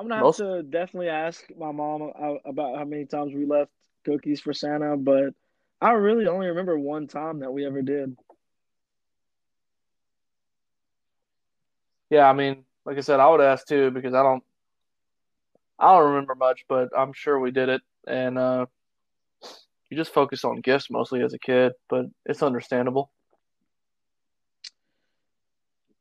I'm 0.00 0.08
gonna 0.08 0.14
have 0.14 0.24
Most- 0.24 0.38
to 0.38 0.62
definitely 0.62 1.10
ask 1.10 1.44
my 1.58 1.72
mom 1.72 2.10
about 2.46 2.78
how 2.78 2.84
many 2.86 3.04
times 3.04 3.34
we 3.34 3.44
left 3.44 3.70
cookies 4.06 4.40
for 4.40 4.54
Santa, 4.54 4.96
but 4.96 5.34
I 5.78 5.90
really 5.90 6.26
only 6.26 6.46
remember 6.46 6.78
one 6.78 7.06
time 7.06 7.40
that 7.40 7.52
we 7.52 7.66
ever 7.66 7.82
did. 7.82 8.16
Yeah, 12.08 12.30
I 12.30 12.32
mean, 12.32 12.64
like 12.86 12.96
I 12.96 13.00
said, 13.02 13.20
I 13.20 13.28
would 13.28 13.42
ask 13.42 13.66
too 13.66 13.90
because 13.90 14.14
I 14.14 14.22
don't, 14.22 14.42
I 15.78 15.92
don't 15.92 16.12
remember 16.12 16.34
much, 16.34 16.64
but 16.66 16.88
I'm 16.96 17.12
sure 17.12 17.38
we 17.38 17.50
did 17.50 17.68
it. 17.68 17.82
And 18.06 18.38
uh, 18.38 18.66
you 19.90 19.98
just 19.98 20.14
focus 20.14 20.44
on 20.46 20.62
gifts 20.62 20.90
mostly 20.90 21.20
as 21.22 21.34
a 21.34 21.38
kid, 21.38 21.72
but 21.90 22.06
it's 22.24 22.42
understandable. 22.42 23.10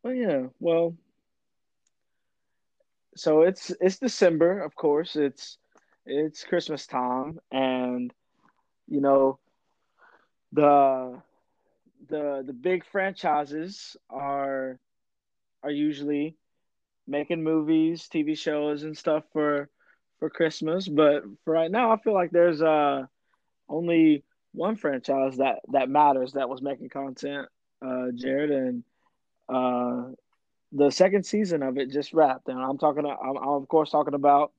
Oh 0.05 0.09
yeah, 0.11 0.45
well, 0.61 0.95
so 3.19 3.43
it's 3.43 3.71
it's 3.81 3.99
December, 3.99 4.61
of 4.61 4.75
course. 4.75 5.15
It's 5.15 5.57
it's 6.05 6.43
Christmas 6.45 6.87
time, 6.87 7.39
and 7.51 8.13
you 8.87 9.01
know 9.01 9.39
the 10.51 11.21
the 12.09 12.43
the 12.45 12.53
big 12.53 12.85
franchises 12.85 13.97
are 14.09 14.79
are 15.63 15.71
usually 15.71 16.35
making 17.07 17.43
movies, 17.43 18.07
TV 18.09 18.35
shows, 18.35 18.83
and 18.83 18.97
stuff 18.97 19.23
for 19.33 19.69
for 20.19 20.29
Christmas. 20.29 20.87
But 20.87 21.23
for 21.43 21.53
right 21.53 21.71
now, 21.71 21.91
I 21.91 21.97
feel 21.97 22.13
like 22.13 22.31
there's 22.31 22.61
uh 22.61 23.05
only 23.69 24.23
one 24.53 24.75
franchise 24.75 25.37
that 25.37 25.59
that 25.71 25.89
matters 25.89 26.33
that 26.33 26.49
was 26.49 26.61
making 26.61 26.89
content, 26.89 27.47
uh, 27.85 28.07
Jared, 28.15 28.51
and 28.51 28.83
uh, 29.49 30.09
the 30.71 30.89
second 30.89 31.25
season 31.25 31.63
of 31.63 31.77
it 31.77 31.91
just 31.91 32.13
wrapped. 32.13 32.47
And 32.47 32.59
I'm 32.59 32.77
talking, 32.77 33.05
I'm, 33.05 33.37
I'm 33.37 33.49
of 33.49 33.67
course 33.67 33.89
talking 33.91 34.13
about 34.13 34.51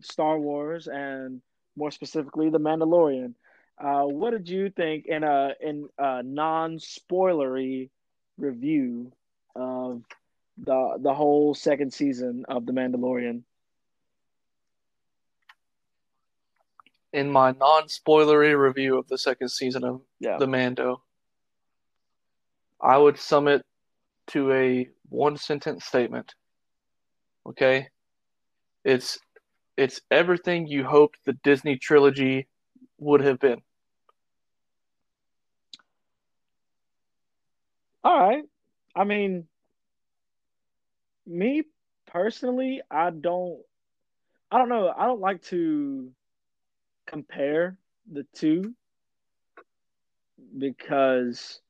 Star 0.00 0.38
Wars 0.38 0.88
and 0.88 1.40
more 1.76 1.90
specifically 1.90 2.50
the 2.50 2.60
Mandalorian. 2.60 3.34
Uh, 3.78 4.02
what 4.02 4.30
did 4.30 4.48
you 4.48 4.70
think 4.70 5.06
in 5.06 5.24
a 5.24 5.52
in 5.60 5.88
a 5.98 6.22
non 6.22 6.76
spoilery 6.76 7.90
review 8.36 9.12
of 9.56 10.02
the 10.58 10.98
the 11.00 11.14
whole 11.14 11.54
second 11.54 11.92
season 11.92 12.44
of 12.48 12.66
the 12.66 12.72
Mandalorian? 12.72 13.42
In 17.12 17.30
my 17.30 17.52
non 17.52 17.84
spoilery 17.84 18.58
review 18.58 18.98
of 18.98 19.08
the 19.08 19.18
second 19.18 19.48
season 19.48 19.84
of 19.84 20.02
Yeah. 20.20 20.38
The 20.38 20.46
Mando, 20.46 21.02
I 22.80 22.98
would 22.98 23.18
sum 23.18 23.48
it 23.48 23.64
to 24.28 24.52
a 24.52 24.88
one 25.12 25.36
sentence 25.36 25.84
statement. 25.84 26.34
Okay? 27.46 27.88
It's 28.84 29.18
it's 29.76 30.00
everything 30.10 30.66
you 30.66 30.84
hoped 30.84 31.18
the 31.24 31.34
Disney 31.44 31.76
trilogy 31.76 32.48
would 32.98 33.20
have 33.20 33.38
been. 33.38 33.62
All 38.04 38.18
right. 38.18 38.44
I 38.94 39.04
mean, 39.04 39.46
me 41.26 41.62
personally, 42.06 42.82
I 42.90 43.10
don't 43.10 43.60
I 44.50 44.58
don't 44.58 44.68
know. 44.68 44.92
I 44.94 45.06
don't 45.06 45.20
like 45.20 45.42
to 45.44 46.10
compare 47.06 47.76
the 48.10 48.26
two 48.34 48.74
because 50.58 51.60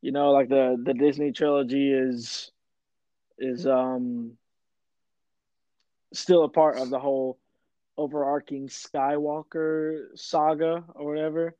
you 0.00 0.12
know, 0.12 0.32
like 0.32 0.48
the 0.48 0.76
the 0.82 0.94
Disney 0.94 1.32
trilogy 1.32 1.92
is 1.92 2.50
is 3.38 3.66
um 3.66 4.32
still 6.12 6.44
a 6.44 6.48
part 6.48 6.78
of 6.78 6.90
the 6.90 6.98
whole 6.98 7.38
overarching 7.96 8.68
Skywalker 8.68 10.06
saga 10.16 10.84
or 10.94 11.06
whatever. 11.06 11.54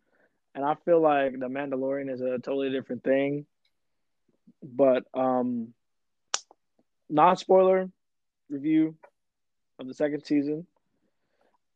And 0.54 0.64
I 0.64 0.74
feel 0.84 1.00
like 1.00 1.32
the 1.32 1.48
Mandalorian 1.48 2.12
is 2.12 2.20
a 2.20 2.38
totally 2.38 2.70
different 2.70 3.02
thing. 3.02 3.46
But 4.62 5.04
um 5.14 5.74
non 7.08 7.36
spoiler 7.36 7.90
review 8.48 8.96
of 9.78 9.86
the 9.88 9.94
second 9.94 10.24
season. 10.24 10.66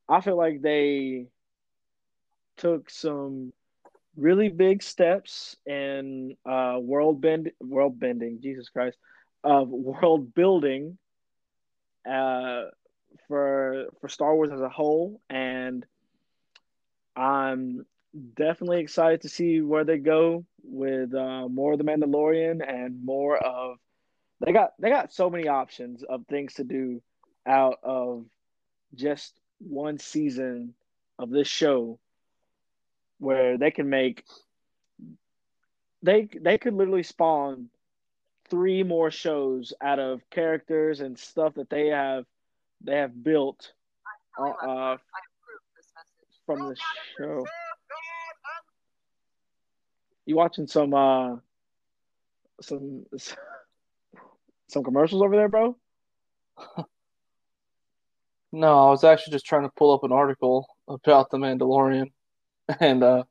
I 0.09 0.21
feel 0.21 0.37
like 0.37 0.63
they 0.63 1.27
took 2.57 2.91
some 2.91 3.53
really 4.17 4.49
big 4.49 4.83
steps 4.83 5.57
in 5.67 6.37
uh, 6.45 6.79
world 6.81 7.21
bend 7.21 7.51
world 7.61 7.99
bending 8.01 8.41
jesus 8.43 8.69
christ 8.69 8.99
of 9.45 9.68
world 9.68 10.34
building 10.34 10.99
uh, 12.09 12.62
for 13.26 13.86
for 14.01 14.09
star 14.09 14.34
wars 14.34 14.51
as 14.53 14.61
a 14.61 14.68
whole. 14.68 15.20
And 15.30 15.84
i'm 17.16 17.84
definitely 18.34 18.80
excited 18.80 19.20
to 19.20 19.28
see 19.28 19.61
where 19.61 19.84
they 19.84 19.99
go 19.99 20.45
with 20.62 21.12
uh, 21.14 21.49
more 21.49 21.72
of 21.72 21.78
the 21.78 21.84
mandalorian 21.84 22.66
and 22.66 23.05
more 23.05 23.36
of 23.36 23.76
they 24.41 24.53
got 24.53 24.72
they 24.78 24.89
got 24.89 25.12
so 25.12 25.28
many 25.28 25.49
options 25.49 26.03
of 26.05 26.24
things 26.26 26.55
to 26.55 26.64
do 26.64 27.03
out 27.47 27.78
of 27.82 28.24
just 28.95 29.34
one 29.59 29.99
season 29.99 30.74
of 31.18 31.30
this 31.30 31.49
show 31.49 31.99
where 33.18 33.59
they 33.59 33.70
can 33.70 33.89
make 33.91 34.24
they 36.03 36.28
they 36.41 36.57
could 36.57 36.74
literally 36.74 37.03
spawn 37.03 37.68
three 38.51 38.83
more 38.83 39.11
shows 39.11 39.73
out 39.81 39.99
of 39.99 40.29
characters 40.31 41.01
and 41.01 41.19
stuff 41.19 41.55
that 41.55 41.71
they 41.71 41.89
have 41.89 42.25
they 42.81 42.97
have 42.97 43.23
built 43.23 43.73
uh, 44.39 44.49
uh, 44.49 44.97
from 46.47 46.69
the 46.69 46.77
show. 47.19 47.45
You 50.27 50.37
watching 50.37 50.67
some 50.67 50.95
uh 50.95 51.37
some 52.61 53.07
some 54.69 54.85
commercials 54.85 55.23
over 55.23 55.37
there, 55.37 55.49
bro? 55.49 55.77
No, 58.51 58.87
I 58.87 58.91
was 58.91 59.05
actually 59.05 59.33
just 59.33 59.45
trying 59.45 59.65
to 59.65 59.73
pull 59.77 59.93
up 59.93 60.05
an 60.05 60.13
article 60.13 60.67
about 60.89 61.31
the 61.31 61.37
Mandalorian 61.37 62.13
and 62.81 63.03
uh 63.03 63.25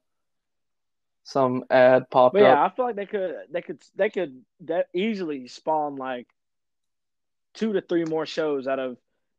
some 1.28 1.66
ad 1.70 2.10
popped 2.10 2.36
But 2.36 2.44
yeah, 2.44 2.64
up. 2.64 2.72
I 2.72 2.76
feel 2.76 2.86
like 2.86 2.96
they 2.96 3.06
could 3.06 3.36
they 3.52 3.62
could 3.62 3.82
they 3.98 4.10
could 4.10 4.46
that 4.62 4.88
easily 4.94 5.50
spawn 5.50 5.98
like 5.98 6.26
two 7.54 7.74
to 7.74 7.82
three 7.82 8.06
more 8.06 8.26
shows 8.26 8.66
out 8.66 8.80
of 8.80 8.96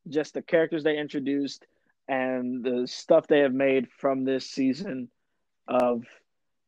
just 0.06 0.34
the 0.34 0.42
characters 0.42 0.84
they 0.84 0.98
introduced 0.98 1.64
and 2.06 2.62
the 2.62 2.86
stuff 2.86 3.26
they 3.26 3.38
have 3.40 3.54
made 3.54 3.88
from 3.90 4.24
this 4.24 4.50
season 4.50 5.08
of 5.66 6.04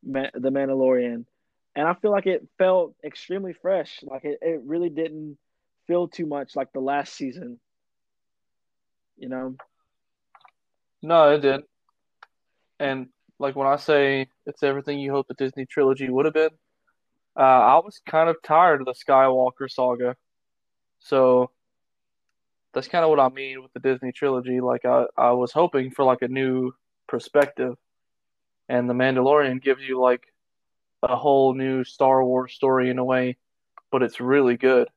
Ma- 0.02 0.30
the 0.32 0.48
Mandalorian. 0.48 1.26
And 1.76 1.86
I 1.86 1.92
feel 1.92 2.12
like 2.12 2.26
it 2.26 2.48
felt 2.56 2.94
extremely 3.04 3.52
fresh. 3.52 4.00
Like 4.02 4.24
it, 4.24 4.38
it 4.40 4.62
really 4.64 4.88
didn't 4.88 5.36
feel 5.86 6.08
too 6.08 6.24
much 6.24 6.56
like 6.56 6.72
the 6.72 6.80
last 6.80 7.12
season. 7.12 7.60
You 9.18 9.28
know? 9.28 9.56
No, 11.02 11.34
it 11.34 11.40
didn't, 11.40 11.66
And 12.78 13.08
like 13.40 13.56
when 13.56 13.66
I 13.66 13.76
say 13.76 14.28
it's 14.46 14.62
everything 14.62 15.00
you 15.00 15.10
hope 15.10 15.26
the 15.26 15.34
Disney 15.34 15.66
trilogy 15.66 16.08
would 16.08 16.26
have 16.26 16.34
been, 16.34 16.50
uh, 17.36 17.40
I 17.40 17.76
was 17.76 18.00
kind 18.06 18.28
of 18.28 18.36
tired 18.44 18.80
of 18.82 18.86
the 18.86 18.94
Skywalker 18.94 19.68
saga. 19.68 20.14
So 21.00 21.50
that's 22.74 22.86
kind 22.86 23.02
of 23.02 23.10
what 23.10 23.18
I 23.18 23.30
mean 23.30 23.62
with 23.62 23.72
the 23.72 23.80
Disney 23.80 24.12
trilogy. 24.12 24.60
Like 24.60 24.84
I, 24.84 25.06
I 25.16 25.30
was 25.32 25.52
hoping 25.52 25.90
for 25.90 26.04
like 26.04 26.22
a 26.22 26.28
new 26.28 26.72
perspective. 27.08 27.76
And 28.68 28.88
the 28.88 28.94
Mandalorian 28.94 29.62
gives 29.62 29.82
you 29.82 29.98
like 29.98 30.22
a 31.02 31.16
whole 31.16 31.54
new 31.54 31.82
Star 31.82 32.22
Wars 32.22 32.52
story 32.52 32.90
in 32.90 32.98
a 32.98 33.04
way, 33.04 33.38
but 33.90 34.02
it's 34.02 34.20
really 34.20 34.56
good 34.56 34.88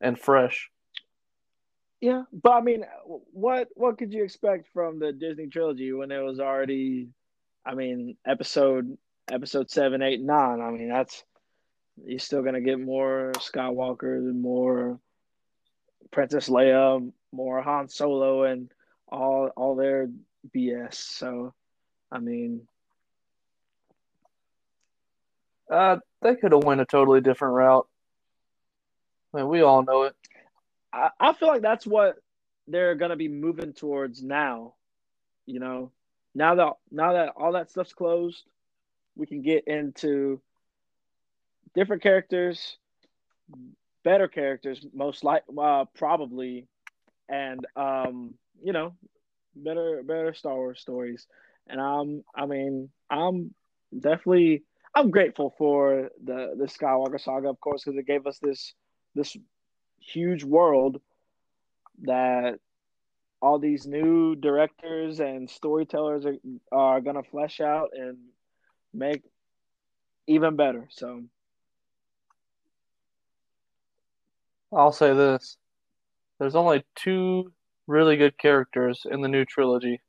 and 0.00 0.18
fresh. 0.18 0.70
Yeah, 2.00 2.22
but 2.32 2.52
I 2.52 2.60
mean, 2.60 2.84
what 3.04 3.68
what 3.74 3.98
could 3.98 4.12
you 4.12 4.22
expect 4.22 4.68
from 4.72 5.00
the 5.00 5.12
Disney 5.12 5.48
trilogy 5.48 5.92
when 5.92 6.12
it 6.12 6.20
was 6.20 6.38
already, 6.38 7.08
I 7.68 7.74
mean, 7.74 8.16
episode 8.26 8.96
episode 9.30 9.70
seven, 9.70 10.00
eight, 10.00 10.22
nine. 10.22 10.62
I 10.62 10.70
mean, 10.70 10.88
that's 10.88 11.22
you're 12.02 12.18
still 12.18 12.42
gonna 12.42 12.62
get 12.62 12.80
more 12.80 13.32
Skywalker 13.36 14.16
and 14.16 14.40
more 14.40 14.98
Princess 16.10 16.48
Leia, 16.48 17.12
more 17.30 17.60
Han 17.60 17.90
Solo, 17.90 18.44
and 18.44 18.72
all 19.06 19.50
all 19.54 19.76
their 19.76 20.08
BS. 20.56 20.94
So, 20.94 21.52
I 22.10 22.20
mean, 22.20 22.66
Uh, 25.70 25.98
they 26.22 26.34
could 26.34 26.52
have 26.52 26.64
went 26.64 26.80
a 26.80 26.86
totally 26.86 27.20
different 27.20 27.52
route. 27.52 27.86
I 29.34 29.38
mean, 29.38 29.48
we 29.48 29.60
all 29.60 29.82
know 29.82 30.04
it. 30.04 30.16
I, 30.90 31.10
I 31.20 31.32
feel 31.34 31.48
like 31.48 31.60
that's 31.60 31.86
what 31.86 32.16
they're 32.66 32.94
gonna 32.94 33.16
be 33.16 33.28
moving 33.28 33.74
towards 33.74 34.22
now. 34.22 34.74
You 35.44 35.60
know, 35.60 35.92
now 36.38 36.54
that 36.54 36.72
now 36.92 37.12
that 37.14 37.32
all 37.36 37.52
that 37.52 37.68
stuff's 37.68 37.92
closed, 37.92 38.44
we 39.16 39.26
can 39.26 39.42
get 39.42 39.66
into 39.66 40.40
different 41.74 42.02
characters, 42.02 42.76
better 44.04 44.28
characters, 44.28 44.86
most 44.94 45.24
like 45.24 45.42
uh, 45.60 45.84
probably, 45.96 46.68
and 47.28 47.66
um, 47.74 48.34
you 48.62 48.72
know, 48.72 48.94
better 49.56 50.02
better 50.06 50.32
Star 50.32 50.54
Wars 50.54 50.80
stories. 50.80 51.26
And 51.66 51.80
I'm 51.80 52.22
I 52.34 52.46
mean, 52.46 52.88
I'm 53.10 53.52
definitely 53.98 54.62
I'm 54.94 55.10
grateful 55.10 55.54
for 55.58 56.10
the 56.22 56.54
the 56.56 56.66
Skywalker 56.66 57.20
saga, 57.20 57.48
of 57.48 57.60
course, 57.60 57.82
because 57.82 57.98
it 57.98 58.06
gave 58.06 58.28
us 58.28 58.38
this 58.38 58.74
this 59.16 59.36
huge 59.98 60.44
world 60.44 61.00
that 62.02 62.60
all 63.40 63.58
these 63.58 63.86
new 63.86 64.34
directors 64.34 65.20
and 65.20 65.48
storytellers 65.48 66.26
are, 66.26 66.36
are 66.72 67.00
gonna 67.00 67.22
flesh 67.22 67.60
out 67.60 67.90
and 67.92 68.18
make 68.92 69.22
even 70.26 70.56
better. 70.56 70.88
So 70.90 71.24
I'll 74.72 74.92
say 74.92 75.14
this. 75.14 75.56
There's 76.38 76.54
only 76.54 76.84
two 76.94 77.52
really 77.86 78.16
good 78.16 78.36
characters 78.38 79.06
in 79.10 79.22
the 79.22 79.28
new 79.28 79.44
trilogy, 79.44 80.00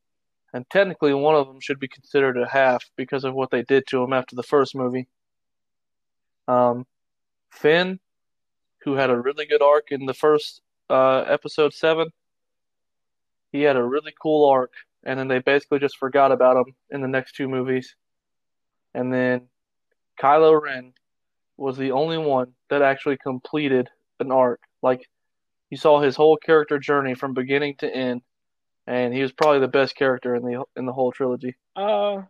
and 0.53 0.69
technically 0.69 1.13
one 1.13 1.35
of 1.35 1.47
them 1.47 1.59
should 1.61 1.79
be 1.79 1.87
considered 1.87 2.37
a 2.37 2.47
half 2.47 2.83
because 2.95 3.23
of 3.23 3.33
what 3.33 3.51
they 3.51 3.63
did 3.63 3.87
to 3.87 4.03
him 4.03 4.13
after 4.13 4.35
the 4.35 4.43
first 4.43 4.75
movie. 4.75 5.07
Um, 6.47 6.85
Finn, 7.51 7.99
who 8.83 8.95
had 8.95 9.09
a 9.09 9.19
really 9.19 9.45
good 9.45 9.61
arc 9.61 9.91
in 9.91 10.05
the 10.05 10.13
first 10.13 10.61
uh, 10.89 11.19
episode 11.21 11.73
seven, 11.73 12.11
he 13.51 13.61
had 13.61 13.75
a 13.75 13.83
really 13.83 14.13
cool 14.21 14.49
arc, 14.49 14.71
and 15.03 15.19
then 15.19 15.27
they 15.27 15.39
basically 15.39 15.79
just 15.79 15.97
forgot 15.97 16.31
about 16.31 16.57
him 16.57 16.75
in 16.89 17.01
the 17.01 17.07
next 17.07 17.35
two 17.35 17.47
movies. 17.47 17.95
And 18.93 19.13
then 19.13 19.47
Kylo 20.21 20.59
Ren 20.61 20.93
was 21.57 21.77
the 21.77 21.91
only 21.91 22.17
one 22.17 22.53
that 22.69 22.81
actually 22.81 23.17
completed 23.17 23.89
an 24.19 24.31
arc. 24.31 24.61
Like 24.81 25.07
you 25.69 25.77
saw 25.77 26.01
his 26.01 26.15
whole 26.15 26.37
character 26.37 26.79
journey 26.79 27.15
from 27.15 27.33
beginning 27.33 27.75
to 27.77 27.93
end, 27.93 28.21
and 28.87 29.13
he 29.13 29.21
was 29.21 29.31
probably 29.31 29.59
the 29.59 29.67
best 29.67 29.95
character 29.95 30.35
in 30.35 30.43
the 30.43 30.63
in 30.75 30.85
the 30.85 30.93
whole 30.93 31.11
trilogy. 31.11 31.55
Uh, 31.75 32.23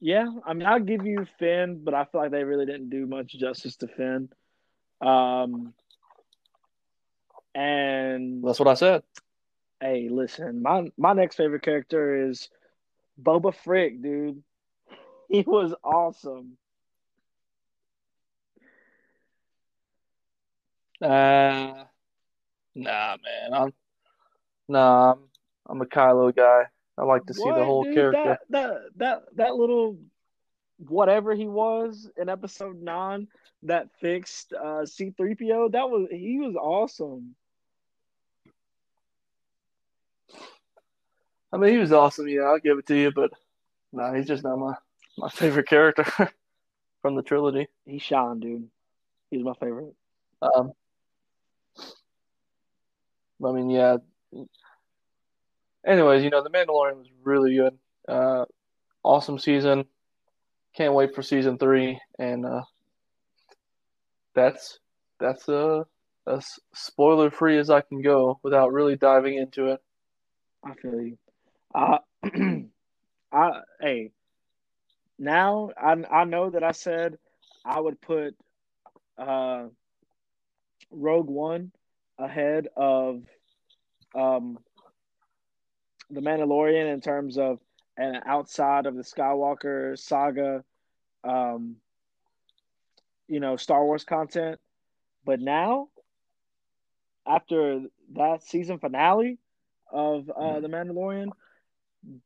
yeah. 0.00 0.26
I 0.46 0.54
mean, 0.54 0.66
I'll 0.66 0.80
give 0.80 1.04
you 1.06 1.26
Finn, 1.38 1.80
but 1.82 1.94
I 1.94 2.04
feel 2.04 2.20
like 2.20 2.30
they 2.30 2.44
really 2.44 2.66
didn't 2.66 2.90
do 2.90 3.06
much 3.06 3.32
justice 3.32 3.76
to 3.76 3.88
Finn. 3.88 4.28
Um, 5.00 5.74
and 7.54 8.44
That's 8.44 8.58
what 8.58 8.68
I 8.68 8.74
said. 8.74 9.02
Hey, 9.80 10.08
listen, 10.10 10.62
my 10.62 10.90
my 10.96 11.12
next 11.12 11.36
favorite 11.36 11.62
character 11.62 12.28
is 12.28 12.48
Babu 13.16 13.52
Frik, 13.52 14.02
dude. 14.02 14.42
He 15.30 15.42
was 15.42 15.74
awesome. 15.84 16.56
Uh, 21.02 21.84
nah, 22.74 23.16
man. 23.22 23.52
I'm 23.52 23.72
nah. 24.68 25.12
I'm, 25.12 25.18
I'm 25.68 25.80
a 25.82 25.86
Kylo 25.86 26.34
guy. 26.34 26.64
I 26.96 27.04
like 27.04 27.26
to 27.26 27.34
see 27.34 27.44
the 27.44 27.64
whole 27.64 27.84
dude? 27.84 27.94
character. 27.94 28.24
That, 28.24 28.40
that 28.48 28.80
that 28.96 29.22
that 29.36 29.54
little 29.54 29.98
whatever 30.78 31.34
he 31.34 31.46
was 31.46 32.10
in 32.16 32.28
episode 32.28 32.80
nine 32.80 33.28
that 33.64 33.88
fixed 34.00 34.52
uh 34.54 34.84
C3PO, 34.84 35.72
that 35.72 35.90
was 35.90 36.08
he 36.10 36.38
was 36.38 36.56
awesome. 36.56 37.34
I 41.52 41.56
mean, 41.56 41.72
he 41.72 41.78
was 41.78 41.92
awesome. 41.92 42.28
Yeah, 42.28 42.42
I'll 42.42 42.58
give 42.58 42.78
it 42.78 42.86
to 42.86 42.96
you, 42.96 43.10
but 43.10 43.30
nah, 43.92 44.12
he's 44.14 44.26
just 44.26 44.44
not 44.44 44.58
my 44.58 44.74
my 45.16 45.28
favorite 45.28 45.66
character 45.68 46.04
from 47.02 47.16
the 47.16 47.22
trilogy. 47.22 47.68
He 47.86 47.98
shined, 47.98 48.42
dude. 48.42 48.68
He's 49.30 49.44
my 49.44 49.54
favorite. 49.54 49.94
Um, 50.42 50.72
I 53.44 53.52
mean, 53.52 53.70
yeah. 53.70 53.98
Anyways, 55.86 56.22
you 56.22 56.30
know, 56.30 56.42
The 56.42 56.50
Mandalorian 56.50 56.98
was 56.98 57.08
really 57.22 57.56
good. 57.56 57.78
Uh, 58.06 58.44
awesome 59.02 59.38
season. 59.38 59.84
Can't 60.74 60.94
wait 60.94 61.14
for 61.14 61.22
season 61.22 61.58
three, 61.58 62.00
and 62.18 62.44
uh, 62.44 62.62
that's 64.34 64.78
that's 65.18 65.48
uh, 65.48 65.84
as 66.26 66.46
spoiler 66.74 67.30
free 67.30 67.58
as 67.58 67.70
I 67.70 67.80
can 67.80 68.02
go 68.02 68.38
without 68.42 68.72
really 68.72 68.96
diving 68.96 69.36
into 69.36 69.66
it. 69.68 69.80
I 70.64 70.74
feel 70.74 71.00
you. 71.00 71.18
Uh, 71.74 71.98
I 73.32 73.60
hey, 73.80 74.10
now 75.18 75.70
I 75.76 75.96
I 76.10 76.24
know 76.24 76.50
that 76.50 76.62
I 76.64 76.72
said 76.72 77.18
I 77.64 77.78
would 77.80 78.00
put 78.00 78.34
uh 79.18 79.66
Rogue 80.90 81.28
One 81.28 81.72
ahead 82.18 82.68
of 82.76 83.22
um 84.14 84.58
the 86.10 86.20
Mandalorian 86.20 86.92
in 86.92 87.00
terms 87.00 87.38
of 87.38 87.60
and 87.96 88.22
outside 88.26 88.86
of 88.86 88.94
the 88.94 89.02
Skywalker 89.02 89.98
saga, 89.98 90.62
um, 91.24 91.76
you 93.26 93.40
know, 93.40 93.56
Star 93.56 93.84
Wars 93.84 94.04
content. 94.04 94.60
But 95.24 95.40
now, 95.40 95.88
after 97.26 97.82
that 98.14 98.42
season 98.44 98.78
finale 98.78 99.38
of 99.92 100.30
uh, 100.30 100.60
the 100.60 100.68
Mandalorian, 100.68 101.32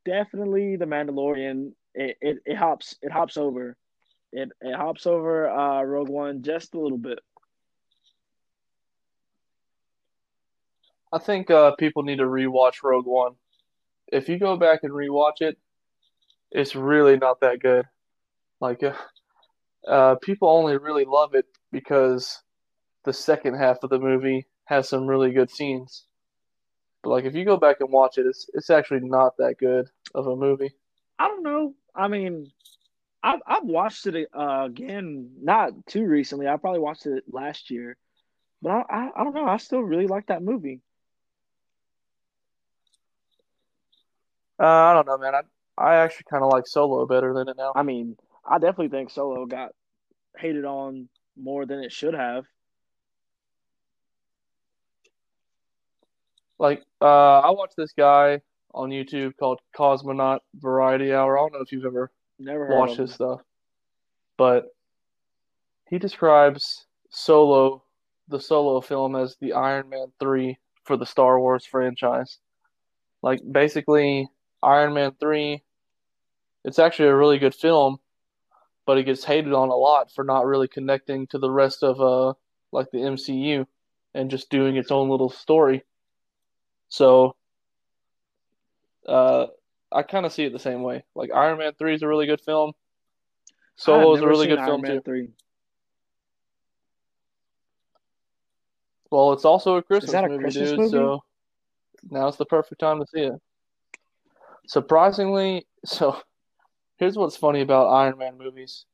definitely 0.05 0.77
the 0.77 0.85
Mandalorian. 0.85 1.73
It, 1.95 2.17
it, 2.21 2.39
it 2.47 2.57
hops 2.57 2.97
it 3.03 3.13
hops 3.13 3.37
over, 3.37 3.77
it 4.33 4.51
it 4.61 4.75
hops 4.75 5.07
over 5.07 5.49
uh, 5.49 5.83
Rogue 5.83 6.09
One 6.09 6.43
just 6.43 6.75
a 6.75 6.81
little 6.81 6.99
bit. 6.99 7.19
I 11.13 11.19
think 11.19 11.51
uh, 11.51 11.73
people 11.77 12.03
need 12.03 12.17
to 12.17 12.25
rewatch 12.25 12.83
Rogue 12.83 13.07
One. 13.07 13.33
If 14.11 14.29
you 14.29 14.39
go 14.39 14.57
back 14.57 14.81
and 14.83 14.93
rewatch 14.93 15.41
it, 15.41 15.59
it's 16.51 16.75
really 16.75 17.17
not 17.19 17.41
that 17.41 17.61
good. 17.61 17.85
Like, 18.61 18.83
uh, 18.83 18.95
uh, 19.87 20.15
people 20.23 20.49
only 20.49 20.77
really 20.79 21.05
love 21.05 21.35
it 21.35 21.47
because 21.71 22.43
the 23.05 23.13
second 23.13 23.55
half 23.55 23.79
of 23.83 23.91
the 23.91 23.99
movie 23.99 24.47
has 24.65 24.89
some 24.89 25.07
really 25.07 25.33
good 25.33 25.51
scenes. 25.51 26.07
But 27.03 27.11
like, 27.11 27.25
if 27.25 27.35
you 27.35 27.45
go 27.45 27.57
back 27.57 27.81
and 27.81 27.91
watch 27.91 28.19
it, 28.19 28.27
it's 28.27 28.49
it's 28.55 28.71
actually 28.71 29.01
not 29.01 29.37
that 29.39 29.59
good 29.59 29.89
of 30.15 30.27
a 30.27 30.37
movie. 30.37 30.73
I 31.19 31.29
don't 31.29 31.43
know. 31.43 31.75
I 31.95 32.09
mean, 32.09 32.53
I've 33.23 33.41
I've 33.47 33.65
watched 33.65 34.07
it 34.07 34.29
uh, 34.37 34.65
again, 34.67 35.33
not 35.41 35.87
too 35.87 36.05
recently. 36.07 36.49
I 36.49 36.57
probably 36.57 36.81
watched 36.81 37.07
it 37.07 37.25
last 37.29 37.71
year, 37.71 37.97
but 38.61 38.71
I, 38.71 38.83
I 38.89 39.11
I 39.17 39.25
don't 39.25 39.35
know. 39.35 39.47
I 39.47 39.57
still 39.57 39.81
really 39.81 40.07
like 40.07 40.27
that 40.27 40.43
movie. 40.43 40.81
Uh, 44.61 44.67
I 44.67 44.95
don't 44.95 45.07
know, 45.07 45.19
man. 45.19 45.35
I 45.35 45.41
I 45.77 45.97
actually 45.97 46.27
kind 46.31 46.45
of 46.45 46.53
like 46.53 46.67
Solo 46.67 47.07
better 47.07 47.35
than 47.35 47.49
it 47.49 47.57
now. 47.57 47.73
I 47.75 47.83
mean, 47.83 48.17
I 48.49 48.59
definitely 48.59 48.89
think 48.89 49.11
Solo 49.11 49.47
got 49.47 49.73
hated 50.37 50.65
on 50.65 51.09
more 51.37 51.67
than 51.67 51.81
it 51.81 51.93
should 51.93 52.15
have. 52.15 52.45
Like, 56.59 56.83
uh, 57.01 57.41
I 57.41 57.51
watched 57.51 57.77
this 57.77 57.93
guy 57.93 58.41
on 58.75 58.91
YouTube 58.91 59.37
called 59.37 59.61
Cosmonaut 59.77 60.41
Variety 60.55 61.13
Hour. 61.13 61.39
I 61.39 61.43
don't 61.43 61.53
know 61.53 61.61
if 61.61 61.73
you've 61.73 61.85
ever 61.85 62.11
Never 62.39 62.67
watched 62.69 62.97
his 62.97 63.15
stuff, 63.15 63.41
but 64.37 64.67
he 65.89 65.99
describes 65.99 66.87
Solo, 67.11 67.85
the 68.29 68.41
Solo 68.41 68.81
film, 68.81 69.15
as 69.15 69.37
the 69.41 69.53
Iron 69.53 69.89
Man 69.89 70.07
3 70.19 70.59
for 70.85 70.97
the 70.97 71.07
Star 71.07 71.39
Wars 71.39 71.65
franchise. 71.65 72.39
Like, 73.23 73.41
basically, 73.51 74.29
Iron 74.63 74.95
Man 74.95 75.13
3, 75.21 75.63
it's 76.65 76.79
actually 76.79 77.09
a 77.09 77.17
really 77.17 77.39
good 77.39 77.55
film, 77.55 77.99
but 78.87 78.99
it 78.99 79.05
gets 79.05 79.25
hated 79.25 79.53
on 79.53 79.69
a 79.69 79.77
lot 79.77 80.11
for 80.11 80.25
not 80.25 80.47
really 80.47 80.69
connecting 80.69 81.27
to 81.29 81.39
the 81.39 81.51
rest 81.51 81.83
of, 81.83 82.01
uh, 82.01 82.35
like 82.73 82.91
the 82.91 82.99
MCU 82.99 83.67
and 84.15 84.31
just 84.31 84.51
doing 84.51 84.77
its 84.77 84.91
own 84.91 85.09
little 85.09 85.31
story. 85.31 85.85
So, 86.93 87.37
uh, 89.09 89.47
I 89.91 90.03
kind 90.03 90.27
of 90.27 90.33
see 90.35 90.45
it 90.45 90.53
the 90.53 90.59
same 90.59 90.83
way. 90.83 91.05
Like 91.15 91.31
Iron 91.35 91.57
Man 91.57 91.73
3 91.79 91.95
is 91.95 92.03
a 92.03 92.07
really 92.07 92.27
good 92.27 92.43
film. 92.43 92.73
Solo 93.77 94.15
is 94.15 94.21
a 94.21 94.27
really 94.27 94.47
good 94.47 94.59
Iron 94.59 94.69
film 94.69 94.81
Man 94.83 94.91
too. 94.97 95.01
Three. 95.01 95.29
Well, 99.11 99.33
it's 99.33 99.47
also 99.47 99.77
a 99.77 99.83
Christmas 99.83 100.13
a 100.15 100.29
movie, 100.29 100.43
Christmas 100.43 100.69
dude. 100.69 100.79
movie? 100.81 100.91
So 100.91 101.25
now's 102.11 102.37
the 102.37 102.45
perfect 102.45 102.83
time 102.83 103.01
to 103.01 103.07
see 103.07 103.21
it. 103.21 103.41
Surprisingly, 104.67 105.67
so 105.87 106.19
here's 106.99 107.17
what's 107.17 107.39
funny 107.39 107.63
about 107.63 107.87
Iron 107.87 108.19
Man 108.19 108.37
movies. 108.37 108.85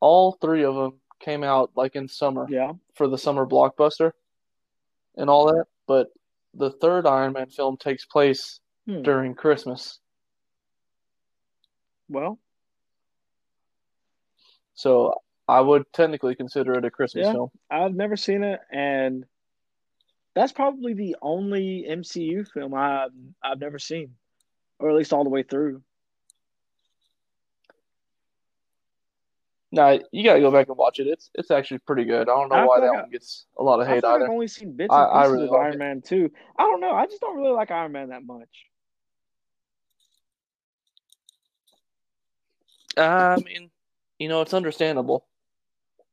All 0.00 0.32
three 0.40 0.64
of 0.64 0.74
them 0.74 1.00
came 1.20 1.44
out 1.44 1.72
like 1.76 1.96
in 1.96 2.08
summer 2.08 2.46
Yeah. 2.48 2.72
for 2.94 3.08
the 3.08 3.18
summer 3.18 3.44
blockbuster 3.44 4.12
and 5.18 5.28
all 5.28 5.48
that, 5.48 5.66
but 5.86 6.08
the 6.56 6.70
third 6.70 7.06
Iron 7.06 7.32
Man 7.34 7.50
film 7.50 7.76
takes 7.76 8.04
place 8.04 8.60
Hmm. 8.86 9.02
during 9.02 9.34
Christmas. 9.34 9.98
Well, 12.08 12.38
So 14.74 15.14
I 15.48 15.60
would 15.60 15.90
technically 15.92 16.34
consider 16.34 16.74
it 16.74 16.84
a 16.84 16.90
Christmas 16.90 17.26
Yeah. 17.26 17.32
film. 17.32 17.50
I've 17.70 17.94
never 17.94 18.16
seen 18.16 18.44
it, 18.44 18.60
and 18.70 19.24
that's 20.34 20.52
probably 20.52 20.92
the 20.94 21.16
only 21.22 21.86
MCU 21.88 22.44
film 22.44 22.74
I've 22.74 23.10
I've 23.42 23.58
never 23.58 23.78
seen, 23.78 24.16
or 24.78 24.90
at 24.90 24.96
least 24.96 25.12
all 25.12 25.24
the 25.24 25.30
way 25.30 25.42
through. 25.42 25.82
No, 29.72 29.98
you 30.12 30.22
gotta 30.24 30.40
go 30.40 30.50
back 30.52 30.68
and 30.68 30.76
watch 30.76 31.00
it. 31.00 31.06
It's 31.08 31.30
it's 31.34 31.50
actually 31.50 31.78
pretty 31.78 32.04
good. 32.04 32.22
I 32.28 32.34
don't 32.36 32.48
know 32.48 32.54
I 32.56 32.64
why 32.64 32.80
that 32.80 32.86
I- 32.86 33.00
one 33.02 33.10
gets 33.10 33.46
a 33.58 33.62
lot 33.62 33.80
of 33.80 33.86
hate 33.88 34.04
either. 34.04 34.24
I've 34.24 34.30
only 34.30 34.46
seen 34.48 34.72
bits 34.76 34.92
I- 34.92 35.04
I 35.04 35.24
really 35.26 35.44
of 35.46 35.50
like 35.50 35.60
Iron 35.60 35.74
it. 35.74 35.78
Man 35.78 36.02
too. 36.02 36.30
I 36.58 36.62
don't 36.62 36.80
know. 36.80 36.92
I 36.92 37.06
just 37.06 37.20
don't 37.20 37.36
really 37.36 37.50
like 37.52 37.70
Iron 37.70 37.92
Man 37.92 38.10
that 38.10 38.24
much. 38.24 38.48
I 42.96 43.36
mean, 43.44 43.70
you 44.18 44.28
know, 44.28 44.40
it's 44.40 44.54
understandable. 44.54 45.26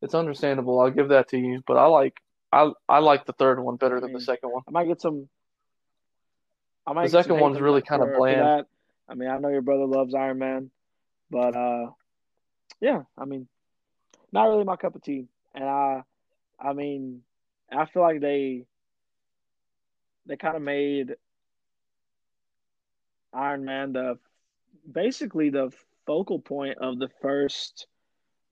It's 0.01 0.13
understandable. 0.15 0.79
I'll 0.81 0.91
give 0.91 1.09
that 1.09 1.29
to 1.29 1.37
you. 1.37 1.63
But 1.65 1.77
I 1.77 1.85
like 1.85 2.19
I 2.51 2.71
I 2.89 2.99
like 2.99 3.25
the 3.25 3.33
third 3.33 3.59
one 3.63 3.77
better 3.77 3.97
I 3.97 3.99
than 4.01 4.13
the 4.13 4.19
second 4.21 4.49
one. 4.51 4.63
I 4.67 4.71
might 4.71 4.87
get 4.87 4.99
some. 5.01 5.29
I 6.85 6.93
might 6.93 7.03
The 7.03 7.09
second 7.09 7.39
one's 7.39 7.61
really 7.61 7.81
kinda 7.81 8.05
for- 8.05 8.11
for 8.13 8.17
bland. 8.17 8.65
I 9.07 9.13
mean, 9.15 9.29
I 9.29 9.37
know 9.37 9.49
your 9.49 9.61
brother 9.61 9.85
loves 9.85 10.13
Iron 10.13 10.39
Man, 10.39 10.71
but 11.29 11.55
uh, 11.55 11.91
yeah, 12.80 13.03
I 13.17 13.26
mean, 13.26 13.47
not 14.32 14.45
really 14.45 14.63
my 14.63 14.76
cup 14.76 14.95
of 14.95 15.01
tea. 15.01 15.28
And 15.55 15.63
I, 15.63 16.03
I 16.59 16.74
mean, 16.74 17.21
I 17.71 17.86
feel 17.86 18.01
like 18.01 18.21
they, 18.21 18.65
they 20.26 20.38
kind 20.38 20.55
of 20.55 20.61
made 20.61 21.15
Iron 23.34 23.65
Man 23.65 23.93
the, 23.93 24.17
basically 24.91 25.49
the 25.49 25.71
focal 26.05 26.39
point 26.39 26.78
of 26.80 26.99
the 26.99 27.09
first, 27.21 27.88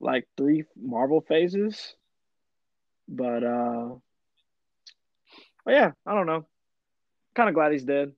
like 0.00 0.26
three 0.36 0.64
Marvel 0.80 1.20
phases. 1.20 1.94
But 3.08 3.44
uh, 3.44 3.90
but 5.64 5.74
yeah, 5.74 5.92
I 6.06 6.14
don't 6.14 6.26
know. 6.26 6.46
Kind 7.34 7.48
of 7.48 7.54
glad 7.54 7.72
he's 7.72 7.84
dead. 7.84 8.12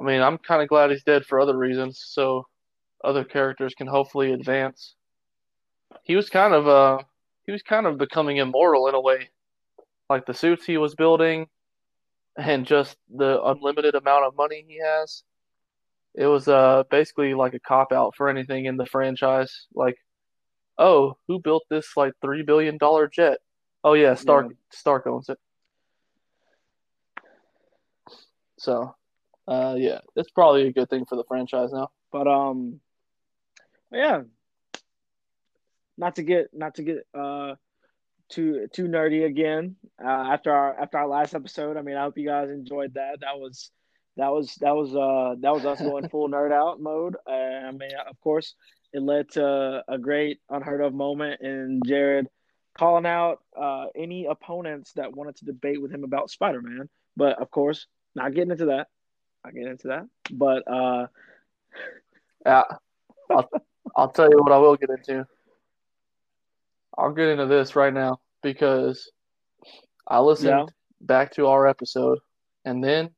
I 0.00 0.02
mean, 0.02 0.22
I'm 0.22 0.38
kind 0.38 0.62
of 0.62 0.68
glad 0.68 0.90
he's 0.90 1.02
dead 1.02 1.26
for 1.26 1.38
other 1.38 1.56
reasons, 1.56 2.02
so 2.06 2.46
other 3.04 3.22
characters 3.22 3.74
can 3.74 3.86
hopefully 3.86 4.32
advance. 4.32 4.94
He 6.04 6.16
was 6.16 6.30
kind 6.30 6.54
of 6.54 6.66
uh 6.66 6.98
he 7.44 7.52
was 7.52 7.62
kind 7.62 7.86
of 7.86 7.98
becoming 7.98 8.38
immortal 8.38 8.88
in 8.88 8.94
a 8.94 9.00
way. 9.00 9.28
Like 10.08 10.24
the 10.24 10.34
suits 10.34 10.64
he 10.64 10.78
was 10.78 10.94
building 10.94 11.48
and 12.36 12.66
just 12.66 12.96
the 13.14 13.42
unlimited 13.44 13.94
amount 13.94 14.24
of 14.24 14.36
money 14.36 14.64
he 14.66 14.78
has. 14.82 15.22
It 16.14 16.26
was 16.26 16.48
uh 16.48 16.84
basically 16.90 17.34
like 17.34 17.52
a 17.54 17.60
cop 17.60 17.92
out 17.92 18.14
for 18.16 18.28
anything 18.28 18.64
in 18.64 18.78
the 18.78 18.86
franchise. 18.86 19.66
Like, 19.74 19.96
oh, 20.78 21.18
who 21.28 21.40
built 21.40 21.64
this 21.68 21.96
like 21.96 22.14
three 22.22 22.42
billion 22.42 22.78
dollar 22.78 23.06
jet? 23.06 23.38
Oh 23.84 23.92
yeah, 23.92 24.14
Stark 24.14 24.46
Yeah. 24.48 24.56
Stark 24.70 25.06
owns 25.06 25.28
it. 25.28 25.38
So, 28.58 28.94
uh 29.48 29.74
yeah, 29.78 30.00
it's 30.16 30.30
probably 30.30 30.66
a 30.66 30.72
good 30.72 30.88
thing 30.90 31.04
for 31.06 31.16
the 31.16 31.24
franchise 31.24 31.72
now. 31.72 31.90
But 32.12 32.26
um, 32.26 32.80
yeah. 33.92 34.22
Not 35.96 36.16
to 36.16 36.22
get 36.22 36.48
not 36.52 36.76
to 36.76 36.82
get 36.82 37.06
uh 37.14 37.56
too 38.30 38.68
too 38.72 38.84
nerdy 38.84 39.26
again. 39.26 39.76
Uh, 40.02 40.08
after 40.08 40.52
our 40.52 40.80
after 40.80 40.98
our 40.98 41.08
last 41.08 41.34
episode, 41.34 41.76
I 41.76 41.82
mean, 41.82 41.96
I 41.96 42.02
hope 42.02 42.16
you 42.16 42.26
guys 42.26 42.50
enjoyed 42.50 42.94
that. 42.94 43.20
That 43.20 43.38
was 43.38 43.70
that 44.16 44.28
was 44.28 44.54
that 44.56 44.74
was 44.74 44.94
uh 44.94 45.34
that 45.40 45.52
was 45.52 45.66
us 45.66 45.80
going 45.80 46.08
full 46.08 46.28
nerd 46.28 46.52
out 46.52 46.80
mode. 46.80 47.16
Uh, 47.28 47.32
I 47.32 47.70
mean, 47.72 47.90
of 48.08 48.18
course, 48.20 48.54
it 48.92 49.02
led 49.02 49.30
to 49.32 49.84
a 49.86 49.98
great 49.98 50.40
unheard 50.48 50.80
of 50.80 50.94
moment 50.94 51.42
in 51.42 51.80
Jared 51.84 52.28
calling 52.72 53.04
out 53.04 53.42
uh 53.60 53.86
any 53.94 54.26
opponents 54.26 54.92
that 54.94 55.14
wanted 55.14 55.36
to 55.36 55.44
debate 55.44 55.82
with 55.82 55.92
him 55.92 56.04
about 56.04 56.30
Spider 56.30 56.62
Man. 56.62 56.88
But 57.16 57.42
of 57.42 57.50
course, 57.50 57.86
not 58.14 58.32
getting 58.32 58.52
into 58.52 58.66
that. 58.66 58.88
Not 59.44 59.54
get 59.54 59.66
into 59.66 59.88
that. 59.88 60.06
But 60.30 60.70
uh, 60.70 61.06
Yeah, 62.44 62.62
I'll, 63.30 63.48
I'll 63.96 64.10
tell 64.10 64.30
you 64.30 64.38
what 64.38 64.52
I 64.52 64.58
will 64.58 64.76
get 64.76 64.90
into. 64.90 65.26
I'll 66.96 67.12
get 67.12 67.28
into 67.28 67.46
this 67.46 67.76
right 67.76 67.92
now 67.92 68.20
because 68.42 69.10
I 70.06 70.20
listened 70.20 70.48
Yeah. 70.48 70.66
back 71.00 71.32
to 71.32 71.46
our 71.46 71.66
episode, 71.66 72.18
and 72.64 72.82
then 72.82 73.10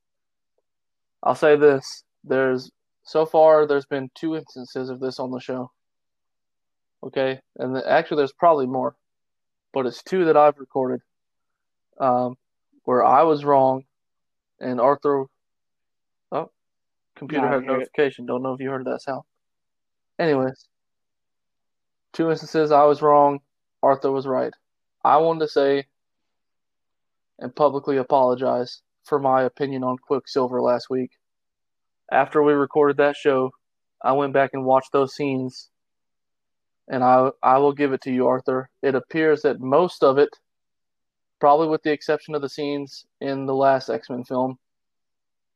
I'll 1.23 1.35
say 1.35 1.57
this: 1.57 2.05
there's 2.23 2.71
so 3.03 3.27
far 3.27 3.67
there's 3.67 3.87
been 3.87 4.11
two 4.15 4.37
instances 4.37 4.91
of 4.91 5.01
this 5.01 5.19
on 5.19 5.31
the 5.31 5.41
show. 5.41 5.71
Okay, 7.03 7.41
and 7.57 7.75
the, 7.75 7.91
actually 7.91 8.19
there's 8.19 8.33
probably 8.33 8.67
more, 8.67 8.95
but 9.73 9.87
it's 9.87 10.03
two 10.05 10.27
that 10.27 10.37
I've 10.37 10.59
recorded, 10.59 11.01
um, 11.99 12.37
where 12.85 13.05
I 13.05 13.23
was 13.25 13.45
wrong, 13.45 13.85
and 14.61 14.81
Arthur. 14.81 15.27
Computer 17.17 17.47
No, 17.47 17.53
had 17.53 17.61
a 17.61 17.63
it. 17.63 17.67
notification. 17.67 18.27
Don't 18.27 18.43
know 18.43 18.55
if 18.55 18.61
you 18.61 18.71
heard 18.71 18.87
that 18.87 19.03
sound. 19.03 19.23
Anyways, 20.19 20.67
two 22.13 22.31
instances 22.31 22.71
I 22.73 22.85
was 22.85 23.03
wrong, 23.03 23.41
Arthur 23.83 24.11
was 24.13 24.27
right. 24.27 24.53
I 25.05 25.17
wanted 25.19 25.41
to 25.41 25.49
say 25.49 25.87
and 27.39 27.55
publicly 27.55 27.97
apologize 27.97 28.83
for 29.05 29.19
my 29.19 29.43
opinion 29.43 29.83
on 29.83 29.97
Quicksilver 29.99 30.61
last 30.63 30.89
week. 30.91 31.11
After 32.11 32.43
we 32.43 32.53
recorded 32.53 32.99
that 32.99 33.17
show, 33.17 33.51
I 34.03 34.13
went 34.13 34.33
back 34.33 34.51
and 34.53 34.65
watched 34.65 34.93
those 34.93 35.15
scenes, 35.15 35.71
and 36.89 37.03
I 37.03 37.31
I 37.43 37.59
will 37.59 37.73
give 37.73 37.93
it 37.93 38.03
to 38.03 38.13
you, 38.13 38.27
Arthur. 38.29 38.69
It 38.83 38.95
appears 38.95 39.43
that 39.43 39.61
most 39.61 40.05
of 40.05 40.19
it, 40.19 40.29
probably 41.41 41.69
with 41.69 41.83
the 41.83 41.93
exception 41.93 42.35
of 42.35 42.43
the 42.43 42.49
scenes 42.49 43.07
in 43.21 43.47
the 43.47 43.55
last 43.55 43.89
X 43.89 44.11
Men 44.11 44.25
film, 44.25 44.59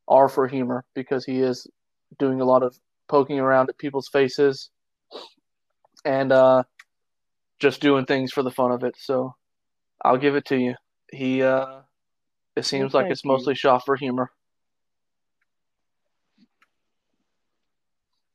are 0.08 0.28
for 0.28 0.46
humor 0.46 0.84
because 0.94 1.24
he 1.24 1.40
is 1.40 1.66
doing 2.18 2.40
a 2.40 2.44
lot 2.44 2.62
of 2.62 2.78
poking 3.08 3.38
around 3.38 3.68
at 3.68 3.78
people's 3.78 4.08
faces 4.08 4.70
and 6.04 6.32
uh, 6.32 6.62
just 7.58 7.80
doing 7.80 8.04
things 8.06 8.32
for 8.32 8.42
the 8.42 8.50
fun 8.50 8.72
of 8.72 8.84
it. 8.84 8.94
So 8.98 9.34
I'll 10.04 10.18
give 10.18 10.36
it 10.36 10.46
to 10.46 10.56
you. 10.56 10.74
He 11.12 11.42
uh, 11.42 11.80
it 12.54 12.64
seems 12.64 12.94
like 12.94 13.10
it's 13.10 13.24
you. 13.24 13.28
mostly 13.30 13.54
shot 13.54 13.84
for 13.84 13.96
humor. 13.96 14.30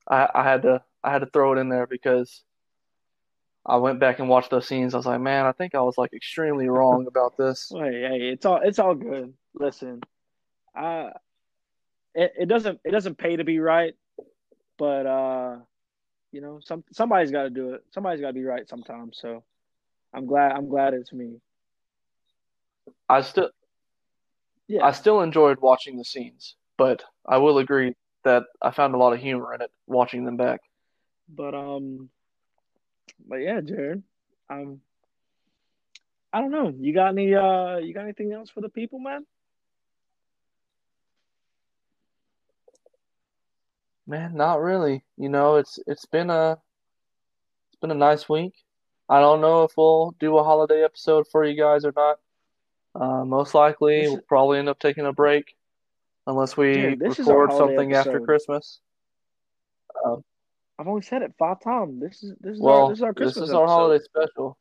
I 0.10 0.28
I 0.34 0.44
had 0.44 0.64
to 0.64 0.84
I 1.04 1.12
had 1.12 1.20
to 1.20 1.28
throw 1.28 1.54
it 1.54 1.60
in 1.60 1.70
there 1.70 1.88
because 1.88 2.44
I 3.66 3.78
went 3.78 4.00
back 4.00 4.20
and 4.20 4.28
watched 4.28 4.50
those 4.50 4.68
scenes. 4.68 4.94
I 4.94 4.98
was 4.98 5.06
like, 5.06 5.22
man, 5.22 5.46
I 5.46 5.52
think 5.52 5.76
I 5.76 5.82
was 5.82 5.98
like 5.98 6.14
extremely 6.14 6.68
wrong 6.68 7.06
about 7.08 7.38
this. 7.38 7.72
Hey, 7.74 8.02
hey, 8.02 8.30
it's 8.34 8.46
all 8.46 8.60
it's 8.64 8.80
all 8.80 8.96
good. 8.96 9.34
Listen, 9.54 10.02
I 10.76 11.12
it, 12.16 12.34
it 12.42 12.46
doesn't 12.48 12.80
it 12.84 12.92
doesn't 12.92 13.18
pay 13.18 13.36
to 13.38 13.44
be 13.44 13.60
right, 13.60 13.94
but 14.78 15.06
uh, 15.06 15.58
you 16.32 16.42
know, 16.42 16.60
some 16.64 16.84
somebody's 16.92 17.32
got 17.32 17.44
to 17.44 17.50
do 17.50 17.74
it. 17.74 17.84
Somebody's 17.94 18.22
got 18.22 18.28
to 18.28 18.34
be 18.34 18.44
right 18.46 18.68
sometimes. 18.68 19.18
So, 19.22 19.44
I'm 20.14 20.26
glad 20.26 20.52
I'm 20.54 20.70
glad 20.70 20.94
it's 20.94 21.14
me. 21.14 21.40
I 23.10 23.22
still 23.22 23.50
Yeah, 24.68 24.86
I 24.86 24.92
still 24.92 25.22
enjoyed 25.22 25.60
watching 25.62 25.98
the 25.98 26.06
scenes, 26.06 26.56
but 26.78 27.04
I 27.28 27.38
will 27.38 27.58
agree 27.60 27.96
that 28.24 28.44
I 28.62 28.72
found 28.72 28.94
a 28.96 28.98
lot 28.98 29.14
of 29.14 29.20
humor 29.20 29.54
in 29.54 29.62
it 29.62 29.72
watching 29.88 30.26
them 30.26 30.38
back. 30.38 30.62
but 31.30 31.54
um, 31.54 32.10
but 33.28 33.38
yeah, 33.38 33.62
Jared, 33.62 34.04
um, 34.50 34.82
I 36.34 36.42
don't 36.42 36.52
know. 36.52 36.74
You 36.78 36.94
got 36.94 37.10
any 37.10 37.34
uh, 37.36 37.78
you 37.78 37.94
got 37.94 38.04
anything 38.04 38.32
else 38.34 38.50
for 38.50 38.62
the 38.62 38.70
people, 38.70 39.00
man? 39.00 39.26
Man, 44.12 44.36
not 44.36 44.60
really. 44.60 45.06
You 45.16 45.30
know, 45.30 45.56
it's 45.56 45.80
it's 45.88 46.06
been 46.06 46.30
a 46.30 46.58
it's 47.72 47.80
been 47.80 47.92
a 47.92 47.96
nice 47.96 48.28
week. 48.28 48.54
I 49.08 49.22
don't 49.22 49.40
know 49.40 49.64
if 49.64 49.72
we'll 49.78 50.14
do 50.20 50.38
a 50.38 50.44
holiday 50.44 50.84
episode 50.84 51.28
for 51.32 51.46
you 51.46 51.56
guys 51.56 51.86
or 51.86 51.94
not. 51.96 52.20
Uh, 52.94 53.24
most 53.24 53.56
likely, 53.56 54.02
This 54.02 54.10
we'll 54.10 54.22
probably 54.28 54.60
end 54.60 54.68
up 54.68 54.80
taking 54.80 55.06
a 55.06 55.14
break 55.14 55.56
unless 56.28 56.58
we 56.58 56.74
Dude, 56.74 57.02
is 57.04 57.20
our 57.30 57.44
record 57.44 57.58
something 57.58 57.94
after 57.94 58.10
episode. 58.18 58.26
Christmas. 58.26 58.82
I've 60.78 60.88
only 60.88 61.04
said 61.04 61.22
it 61.22 61.34
five 61.40 61.62
times. 61.62 62.02
This 62.02 62.22
is 62.22 62.36
this 62.42 62.56
is 62.56 62.60
Well, 62.60 62.88
our 62.88 62.90
this 62.90 62.98
is 62.98 63.04
our 63.04 63.14
Christmas 63.14 63.36
this 63.36 63.44
is 63.44 63.54
our 63.54 63.64
episode. 63.64 63.74
holiday 63.74 64.04
special. 64.04 64.58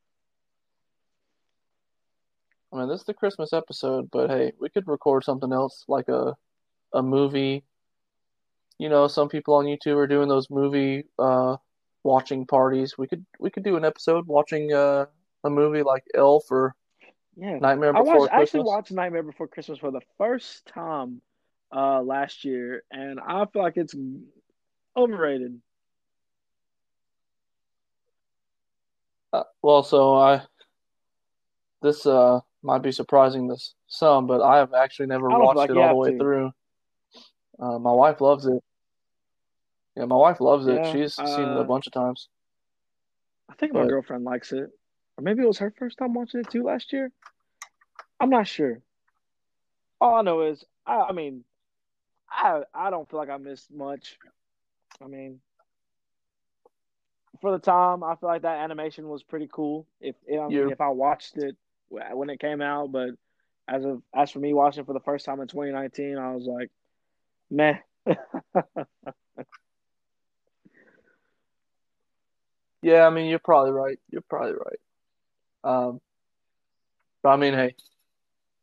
I 2.72 2.76
mean, 2.76 2.88
this 2.88 3.01
is 3.01 3.07
the 3.07 3.14
Christmas 3.14 3.53
episode, 3.53 4.12
but 4.12 4.30
hey, 4.30 4.53
we 4.61 4.68
could 4.68 4.86
record 4.86 5.24
something 5.24 5.53
else 5.53 5.84
like 5.88 6.09
a 6.09 6.36
a 6.92 7.03
movie. 7.03 7.64
You 8.81 8.89
know, 8.89 9.09
some 9.09 9.28
people 9.28 9.55
on 9.57 9.66
YouTube 9.66 9.97
are 9.97 10.07
doing 10.07 10.28
those 10.28 10.49
movie 10.49 11.05
uh 11.18 11.59
watching 12.03 12.47
parties. 12.47 12.97
We 12.97 13.07
could 13.09 13.26
we 13.39 13.51
could 13.51 13.62
do 13.62 13.76
an 13.76 13.85
episode 13.85 14.26
watching 14.26 14.72
uh 14.72 15.05
a 15.45 15.51
movie 15.51 15.83
like 15.83 16.05
Elf 16.14 16.45
or 16.51 16.74
Yeah, 17.37 17.59
Nightmare 17.61 17.93
I 17.95 18.01
Before 18.01 18.22
watched 18.22 18.33
I 18.33 18.41
actually 18.41 18.61
Christmas. 18.61 18.68
watched 18.68 18.93
Nightmare 18.93 19.22
Before 19.22 19.49
Christmas 19.49 19.78
for 19.78 19.91
the 19.91 20.01
first 20.16 20.64
time 20.66 21.20
uh 21.76 22.01
last 22.01 22.45
year, 22.47 22.83
and 22.91 23.20
I 23.20 23.45
feel 23.53 23.62
like 23.62 23.76
it's 23.76 23.95
overrated. 24.97 25.61
Uh, 29.33 29.45
well, 29.62 29.83
so 29.83 30.14
I 30.16 30.43
this 31.83 32.07
uh 32.07 32.41
might 32.62 32.83
be 32.83 32.93
surprising 32.93 33.49
to 33.49 33.57
some, 33.89 34.26
but 34.26 34.43
I 34.43 34.59
have 34.59 34.72
actually 34.72 35.07
never 35.07 35.31
I 35.31 35.37
watched 35.39 35.59
like 35.59 35.70
it 35.70 35.76
all 35.76 35.89
the 35.89 35.95
way 35.97 36.11
to. 36.12 36.18
through. 36.18 36.53
Uh, 37.59 37.78
my 37.78 37.93
wife 37.93 38.22
loves 38.22 38.47
it. 38.47 38.62
Yeah, 39.97 40.05
my 40.05 40.16
wife 40.16 40.41
loves 40.41 40.66
it. 40.66 40.76
Yeah, 40.76 40.93
She's 40.93 41.14
seen 41.14 41.26
it 41.28 41.57
uh, 41.57 41.61
a 41.61 41.64
bunch 41.64 41.86
of 41.86 41.93
times. 41.93 42.28
I 43.49 43.55
think 43.55 43.72
my 43.74 43.86
girlfriend 43.86 44.24
likes 44.24 44.53
it, 44.53 44.70
or 45.18 45.22
maybe 45.22 45.43
it 45.43 45.47
was 45.47 45.59
her 45.59 45.74
first 45.76 45.99
time 45.99 46.14
watching 46.14 46.41
it 46.41 46.51
too 46.51 46.62
last 46.62 46.93
year. 46.93 47.11
I'm 48.20 48.30
not 48.30 48.47
sure. 48.47 48.80
All 50.01 50.14
I 50.14 50.22
know 50.22 50.43
is, 50.43 50.64
I, 50.86 51.07
I 51.09 51.12
mean, 51.12 51.45
I 52.30 52.62
I 52.72 52.91
don't 52.91 53.09
feel 53.11 53.18
like 53.18 53.28
I 53.28 53.36
missed 53.38 53.70
much. 53.72 54.18
I 55.03 55.07
mean, 55.09 55.41
for 57.41 57.51
the 57.53 57.59
time, 57.59 58.05
I 58.05 58.14
feel 58.16 58.28
like 58.28 58.43
that 58.43 58.59
animation 58.59 59.09
was 59.09 59.22
pretty 59.22 59.49
cool. 59.53 59.86
If 60.01 60.14
I 60.30 60.49
mean, 60.49 60.51
Yeah. 60.53 60.72
if 60.72 60.80
I 60.80 60.88
watched 60.88 61.36
it 61.38 61.57
when 61.88 62.30
it 62.30 62.38
came 62.41 62.62
out, 62.62 62.93
but 62.93 63.11
as 63.68 63.84
of 63.84 64.03
as 64.14 64.30
for 64.30 64.38
me 64.38 64.53
watching 64.55 64.82
it 64.82 64.86
for 64.86 64.93
the 64.93 65.01
first 65.01 65.24
time 65.24 65.41
in 65.41 65.49
2019, 65.49 66.18
I 66.18 66.34
was 66.34 66.47
like, 66.47 66.70
meh. 67.51 67.78
Yeah, 72.83 73.07
I 73.07 73.11
mean, 73.11 73.26
you're 73.28 73.39
probably 73.39 73.72
right. 73.72 73.99
You're 74.11 74.22
probably 74.22 74.53
right. 74.53 74.81
Um, 75.64 76.01
but 77.22 77.31
I 77.31 77.37
mean, 77.37 77.55
hey, 77.55 77.74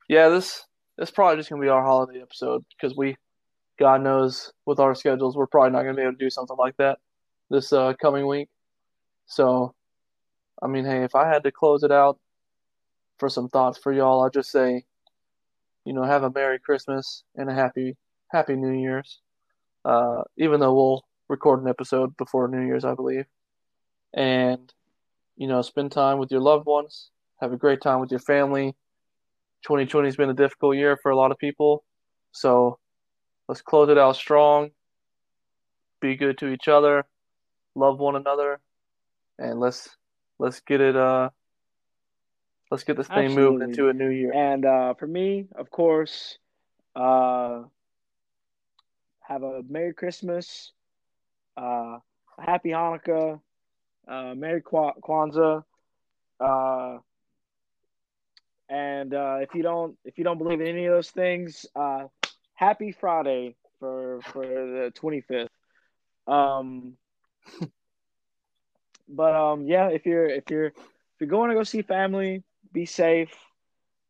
yeah, 0.09 0.29
this 0.29 0.65
this 0.97 1.11
probably 1.11 1.37
just 1.37 1.49
gonna 1.49 1.61
be 1.61 1.67
our 1.69 1.83
holiday 1.83 2.21
episode 2.21 2.65
because 2.69 2.97
we, 2.97 3.17
God 3.79 4.01
knows, 4.01 4.51
with 4.65 4.79
our 4.79 4.95
schedules, 4.95 5.35
we're 5.35 5.47
probably 5.47 5.71
not 5.71 5.83
gonna 5.83 5.95
be 5.95 6.01
able 6.01 6.13
to 6.13 6.17
do 6.17 6.29
something 6.29 6.57
like 6.57 6.77
that 6.77 6.99
this 7.49 7.71
uh, 7.71 7.93
coming 8.01 8.27
week. 8.27 8.49
So, 9.27 9.75
I 10.61 10.67
mean, 10.67 10.85
hey, 10.85 11.03
if 11.03 11.15
I 11.15 11.27
had 11.27 11.43
to 11.43 11.51
close 11.51 11.83
it 11.83 11.91
out 11.91 12.19
for 13.19 13.29
some 13.29 13.49
thoughts 13.49 13.77
for 13.77 13.93
y'all, 13.93 14.23
I'd 14.23 14.33
just 14.33 14.51
say, 14.51 14.85
you 15.85 15.93
know, 15.93 16.03
have 16.03 16.23
a 16.23 16.31
Merry 16.31 16.59
Christmas 16.59 17.23
and 17.35 17.49
a 17.49 17.53
happy 17.53 17.95
Happy 18.29 18.55
New 18.55 18.71
Year's. 18.81 19.19
Uh, 19.85 20.23
even 20.37 20.59
though 20.59 20.73
we'll 20.73 21.05
record 21.29 21.61
an 21.61 21.69
episode 21.69 22.15
before 22.17 22.47
New 22.47 22.65
Year's, 22.65 22.83
I 22.83 22.93
believe 22.95 23.25
and 24.17 24.73
you 25.37 25.47
know 25.47 25.61
spend 25.61 25.91
time 25.91 26.19
with 26.19 26.31
your 26.31 26.41
loved 26.41 26.65
ones 26.67 27.11
have 27.41 27.53
a 27.53 27.57
great 27.57 27.81
time 27.81 28.01
with 28.01 28.11
your 28.11 28.19
family 28.19 28.75
2020 29.65 30.07
has 30.07 30.17
been 30.17 30.29
a 30.29 30.33
difficult 30.33 30.75
year 30.75 30.97
for 31.01 31.11
a 31.11 31.17
lot 31.17 31.31
of 31.31 31.37
people 31.39 31.83
so 32.31 32.79
let's 33.47 33.61
close 33.61 33.89
it 33.89 33.97
out 33.97 34.15
strong 34.15 34.71
be 36.01 36.15
good 36.15 36.37
to 36.37 36.47
each 36.47 36.67
other 36.67 37.05
love 37.75 37.99
one 37.99 38.15
another 38.15 38.59
and 39.39 39.59
let's 39.59 39.97
let's 40.39 40.59
get 40.61 40.81
it 40.81 40.95
uh 40.95 41.29
let's 42.71 42.83
get 42.83 42.97
this 42.97 43.07
thing 43.09 43.33
moving 43.33 43.61
Absolutely. 43.61 43.65
into 43.69 43.89
a 43.89 43.93
new 43.93 44.09
year 44.09 44.33
And 44.33 44.65
uh, 44.65 44.93
for 44.95 45.07
me, 45.07 45.47
of 45.55 45.69
course, 45.71 46.37
uh, 46.95 47.63
have 49.21 49.43
a 49.43 49.61
Merry 49.67 49.93
Christmas, 49.93 50.73
uh, 51.57 51.99
Happy 52.39 52.69
Hanukkah, 52.69 53.41
uh, 54.07 54.33
Merry 54.35 54.61
Kwa- 54.61 54.95
Kwanzaa, 55.01 55.63
uh, 56.39 56.97
and 58.69 59.13
uh, 59.13 59.37
if 59.41 59.53
you 59.55 59.63
don't 59.63 59.97
if 60.05 60.17
you 60.17 60.23
don't 60.23 60.37
believe 60.37 60.61
in 60.61 60.67
any 60.67 60.85
of 60.85 60.93
those 60.93 61.09
things, 61.11 61.65
uh, 61.75 62.05
Happy 62.53 62.91
Friday 62.91 63.55
for 63.79 64.19
for 64.31 64.45
the 64.45 64.91
twenty 64.95 65.21
fifth. 65.21 65.51
Um, 66.27 66.97
but 69.07 69.35
um, 69.35 69.65
yeah, 69.67 69.89
if 69.89 70.05
you're 70.05 70.27
if 70.27 70.49
you're 70.49 70.67
if 70.67 70.73
you're 71.19 71.29
going 71.29 71.49
to 71.49 71.55
go 71.55 71.63
see 71.63 71.81
family, 71.81 72.43
be 72.73 72.85
safe, 72.85 73.33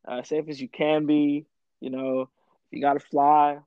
uh, 0.07 0.23
safe 0.23 0.45
as 0.49 0.59
you 0.59 0.69
can 0.69 1.05
be. 1.05 1.45
You 1.79 1.89
know, 1.91 2.29
you 2.71 2.81
got 2.81 2.93
to 2.93 2.99
fly, 2.99 3.59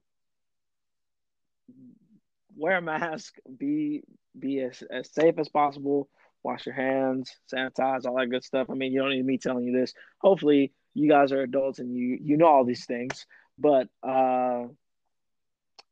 wear 2.57 2.77
a 2.77 2.83
mask. 2.83 3.35
Be 3.59 4.03
be 4.39 4.61
as, 4.61 4.83
as 4.91 5.11
safe 5.13 5.39
as 5.39 5.49
possible. 5.49 6.09
Wash 6.43 6.67
your 6.67 6.75
hands, 6.75 7.37
sanitize, 7.53 8.07
all 8.07 8.17
that 8.17 8.29
good 8.31 8.45
stuff. 8.45 8.69
I 8.71 8.75
mean, 8.75 8.93
you 8.93 9.01
don't 9.01 9.11
need 9.11 9.25
me 9.25 9.39
telling 9.39 9.65
you 9.65 9.73
this. 9.79 9.93
Hopefully, 10.19 10.73
you 10.95 11.09
guys 11.09 11.33
are 11.33 11.43
adults 11.43 11.79
and 11.79 11.95
you 11.95 12.19
you 12.23 12.37
know 12.37 12.47
all 12.47 12.65
these 12.65 12.87
things. 12.87 13.27
But 13.59 13.89
uh, 14.03 14.65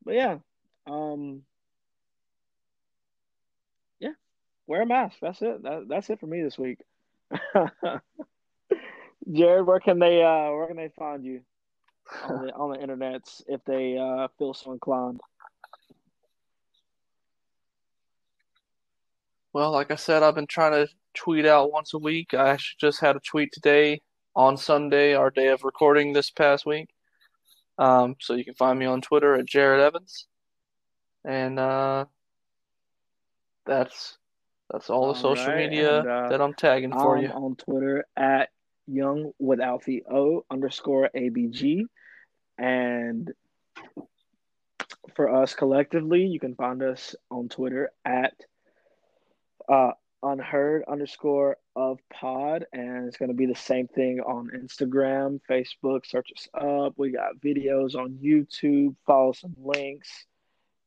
but 0.04 0.14
yeah, 0.14 0.38
um, 0.86 1.42
yeah, 4.00 4.12
wear 4.66 4.82
a 4.82 4.86
mask. 4.86 5.18
That's 5.20 5.42
it. 5.42 5.62
That, 5.62 5.86
that's 5.88 6.10
it 6.10 6.20
for 6.20 6.26
me 6.26 6.42
this 6.42 6.58
week. 6.58 6.78
Jared, 9.30 9.66
where 9.66 9.80
can 9.80 9.98
they 9.98 10.22
uh 10.22 10.50
where 10.52 10.66
can 10.66 10.76
they 10.76 10.88
find 10.98 11.24
you 11.24 11.42
on 12.24 12.46
the 12.46 12.52
on 12.54 12.70
the 12.70 12.78
internets 12.78 13.42
if 13.46 13.62
they 13.64 13.98
uh 13.98 14.28
feel 14.38 14.54
so 14.54 14.72
inclined? 14.72 15.20
Well, 19.52 19.72
like 19.72 19.90
I 19.90 19.96
said, 19.96 20.22
I've 20.22 20.34
been 20.34 20.46
trying 20.46 20.72
to 20.72 20.92
tweet 21.14 21.46
out 21.46 21.72
once 21.72 21.94
a 21.94 21.98
week. 21.98 22.34
I 22.34 22.50
actually 22.50 22.76
just 22.80 23.00
had 23.00 23.16
a 23.16 23.20
tweet 23.20 23.50
today 23.52 24.02
on 24.36 24.56
Sunday, 24.56 25.14
our 25.14 25.30
day 25.30 25.48
of 25.48 25.64
recording 25.64 26.12
this 26.12 26.30
past 26.30 26.66
week. 26.66 26.88
Um, 27.78 28.16
so 28.20 28.34
you 28.34 28.44
can 28.44 28.54
find 28.54 28.78
me 28.78 28.86
on 28.86 29.00
Twitter 29.00 29.34
at 29.34 29.46
Jared 29.46 29.80
Evans, 29.80 30.26
and 31.24 31.58
uh, 31.58 32.06
that's 33.64 34.18
that's 34.70 34.90
all 34.90 35.02
the 35.02 35.08
All 35.08 35.14
social 35.14 35.46
right, 35.46 35.70
media 35.70 36.00
and, 36.00 36.08
uh, 36.08 36.28
that 36.28 36.40
I'm 36.40 36.54
tagging 36.54 36.92
for 36.92 37.16
I'm 37.16 37.22
you. 37.22 37.28
on 37.30 37.56
Twitter 37.56 38.04
at 38.16 38.50
young 38.86 39.32
with 39.38 39.60
Alfie 39.60 40.02
O 40.10 40.44
underscore 40.50 41.10
ABG. 41.14 41.82
And 42.58 43.32
for 45.14 45.42
us 45.42 45.54
collectively, 45.54 46.26
you 46.26 46.40
can 46.40 46.54
find 46.54 46.82
us 46.82 47.14
on 47.30 47.48
Twitter 47.48 47.90
at 48.04 48.34
uh, 49.68 49.92
unheard 50.22 50.84
underscore 50.88 51.56
of 51.76 51.98
pod. 52.12 52.66
And 52.72 53.06
it's 53.06 53.16
going 53.16 53.30
to 53.30 53.36
be 53.36 53.46
the 53.46 53.54
same 53.54 53.88
thing 53.88 54.20
on 54.20 54.50
Instagram, 54.54 55.40
Facebook. 55.48 56.06
Search 56.06 56.30
us 56.36 56.48
up. 56.54 56.94
We 56.96 57.12
got 57.12 57.36
videos 57.40 57.94
on 57.94 58.18
YouTube. 58.22 58.96
Follow 59.06 59.32
some 59.32 59.54
links. 59.58 60.26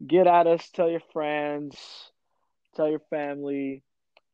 Get 0.06 0.28
at 0.28 0.48
us. 0.48 0.70
Tell 0.70 0.90
your 0.90 1.02
friends. 1.14 1.78
Tell 2.76 2.90
your 2.90 3.02
family 3.10 3.84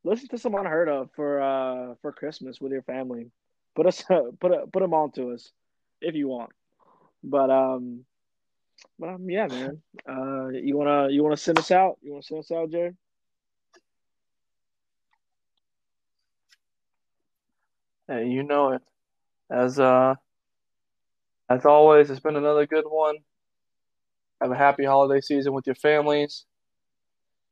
listen 0.07 0.29
to 0.29 0.37
some 0.37 0.55
unheard 0.55 0.89
of 0.89 1.09
for 1.15 1.41
uh 1.41 1.95
for 2.01 2.11
Christmas 2.11 2.59
with 2.59 2.71
your 2.71 2.83
family. 2.83 3.29
Put 3.75 3.85
us 3.85 4.03
put 4.39 4.51
a, 4.51 4.67
put 4.67 4.79
them 4.79 4.93
on 4.93 5.11
to 5.11 5.31
us 5.31 5.51
if 6.01 6.15
you 6.15 6.27
want. 6.27 6.51
But 7.23 7.49
um, 7.49 8.05
but 8.99 9.09
um, 9.09 9.29
yeah, 9.29 9.47
man. 9.47 9.81
Uh, 10.07 10.47
you 10.49 10.77
wanna 10.77 11.09
you 11.09 11.23
wanna 11.23 11.37
send 11.37 11.59
us 11.59 11.71
out? 11.71 11.97
You 12.01 12.11
wanna 12.11 12.23
send 12.23 12.39
us 12.39 12.51
out, 12.51 12.71
Jared? 12.71 12.95
Hey, 18.07 18.27
you 18.27 18.43
know 18.43 18.73
it. 18.73 18.81
As 19.49 19.79
uh, 19.79 20.15
as 21.49 21.65
always, 21.65 22.09
it's 22.09 22.19
been 22.19 22.35
another 22.35 22.65
good 22.65 22.85
one. 22.87 23.17
Have 24.41 24.51
a 24.51 24.55
happy 24.55 24.85
holiday 24.85 25.21
season 25.21 25.53
with 25.53 25.65
your 25.65 25.75
families. 25.75 26.45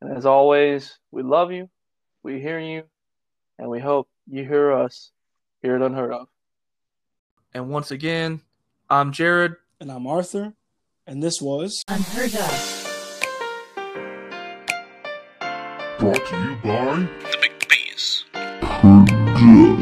And 0.02 0.16
as 0.16 0.26
always, 0.26 0.98
we 1.12 1.24
love 1.24 1.52
you, 1.52 1.70
we 2.24 2.40
hear 2.40 2.60
you, 2.60 2.84
and 3.58 3.70
we 3.70 3.80
hope 3.80 4.08
you 4.28 4.46
hear 4.46 4.72
us 4.72 5.12
here 5.62 5.76
at 5.76 5.82
Unheard 5.82 6.14
of. 6.14 6.28
And 7.54 7.70
once 7.70 7.92
again, 7.92 8.42
I'm 8.90 9.12
Jared. 9.12 9.56
And 9.82 9.92
I'm 9.92 10.08
Arthur, 10.08 10.54
and 11.06 11.22
this 11.22 11.42
was 11.42 11.84
Unheard 11.90 12.34
of. 12.34 12.82
Brought 16.00 16.26
to 16.28 16.40
you 16.40 16.56
by 16.64 16.96
The 17.30 17.38
Big 17.42 17.68
Bees. 17.68 18.24
Good. 18.32 19.75